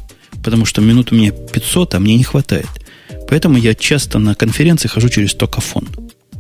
[0.44, 2.69] потому что минут у меня 500, а мне не хватает.
[3.28, 5.89] Поэтому я часто на конференции хожу через токофон.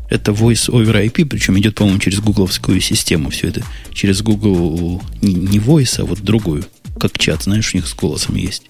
[0.08, 3.30] Это Voice over IP, причем идет, по-моему, через гугловскую систему.
[3.30, 6.64] Все это через Google не Voice, а вот другую.
[7.00, 8.62] Как чат, знаешь, у них с голосом есть.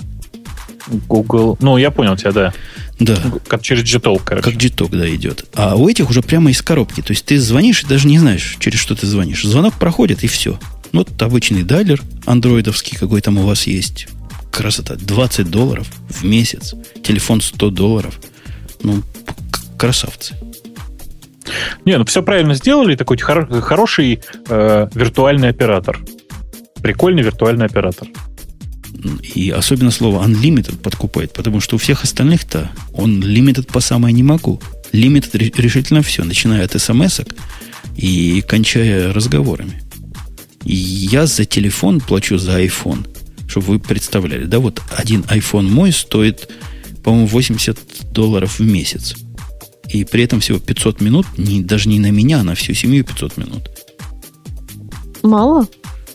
[1.09, 1.57] Google.
[1.61, 2.55] Ну, я понял тебя, да.
[2.99, 3.17] Да.
[3.49, 4.51] Как через Gtalk, короче.
[4.51, 5.45] Как Gtalk, да, идет.
[5.55, 7.03] А у этих уже прямо из коробки.
[7.03, 9.43] То есть ты звонишь и даже не знаешь, через что ты звонишь.
[9.45, 10.59] Звонок проходит, и все.
[10.93, 14.09] Вот обычный дайлер андроидовский, какой там у вас есть.
[14.51, 14.97] Красота.
[14.97, 16.75] 20 долларов в месяц.
[17.03, 18.19] Телефон 100 долларов.
[18.83, 19.03] Ну,
[19.77, 20.35] красавцы.
[21.85, 22.97] Не, ну все правильно сделали.
[22.97, 25.99] Такой хор- хороший э, виртуальный оператор.
[26.83, 28.09] Прикольный виртуальный оператор.
[29.35, 34.23] И особенно слово unlimited подкупает, потому что у всех остальных-то он limited по самое не
[34.23, 34.61] могу.
[34.93, 37.21] Limited решительно все, начиная от смс
[37.97, 39.83] и кончая разговорами.
[40.65, 43.07] И я за телефон плачу за iPhone,
[43.47, 44.45] чтобы вы представляли.
[44.45, 46.49] Да, вот один iPhone мой стоит,
[47.05, 49.15] по-моему, 80 долларов в месяц.
[49.89, 53.05] И при этом всего 500 минут, не, даже не на меня, а на всю семью
[53.05, 53.71] 500 минут.
[55.23, 55.69] Мало?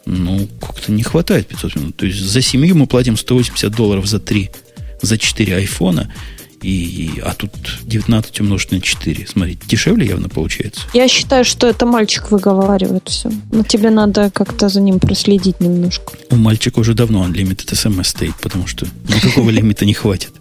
[0.05, 1.95] Ну, как-то не хватает 500 минут.
[1.97, 4.49] То есть за семью мы платим 180 долларов за 3,
[5.01, 6.11] за 4 айфона.
[6.61, 7.51] И, а тут
[7.83, 9.27] 19 умножить на 4.
[9.27, 10.81] Смотрите, дешевле явно получается.
[10.93, 13.31] Я считаю, что это мальчик выговаривает все.
[13.51, 16.13] Но тебе надо как-то за ним проследить немножко.
[16.29, 20.33] У мальчика уже давно unlimited SMS стоит, потому что никакого лимита не хватит.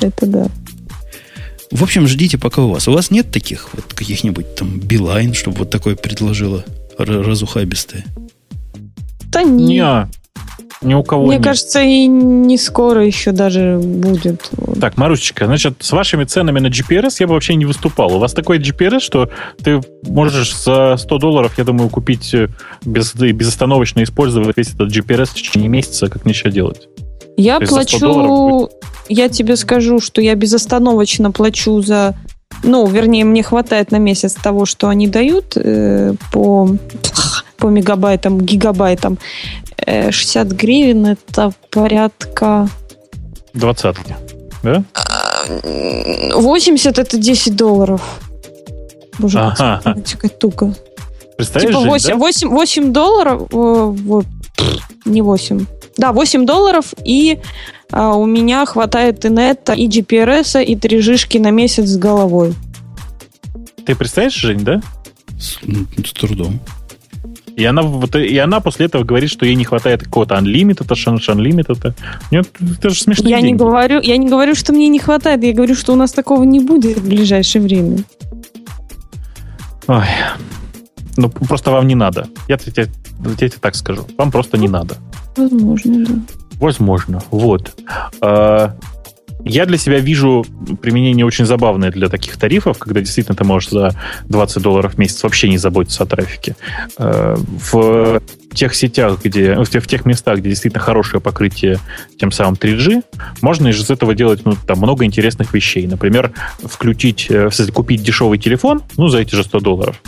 [0.00, 0.48] Это да.
[1.70, 2.88] В общем, ждите пока у вас.
[2.88, 6.64] У вас нет таких вот каких-нибудь там Билайн, чтобы вот такое предложила
[6.98, 8.04] разухабистое?
[9.30, 9.64] Да не.
[9.66, 10.08] Не,
[10.82, 11.44] ни у кого Мне нет.
[11.44, 14.50] кажется, и не скоро еще даже будет.
[14.80, 18.14] Так, Марусечка, значит, с вашими ценами на GPRS я бы вообще не выступал.
[18.14, 19.30] У вас такой GPRS, что
[19.62, 22.48] ты можешь за 100 долларов, я думаю, купить э,
[22.84, 26.88] без, безостановочно использовать весь этот GPRS в течение месяца, как нечего делать.
[27.36, 28.70] Я плачу,
[29.08, 32.14] я тебе скажу, что я безостановочно плачу за
[32.64, 36.68] ну, вернее, мне хватает на месяц того, что они дают э, по,
[37.56, 39.18] по мегабайтам, гигабайтам.
[39.86, 42.68] Э, 60 гривен это порядка...
[43.52, 44.16] Двадцатки,
[44.62, 44.82] да?
[46.34, 48.00] 80 это 10 долларов.
[49.18, 49.80] Боже, ага.
[49.84, 50.74] математика туго.
[51.36, 52.18] Представляешь, типа 8, Жень, да?
[52.18, 54.26] 8, 8 долларов, э, вот,
[55.04, 55.66] не 8.
[55.96, 57.40] Да, 8 долларов, и
[57.96, 62.52] а, у меня хватает и нета, и GPRS, и 3 жишки на месяц с головой.
[63.86, 64.82] Ты представляешь, Жень, да?
[65.38, 65.60] С,
[66.04, 66.58] с трудом.
[67.54, 71.94] И она, вот, и она после этого говорит, что ей не хватает какого-то unlimited, unlimited.
[72.32, 72.48] Нет,
[72.78, 73.28] это же смешно.
[73.28, 76.10] Я не, говорю, я не говорю, что мне не хватает, я говорю, что у нас
[76.10, 77.98] такого не будет в ближайшее время.
[79.86, 80.04] Ой.
[81.16, 82.26] Ну, просто вам не надо.
[82.48, 82.88] Я тебе,
[83.24, 84.04] я тебе так скажу.
[84.18, 84.96] Вам просто не надо.
[85.36, 86.14] Возможно, да.
[86.60, 87.22] Возможно.
[87.30, 87.74] Вот.
[88.20, 88.76] А,
[89.46, 90.46] Я для себя вижу
[90.80, 93.90] применение очень забавное для таких тарифов, когда действительно ты можешь за
[94.28, 96.56] 20 долларов в месяц вообще не заботиться о трафике.
[96.96, 98.22] Э, В
[98.54, 101.78] тех сетях, где, в тех, местах, где действительно хорошее покрытие
[102.18, 103.02] тем самым 3G,
[103.42, 105.86] можно из этого делать ну, там, много интересных вещей.
[105.88, 106.32] Например,
[106.62, 110.00] включить, э, купить дешевый телефон, ну, за эти же 100 долларов,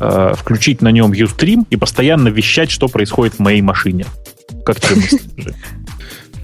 [0.00, 4.06] э, включить на нем Ustream и постоянно вещать, что происходит в моей машине.
[4.64, 4.78] Как?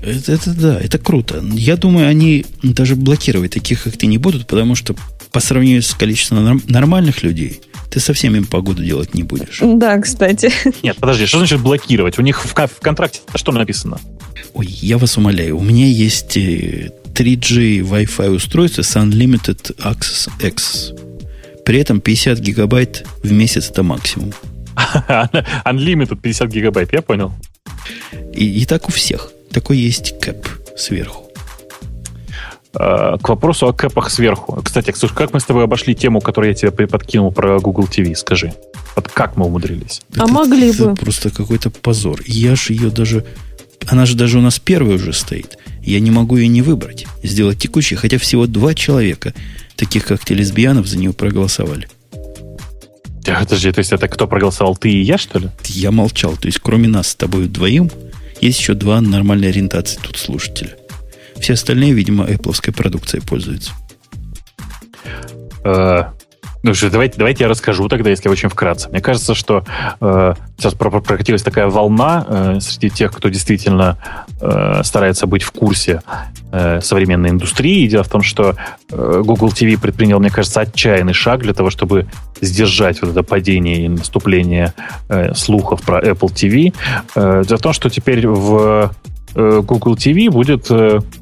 [0.02, 1.42] Это, это да, это круто.
[1.52, 4.94] Я думаю, они даже блокировать таких, как ты, не будут, потому что
[5.32, 7.60] по сравнению с количеством норм- нормальных людей,
[7.90, 9.58] ты совсем им погоду делать не будешь.
[9.60, 10.52] Да, кстати.
[10.84, 12.18] Нет, подожди, что значит блокировать?
[12.18, 13.98] У них в, в контракте что написано?
[14.54, 20.92] Ой, я вас умоляю, у меня есть э, 3G Wi-Fi устройство с Unlimited Access X.
[21.64, 24.32] При этом 50 гигабайт в месяц это максимум.
[25.64, 27.32] Unlimited 50 гигабайт, я понял.
[28.34, 29.32] И, и так у всех.
[29.50, 30.46] Такой есть кэп
[30.76, 31.22] сверху.
[32.72, 34.60] К вопросу о кэпах сверху.
[34.62, 38.14] Кстати, Ксюш, как мы с тобой обошли тему, которую я тебе подкинул про Google TV?
[38.14, 38.52] Скажи.
[38.94, 40.02] Вот как мы умудрились?
[40.16, 40.94] А это, могли это бы.
[40.94, 42.20] просто какой-то позор.
[42.26, 43.24] Я же ее даже...
[43.86, 45.56] Она же даже у нас первая уже стоит.
[45.82, 47.06] Я не могу ее не выбрать.
[47.22, 49.32] Сделать текущей, хотя всего два человека,
[49.76, 51.88] таких как лесбиянов, за нее проголосовали.
[53.34, 55.50] Подожди, то есть это кто проголосовал, ты и я, что ли?
[55.64, 56.36] Я молчал.
[56.36, 57.90] То есть кроме нас с тобой двоим,
[58.40, 60.76] есть еще два нормальной ориентации тут слушателя.
[61.40, 63.72] Все остальные, видимо, Apple продукцией пользуются.
[65.64, 66.04] Э,
[66.66, 68.88] ну что, давайте, давайте я расскажу тогда, если очень вкратце.
[68.88, 69.64] Мне кажется, что
[70.00, 73.98] э, сейчас прокатилась такая волна э, среди тех, кто действительно
[74.40, 76.02] э, старается быть в курсе
[76.52, 77.86] э, современной индустрии.
[77.86, 78.54] Дело в том, что
[78.90, 82.06] э, Google TV предпринял, мне кажется, отчаянный шаг для того, чтобы
[82.40, 84.72] сдержать вот это падение и наступление
[85.08, 86.74] э, слухов про Apple TV.
[87.14, 88.92] Дело в том, что теперь в
[89.34, 90.70] Google TV будет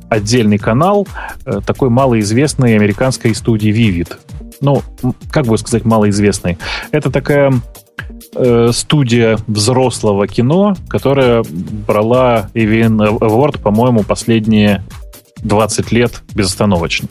[0.08, 1.08] отдельный канал
[1.66, 4.16] такой малоизвестной американской студии Vivid
[4.60, 4.82] ну,
[5.30, 6.58] как бы сказать, малоизвестный.
[6.92, 7.52] Это такая
[8.70, 11.44] студия взрослого кино, которая
[11.86, 14.82] брала AVN Award, по-моему, последние
[15.44, 17.08] 20 лет безостановочно.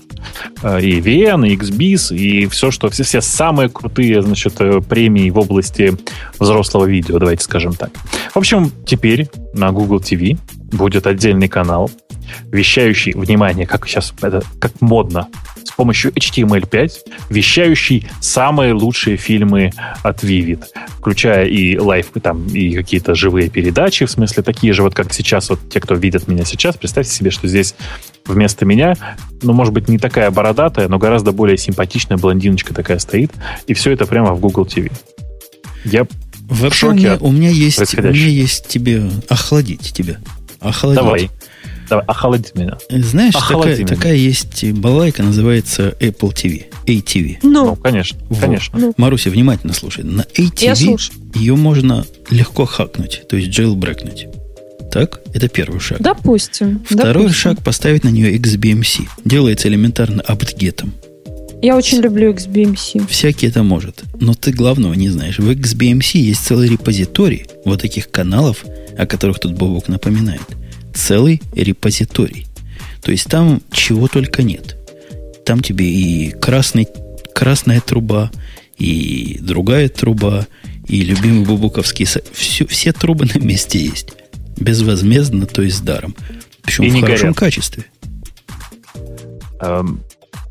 [0.61, 5.29] Э, и VN, и XBIS, и все, что все, все самые крутые, значит, э, премии
[5.29, 5.95] в области
[6.39, 7.91] взрослого видео, давайте скажем так.
[8.33, 10.37] В общем, теперь на Google TV
[10.73, 11.89] будет отдельный канал,
[12.51, 15.27] вещающий, внимание, как сейчас это, как модно,
[15.63, 16.91] с помощью HTML5,
[17.29, 19.71] вещающий самые лучшие фильмы
[20.03, 20.63] от Vivid,
[20.97, 25.49] включая и live, там, и какие-то живые передачи, в смысле, такие же, вот как сейчас,
[25.49, 27.75] вот те, кто видят меня сейчас, представьте себе, что здесь
[28.25, 28.95] вместо меня,
[29.41, 33.31] ну, может быть, не такая бородатая, но гораздо более симпатичная блондиночка такая стоит,
[33.67, 34.91] и все это прямо в Google TV.
[35.85, 36.07] Я
[36.49, 40.17] Вообще, в шоке у меня, у меня есть, у меня есть тебе охладить тебя.
[40.63, 41.03] Охладить.
[41.03, 41.29] Давай.
[41.89, 42.77] Давай, охлади меня.
[42.89, 43.87] Знаешь, охлади такая, меня.
[43.87, 46.65] такая есть балайка, называется Apple TV.
[46.85, 47.37] ATV.
[47.43, 48.39] Ну, ну конечно, вот.
[48.39, 48.79] конечно.
[48.79, 48.93] Ну.
[48.97, 50.03] Маруся, внимательно слушай.
[50.03, 50.99] На ATV
[51.35, 54.27] ее можно легко хакнуть, то есть джейлбрекнуть.
[54.91, 55.21] Так?
[55.33, 55.99] Это первый шаг.
[56.01, 56.83] Допустим.
[56.87, 57.33] Второй допустим.
[57.33, 59.07] шаг поставить на нее XBMC.
[59.25, 60.93] Делается элементарно аптгетом.
[61.63, 63.07] Я очень люблю XBMC.
[63.07, 64.03] Всякий это может.
[64.19, 65.39] Но ты главного не знаешь.
[65.39, 68.65] В XBMC есть целый репозиторий вот таких каналов,
[68.97, 70.41] о которых тут Бобок напоминает
[70.93, 72.47] целый репозиторий.
[73.01, 74.75] То есть там чего только нет.
[75.45, 76.85] Там тебе и красный,
[77.33, 78.29] красная труба,
[78.77, 80.47] и другая труба,
[80.89, 82.05] и любимый бубуковский...
[82.33, 84.09] Все, все трубы на месте есть.
[84.57, 86.13] Безвозмездно, то есть даром.
[86.63, 87.37] Причем и в хорошем горят.
[87.37, 87.85] качестве.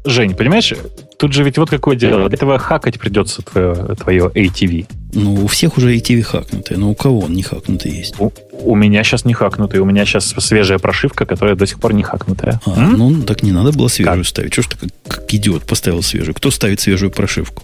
[0.05, 0.75] Жень, понимаешь,
[1.17, 2.29] тут же ведь вот какое дело.
[2.29, 4.87] Для этого хакать придется твое, твое ATV.
[5.15, 8.15] Ну, у всех уже ATV хакнутые, но у кого он не хакнутый есть?
[8.19, 11.93] У, у меня сейчас не хакнутый, у меня сейчас свежая прошивка, которая до сих пор
[11.93, 12.61] не хакнутая.
[12.67, 12.99] А, М?
[12.99, 14.27] ну так не надо было свежую как?
[14.27, 14.53] ставить.
[14.53, 16.35] Чего ж ты как, как идиот поставил свежую?
[16.35, 17.63] Кто ставит свежую прошивку?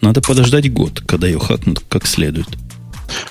[0.00, 2.46] Надо подождать год, когда ее хакнут как следует.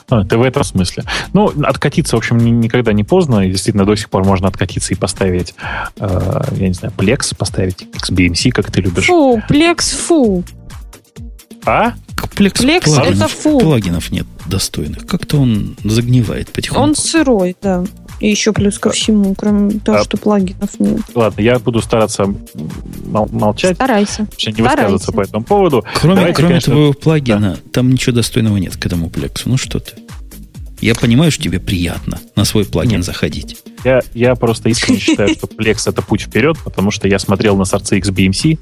[0.10, 1.04] А, ты в этом смысле.
[1.34, 3.48] Ну, откатиться, в общем, никогда не поздно.
[3.48, 5.56] И действительно, до сих пор можно откатиться и поставить,
[5.98, 9.06] э, я не знаю, Plex, поставить XBMC, как ты любишь.
[9.06, 10.44] Фу, Plex, фу.
[11.66, 11.94] А?
[12.36, 13.60] Plex, Plex плагинов, это фу.
[13.60, 15.06] Плагинов нет достойных.
[15.06, 16.84] Как-то он загнивает потихоньку.
[16.84, 17.84] Он сырой, да.
[18.20, 21.02] И еще плюс ко всему, кроме того, а, что плагинов нет.
[21.16, 22.26] Ладно, я буду стараться
[23.06, 23.76] мол- молчать.
[23.76, 24.24] Старайся.
[24.24, 25.86] Вообще не высказываться по этому поводу.
[26.02, 26.74] Кроме, Давайте, кроме конечно...
[26.74, 27.72] твоего плагина, да.
[27.72, 29.50] там ничего достойного нет к этому плексу.
[29.50, 29.94] Ну что ты?
[30.82, 33.06] Я понимаю, что тебе приятно на свой плагин Нет.
[33.06, 33.58] заходить.
[33.84, 37.66] Я, я просто искренне считаю, что Plex это путь вперед, потому что я смотрел на
[37.66, 38.60] сорцы XBMC,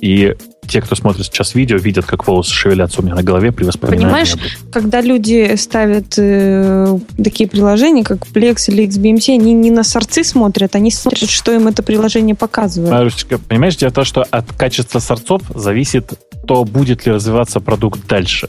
[0.00, 0.34] и
[0.66, 4.04] те, кто смотрит сейчас видео, видят, как волосы шевелятся у меня на голове при воспоминании.
[4.04, 4.34] Понимаешь,
[4.72, 10.74] когда люди ставят э, такие приложения, как Plex или XBMC, они не на сорцы смотрят,
[10.74, 12.92] они смотрят, что им это приложение показывает.
[12.92, 16.12] Марусечка, понимаешь, дело в том, что от качества сорцов зависит
[16.46, 18.48] то, будет ли развиваться продукт дальше.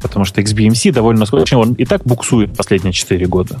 [0.00, 3.60] Потому что XBMC довольно скучный, он и так буксует последние 4 года.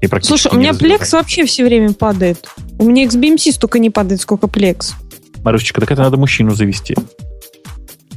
[0.00, 2.48] И Слушай, у меня Plex вообще все время падает.
[2.78, 4.92] У меня XBMC столько не падает, сколько Plex.
[5.42, 6.94] Марусечка, так это надо мужчину завести.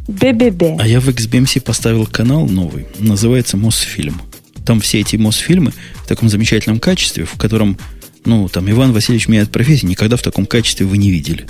[0.08, 0.80] БББ.
[0.80, 4.22] А я в XBMC поставил канал новый, называется Мосфильм.
[4.66, 5.74] Там все эти Мосфильмы
[6.04, 7.78] в таком замечательном качестве, в котором,
[8.26, 11.46] ну, там Иван Васильевич меняет профессию, никогда в таком качестве вы не видели.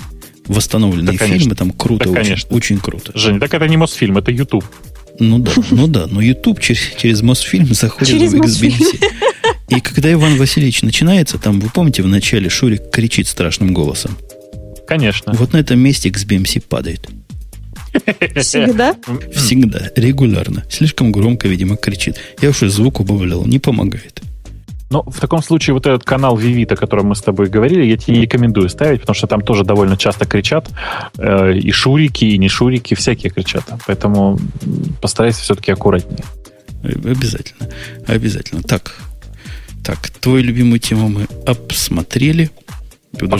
[0.46, 3.12] Восстановленные да, фильмы, там круто, да, очень, очень круто.
[3.14, 4.64] Женя, так это не Мосфильм, это YouTube.
[5.18, 9.04] Ну да, ну да, но YouTube через, через Мосфильм заходит через в XBMC.
[9.68, 14.16] И когда Иван Васильевич начинается, там, вы помните, в начале Шурик кричит страшным голосом.
[14.86, 15.34] Конечно.
[15.34, 17.08] Вот на этом месте XBMC падает.
[18.36, 18.96] Всегда?
[19.34, 20.64] Всегда, регулярно.
[20.70, 22.16] Слишком громко, видимо, кричит.
[22.40, 24.22] Я уже звук убавлял, не помогает.
[24.90, 27.96] Но в таком случае вот этот канал Вивит, о котором мы с тобой говорили, я
[27.96, 30.70] тебе рекомендую ставить, потому что там тоже довольно часто кричат.
[31.18, 33.64] Э, и шурики, и не шурики, всякие кричат.
[33.86, 34.38] Поэтому
[35.02, 36.24] постарайся все-таки аккуратнее.
[36.82, 37.68] Обязательно.
[38.06, 38.62] Обязательно.
[38.62, 38.94] Так,
[39.84, 42.50] так, твою любимую тему мы обсмотрели.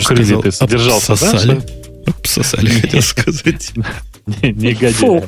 [0.01, 1.55] Сказал, ты содержался, обсосали.
[1.55, 3.71] Да, обсосали, хотел сказать.
[4.41, 5.23] Негодяй.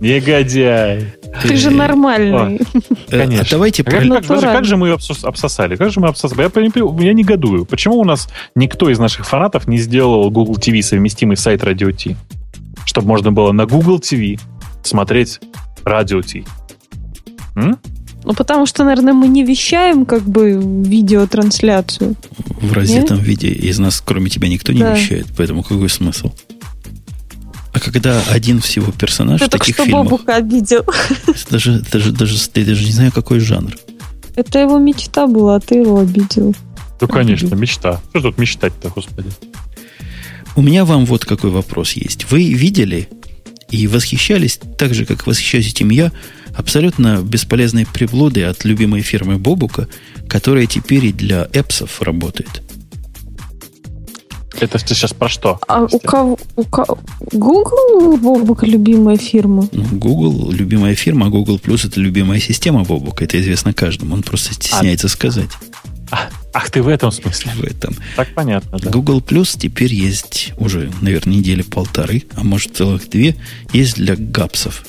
[0.00, 1.14] Негодяй.
[1.42, 2.60] Ты же нормальный.
[3.10, 3.44] Э, Конечно.
[3.44, 4.08] А давайте как, же
[4.76, 5.76] мы обсосали?
[5.76, 6.48] Как же мы обсосали?
[7.04, 7.64] Я, негодую.
[7.64, 12.16] Почему у нас никто из наших фанатов не сделал Google TV совместимый сайт Radio T?
[12.84, 14.40] Чтобы можно было на Google TV
[14.82, 15.40] смотреть
[15.84, 16.44] Radio T.
[18.24, 22.14] Ну, потому что, наверное, мы не вещаем как бы видеотрансляцию.
[22.60, 26.32] В раздетом виде из нас, кроме тебя, никто не вещает, поэтому какой смысл?
[27.72, 30.08] А когда один всего персонаж ты таких что фильмов...
[30.08, 30.84] Бобука обидел.
[31.50, 33.76] Даже, даже, даже, я даже не знаю, какой жанр.
[34.36, 36.54] Это его мечта была, а ты его обидел.
[37.00, 38.00] Ну, конечно, мечта.
[38.10, 39.30] Что тут мечтать-то, господи?
[40.56, 42.30] У меня вам вот какой вопрос есть.
[42.30, 43.08] Вы видели
[43.70, 46.10] и восхищались так же, как восхищаюсь этим я,
[46.56, 49.88] абсолютно бесполезные приблуды от любимой фирмы Бобука,
[50.28, 52.62] которая теперь и для эпсов работает.
[54.60, 55.58] Это ты сейчас про что?
[55.68, 56.98] А у кого, у кого?
[57.32, 59.68] Google Бобука любимая фирма?
[59.72, 63.24] Ну, Google любимая фирма, а Google Plus это любимая система Бобука.
[63.24, 64.14] Это известно каждому.
[64.14, 65.50] Он просто стесняется а, сказать.
[66.10, 67.52] А, ах, ты в этом смысле?
[67.54, 67.94] В этом.
[68.16, 68.90] Так понятно, да.
[68.90, 73.36] Google Plus теперь есть уже, наверное, недели полторы, а может целых две,
[73.72, 74.84] есть для гапсов.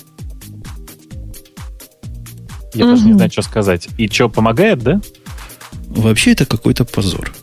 [2.74, 2.94] Я угу.
[2.94, 3.88] даже не знаю, что сказать.
[3.98, 5.02] И что, помогает, да?
[5.90, 7.34] Вообще это какой-то позор.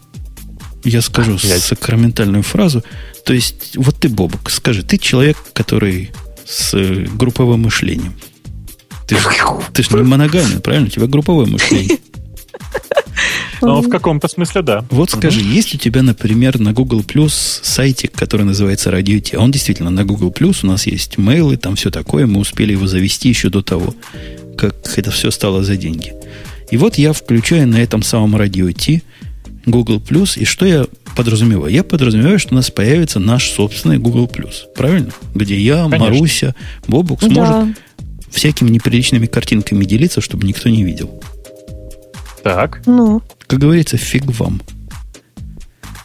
[0.87, 2.83] Я скажу а, сакраментальную фразу.
[3.25, 6.13] То есть, вот ты, Бобок, скажи, ты человек, который
[6.47, 8.15] с э, групповым мышлением.
[9.07, 9.29] Ты же
[9.73, 10.87] ты ж не моногамный, правильно?
[10.87, 11.99] У тебя групповое мышление.
[13.63, 14.85] Ну, в каком-то смысле, да.
[14.91, 15.49] Вот скажи, угу.
[15.49, 17.33] есть у тебя, например, на Google Plus
[17.63, 19.39] сайтик, который называется Radio T?
[19.39, 22.87] Он действительно на Google Plus, у нас есть мейлы, там все такое, мы успели его
[22.87, 23.95] завести еще до того
[24.57, 26.13] как это все стало за деньги.
[26.71, 29.03] И вот я включаю на этом самом радио T
[29.67, 30.87] Google Plus, и что я
[31.17, 31.73] подразумеваю?
[31.73, 35.11] Я подразумеваю, что у нас появится наш собственный Google Plus, правильно?
[35.35, 35.99] Где я, Конечно.
[35.99, 36.55] Маруся,
[36.87, 37.69] Бобук сможет да.
[38.31, 41.21] всякими неприличными картинками делиться, чтобы никто не видел.
[42.43, 42.83] Так.
[42.87, 43.23] Ну.
[43.47, 44.63] Как говорится, фиг вам.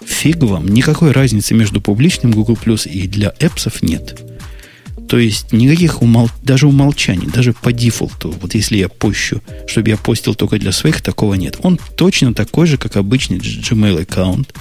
[0.03, 0.67] Фиг вам.
[0.67, 4.19] Никакой разницы между публичным Google Plus и для эпсов нет.
[5.11, 6.29] То есть никаких умол...
[6.41, 11.01] даже умолчаний, даже по дефолту, вот если я пощу, чтобы я постил только для своих,
[11.01, 11.57] такого нет.
[11.63, 14.55] Он точно такой же, как обычный Gmail аккаунт,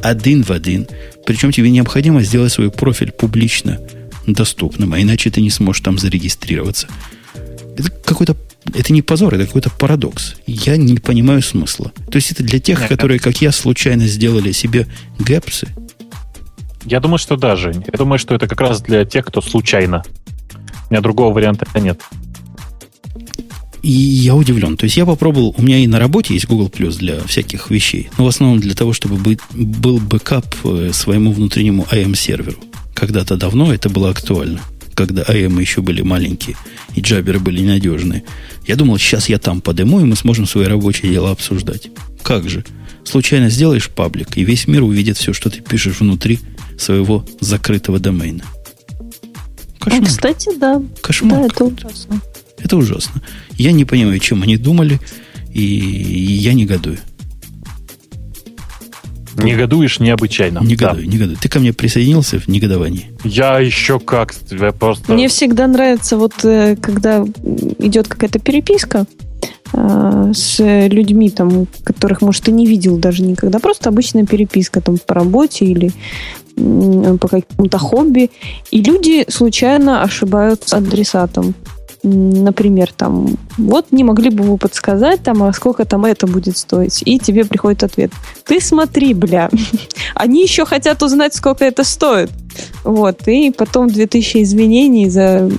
[0.00, 0.86] один в один.
[1.26, 3.80] Причем тебе необходимо сделать свой профиль публично
[4.28, 6.86] доступным, а иначе ты не сможешь там зарегистрироваться.
[7.76, 8.36] Это какой-то
[8.74, 10.36] это не позор, это какой-то парадокс.
[10.46, 11.92] Я не понимаю смысла.
[12.12, 14.86] То есть это для тех, которые, как я, случайно сделали себе
[15.18, 15.66] GApps ы,
[16.86, 17.72] я думаю, что даже.
[17.72, 20.04] Я думаю, что это как раз для тех, кто случайно.
[20.88, 22.00] У меня другого варианта нет.
[23.82, 24.76] И я удивлен.
[24.76, 28.08] То есть я попробовал, у меня и на работе есть Google Plus для всяких вещей.
[28.18, 32.56] Но в основном для того, чтобы быть, был бэкап э, своему внутреннему IM-серверу.
[32.94, 34.60] Когда-то давно это было актуально.
[34.94, 36.56] Когда IM еще были маленькие
[36.94, 38.22] и джаберы были ненадежные.
[38.66, 41.90] Я думал, сейчас я там подыму, и мы сможем свои рабочие дела обсуждать.
[42.22, 42.64] Как же?
[43.04, 46.38] Случайно сделаешь паблик, и весь мир увидит все, что ты пишешь внутри–
[46.78, 48.44] своего закрытого домена.
[49.78, 50.02] Кошмар.
[50.02, 50.82] А, кстати, да.
[51.00, 51.40] Кошмар.
[51.40, 52.20] Да, это ужасно.
[52.58, 53.22] Это ужасно.
[53.56, 54.98] Я не понимаю, чем они думали,
[55.52, 56.98] и я негодую.
[59.42, 60.60] Негодуешь необычайно.
[60.60, 61.12] Негодую, да.
[61.12, 61.36] негодую.
[61.36, 63.12] Ты ко мне присоединился в негодовании?
[63.22, 64.34] Я еще как.
[64.34, 65.12] Тебя просто...
[65.12, 67.24] Мне всегда нравится, вот э, когда
[67.78, 69.06] идет какая-то переписка,
[69.74, 70.58] э, с
[70.88, 73.58] людьми, там, которых, может, ты не видел даже никогда.
[73.58, 75.92] Просто обычная переписка там по работе или
[76.56, 78.30] по какому-то хобби,
[78.70, 81.54] и люди случайно ошибаются адресатом.
[82.02, 87.02] Например, там, вот не могли бы вы подсказать, там, а сколько там это будет стоить?
[87.04, 88.12] И тебе приходит ответ.
[88.44, 89.50] Ты смотри, бля,
[90.14, 92.30] они еще хотят узнать, сколько это стоит.
[92.84, 95.50] Вот, и потом 2000 извинений за,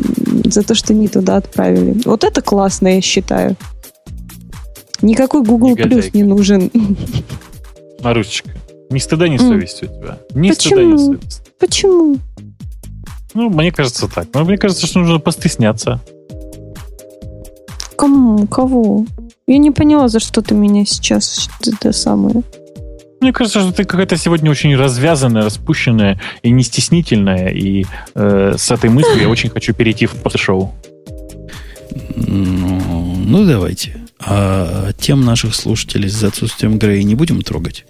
[0.45, 1.99] за то, что не туда отправили.
[2.05, 3.55] Вот это классно, я считаю.
[5.01, 6.71] Никакой Google Plus не нужен.
[8.01, 8.51] Марусечка,
[8.89, 10.19] ни стыда, ни совести у тебя.
[10.33, 10.75] Ни Почему?
[10.75, 11.41] стыда, ни совести.
[11.59, 12.17] Почему?
[13.33, 14.27] Ну, мне кажется так.
[14.33, 15.99] Но мне кажется, что нужно постесняться.
[17.97, 18.47] Кому?
[18.47, 19.05] Кого?
[19.47, 22.43] Я не поняла, за что ты меня сейчас это самое.
[23.19, 27.49] Мне кажется, что ты какая-то сегодня очень развязанная, распущенная и не стеснительная.
[27.49, 30.73] И э, с этой мыслью я очень хочу перейти в шоу.
[32.15, 34.01] Ну, ну, давайте.
[34.19, 37.85] А тем наших слушателей за отсутствием Грея не будем трогать?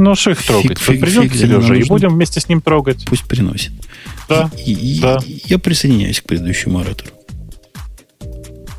[0.00, 0.78] Ну, что их трогать?
[0.78, 3.04] Фиг, придет фиг, Сережа, и будем вместе с ним трогать.
[3.04, 3.72] Пусть приносит.
[4.30, 5.18] Да, и, да.
[5.26, 7.10] И, я присоединяюсь к предыдущему оратору.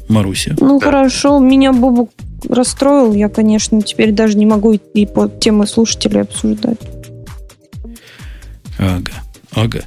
[0.10, 0.56] Маруся.
[0.60, 0.86] Ну, да.
[0.86, 1.38] хорошо.
[1.38, 2.10] Меня Бобук
[2.50, 3.14] расстроил.
[3.14, 6.80] Я, конечно, теперь даже не могу и по темы слушателей обсуждать.
[8.80, 9.14] Ага,
[9.54, 9.84] ага.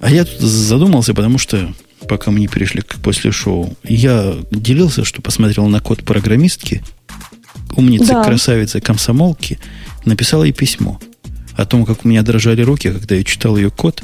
[0.00, 1.70] А я тут задумался, потому что
[2.08, 6.82] пока мы не перешли к после шоу, я делился, что посмотрел на код программистки,
[7.76, 8.24] умницы, да.
[8.24, 9.58] красавицы, комсомолки,
[10.04, 10.98] написала ей письмо
[11.56, 14.02] о том, как у меня дрожали руки, когда я читал ее код,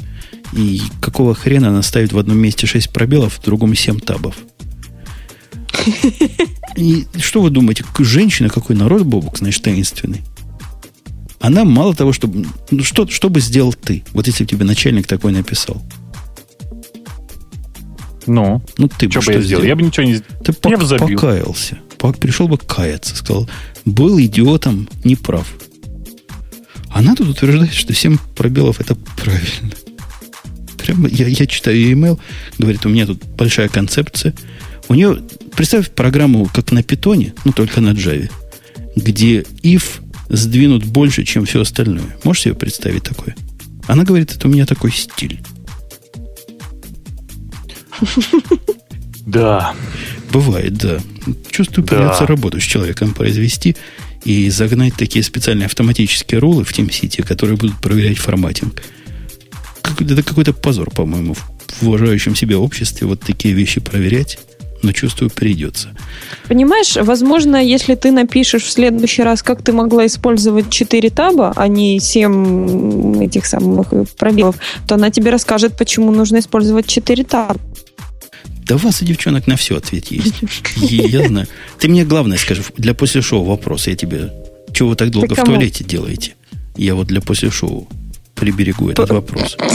[0.53, 4.35] и какого хрена она ставит в одном месте 6 пробелов, в другом 7 табов.
[6.75, 10.21] И что вы думаете, женщина, какой народ, Бобук, значит, таинственный?
[11.39, 12.45] Она мало того, чтобы...
[12.71, 15.81] Ну, что, что бы сделал ты, вот если бы тебе начальник такой написал?
[18.27, 19.63] Ну, ну ты что бы, что я сделал?
[19.63, 20.43] Я бы ничего не сделал.
[20.43, 21.17] Ты пок- бы забил.
[21.17, 21.77] покаялся.
[22.19, 23.15] Пришел бы каяться.
[23.15, 23.49] Сказал,
[23.85, 25.47] был идиотом, неправ.
[26.95, 29.75] Она тут утверждает, что 7 пробелов это правильно.
[30.77, 32.17] Прямо я, я читаю ее email,
[32.57, 34.33] говорит, у меня тут большая концепция.
[34.87, 35.19] У нее,
[35.57, 38.31] представь программу как на питоне, ну только на Java,
[38.95, 39.83] где if
[40.29, 42.15] сдвинут больше, чем все остальное.
[42.23, 43.35] Можешь себе представить такое?
[43.87, 45.41] Она говорит, это у меня такой стиль.
[49.25, 49.73] Да.
[50.31, 50.99] Бывает, да.
[51.49, 52.27] Чувствую, придется да.
[52.27, 53.75] работу с человеком произвести
[54.25, 58.81] и загнать такие специальные автоматические рулы в TeamCity, которые будут проверять форматинг.
[59.99, 61.35] Это какой-то позор, по-моему,
[61.79, 64.39] в уважающем себя обществе вот такие вещи проверять
[64.85, 65.89] но чувствую, придется.
[66.47, 71.67] Понимаешь, возможно, если ты напишешь в следующий раз, как ты могла использовать 4 таба, а
[71.67, 73.87] не 7 этих самых
[74.17, 74.57] пробелов,
[74.87, 77.55] то она тебе расскажет, почему нужно использовать 4 таба.
[78.65, 80.35] Да у вас, у девчонок, на все ответ есть.
[80.75, 81.47] Я знаю.
[81.79, 83.87] Ты мне главное скажи, для после шоу вопрос.
[83.87, 84.33] Я тебе...
[84.73, 86.33] Чего вы так долго в туалете делаете?
[86.75, 87.87] Я вот для после шоу
[88.33, 89.57] приберегу этот вопрос.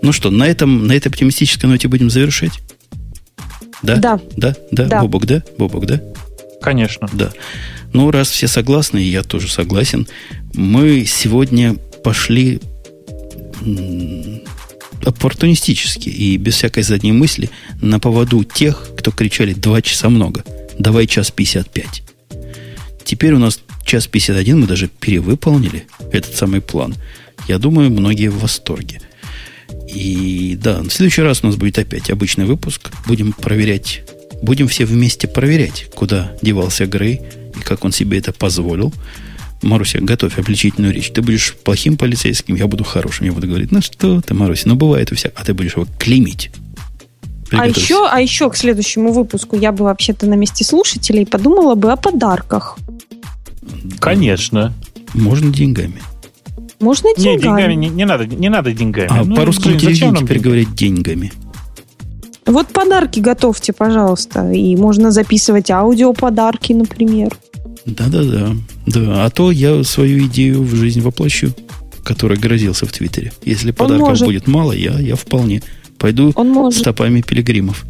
[0.00, 2.52] Ну что, на, этом, на этой оптимистической ноте будем завершать?
[3.82, 3.96] Да?
[3.96, 4.20] Да.
[4.36, 4.54] Да?
[4.70, 4.84] Да?
[4.84, 5.02] да.
[5.02, 5.42] Бобок, да?
[5.58, 6.00] Бобок, да?
[6.62, 7.08] Конечно.
[7.12, 7.32] Да.
[7.92, 10.06] Ну, раз все согласны, и я тоже согласен,
[10.54, 11.74] мы сегодня
[12.04, 12.60] пошли
[15.04, 17.50] оппортунистически и без всякой задней мысли
[17.80, 20.44] на поводу тех, кто кричали «два часа много,
[20.78, 22.02] давай час 55».
[23.04, 26.94] Теперь у нас час 51, мы даже перевыполнили этот самый план.
[27.48, 29.00] Я думаю, многие в восторге.
[29.88, 32.90] И да, в следующий раз у нас будет опять обычный выпуск.
[33.06, 34.02] Будем проверять,
[34.42, 37.22] будем все вместе проверять, куда девался Грей
[37.58, 38.92] и как он себе это позволил.
[39.62, 41.10] Маруся, готовь обличительную речь.
[41.10, 43.26] Ты будешь плохим полицейским, я буду хорошим.
[43.26, 45.32] Я буду говорить, ну что ты, Маруся, ну бывает у всех.
[45.34, 46.50] А ты будешь его клеймить.
[47.50, 51.90] А еще, а еще к следующему выпуску я бы вообще-то на месте слушателей подумала бы
[51.90, 52.78] о подарках.
[54.00, 54.74] Конечно.
[55.14, 56.02] Можно деньгами.
[56.80, 57.34] Можно деньгами.
[57.34, 59.08] Не, деньгами не, не, надо, не надо деньгами.
[59.10, 61.32] А ну, по русскому телевидению теперь говорить деньгами.
[62.46, 64.50] Вот подарки готовьте, пожалуйста.
[64.52, 67.36] И можно записывать аудио подарки, например.
[67.88, 68.54] Да-да-да.
[68.86, 69.24] Да.
[69.24, 71.52] А то я свою идею в жизнь воплощу,
[72.04, 73.32] который грозился в Твиттере.
[73.44, 75.62] Если подарков будет мало, я, я вполне
[75.98, 76.80] пойду Он может.
[76.80, 77.84] стопами пилигримов.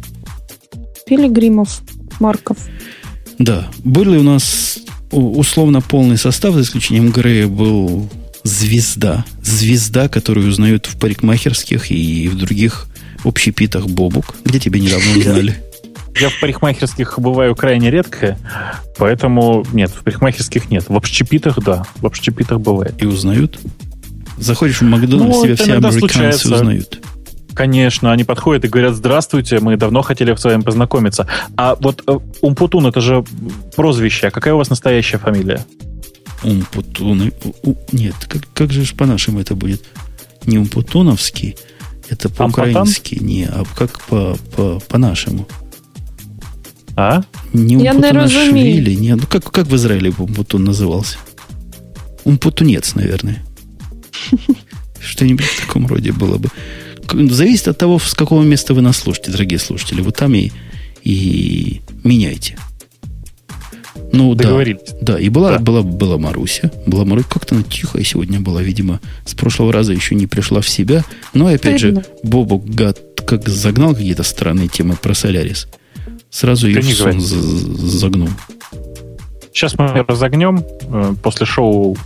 [1.05, 1.81] Пилигримов,
[2.19, 2.57] Марков.
[3.37, 3.69] Да.
[3.83, 4.79] Были у нас
[5.11, 8.09] условно полный состав, за исключением Грея, был
[8.43, 9.25] звезда.
[9.43, 12.87] Звезда, которую узнают в парикмахерских и в других
[13.23, 15.63] общепитах Бобук, где тебя недавно узнали.
[16.19, 18.37] Я в парикмахерских бываю крайне редко,
[18.97, 20.85] поэтому нет, в парикмахерских нет.
[20.89, 23.01] В общепитах, да, в общепитах бывает.
[23.01, 23.59] И узнают?
[24.37, 26.55] Заходишь в Макдональдс, ну, тебя все американцы случается.
[26.55, 26.99] узнают.
[27.53, 31.27] Конечно, они подходят и говорят, здравствуйте, мы давно хотели с вами познакомиться.
[31.57, 33.25] А вот э, Умпутун, это же
[33.75, 35.65] прозвище, а какая у вас настоящая фамилия?
[36.43, 37.33] Умпутун.
[37.91, 39.83] Нет, как, как же по-нашему это будет?
[40.45, 41.57] Не Умпутуновский,
[42.09, 45.45] это по-украински, не, а как по, по, по-нашему.
[46.99, 47.23] А?
[47.53, 51.17] Не Умпутунашвили, не, ну как, как в Израиле Умпутун назывался?
[52.25, 53.41] Умпутунец, наверное.
[54.99, 56.49] Что-нибудь в таком роде было бы.
[57.31, 60.01] Зависит от того, с какого места вы нас слушаете, дорогие слушатели.
[60.01, 60.51] Вот там и,
[61.01, 62.57] и меняйте.
[64.11, 64.81] Ну, Договорились.
[64.99, 65.19] Да, да.
[65.19, 65.59] И была, да.
[65.59, 66.69] была, была Маруся.
[66.85, 67.29] Была Маруся.
[67.29, 68.99] Как-то она тихая сегодня была, видимо.
[69.25, 71.05] С прошлого раза еще не пришла в себя.
[71.33, 72.01] Но, опять Стыдно.
[72.01, 75.67] же, Бобу гад как загнал какие-то странные темы про Солярис.
[76.29, 78.29] Сразу ее загнул.
[79.51, 80.63] Сейчас мы разогнем.
[80.91, 81.97] Э, после шоу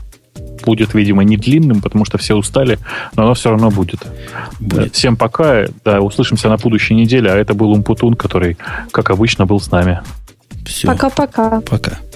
[0.66, 2.80] будет, видимо, не длинным, потому что все устали,
[3.16, 4.00] но оно все равно будет.
[4.60, 4.96] будет.
[4.96, 5.66] Всем пока.
[5.84, 7.32] Да, услышимся на будущей неделе.
[7.32, 8.58] А это был Умпутун, который,
[8.92, 10.02] как обычно, был с нами.
[10.66, 10.88] Все.
[10.88, 11.62] Пока-пока.
[11.62, 11.92] Пока.
[11.92, 11.92] -пока.
[11.92, 12.13] Пока.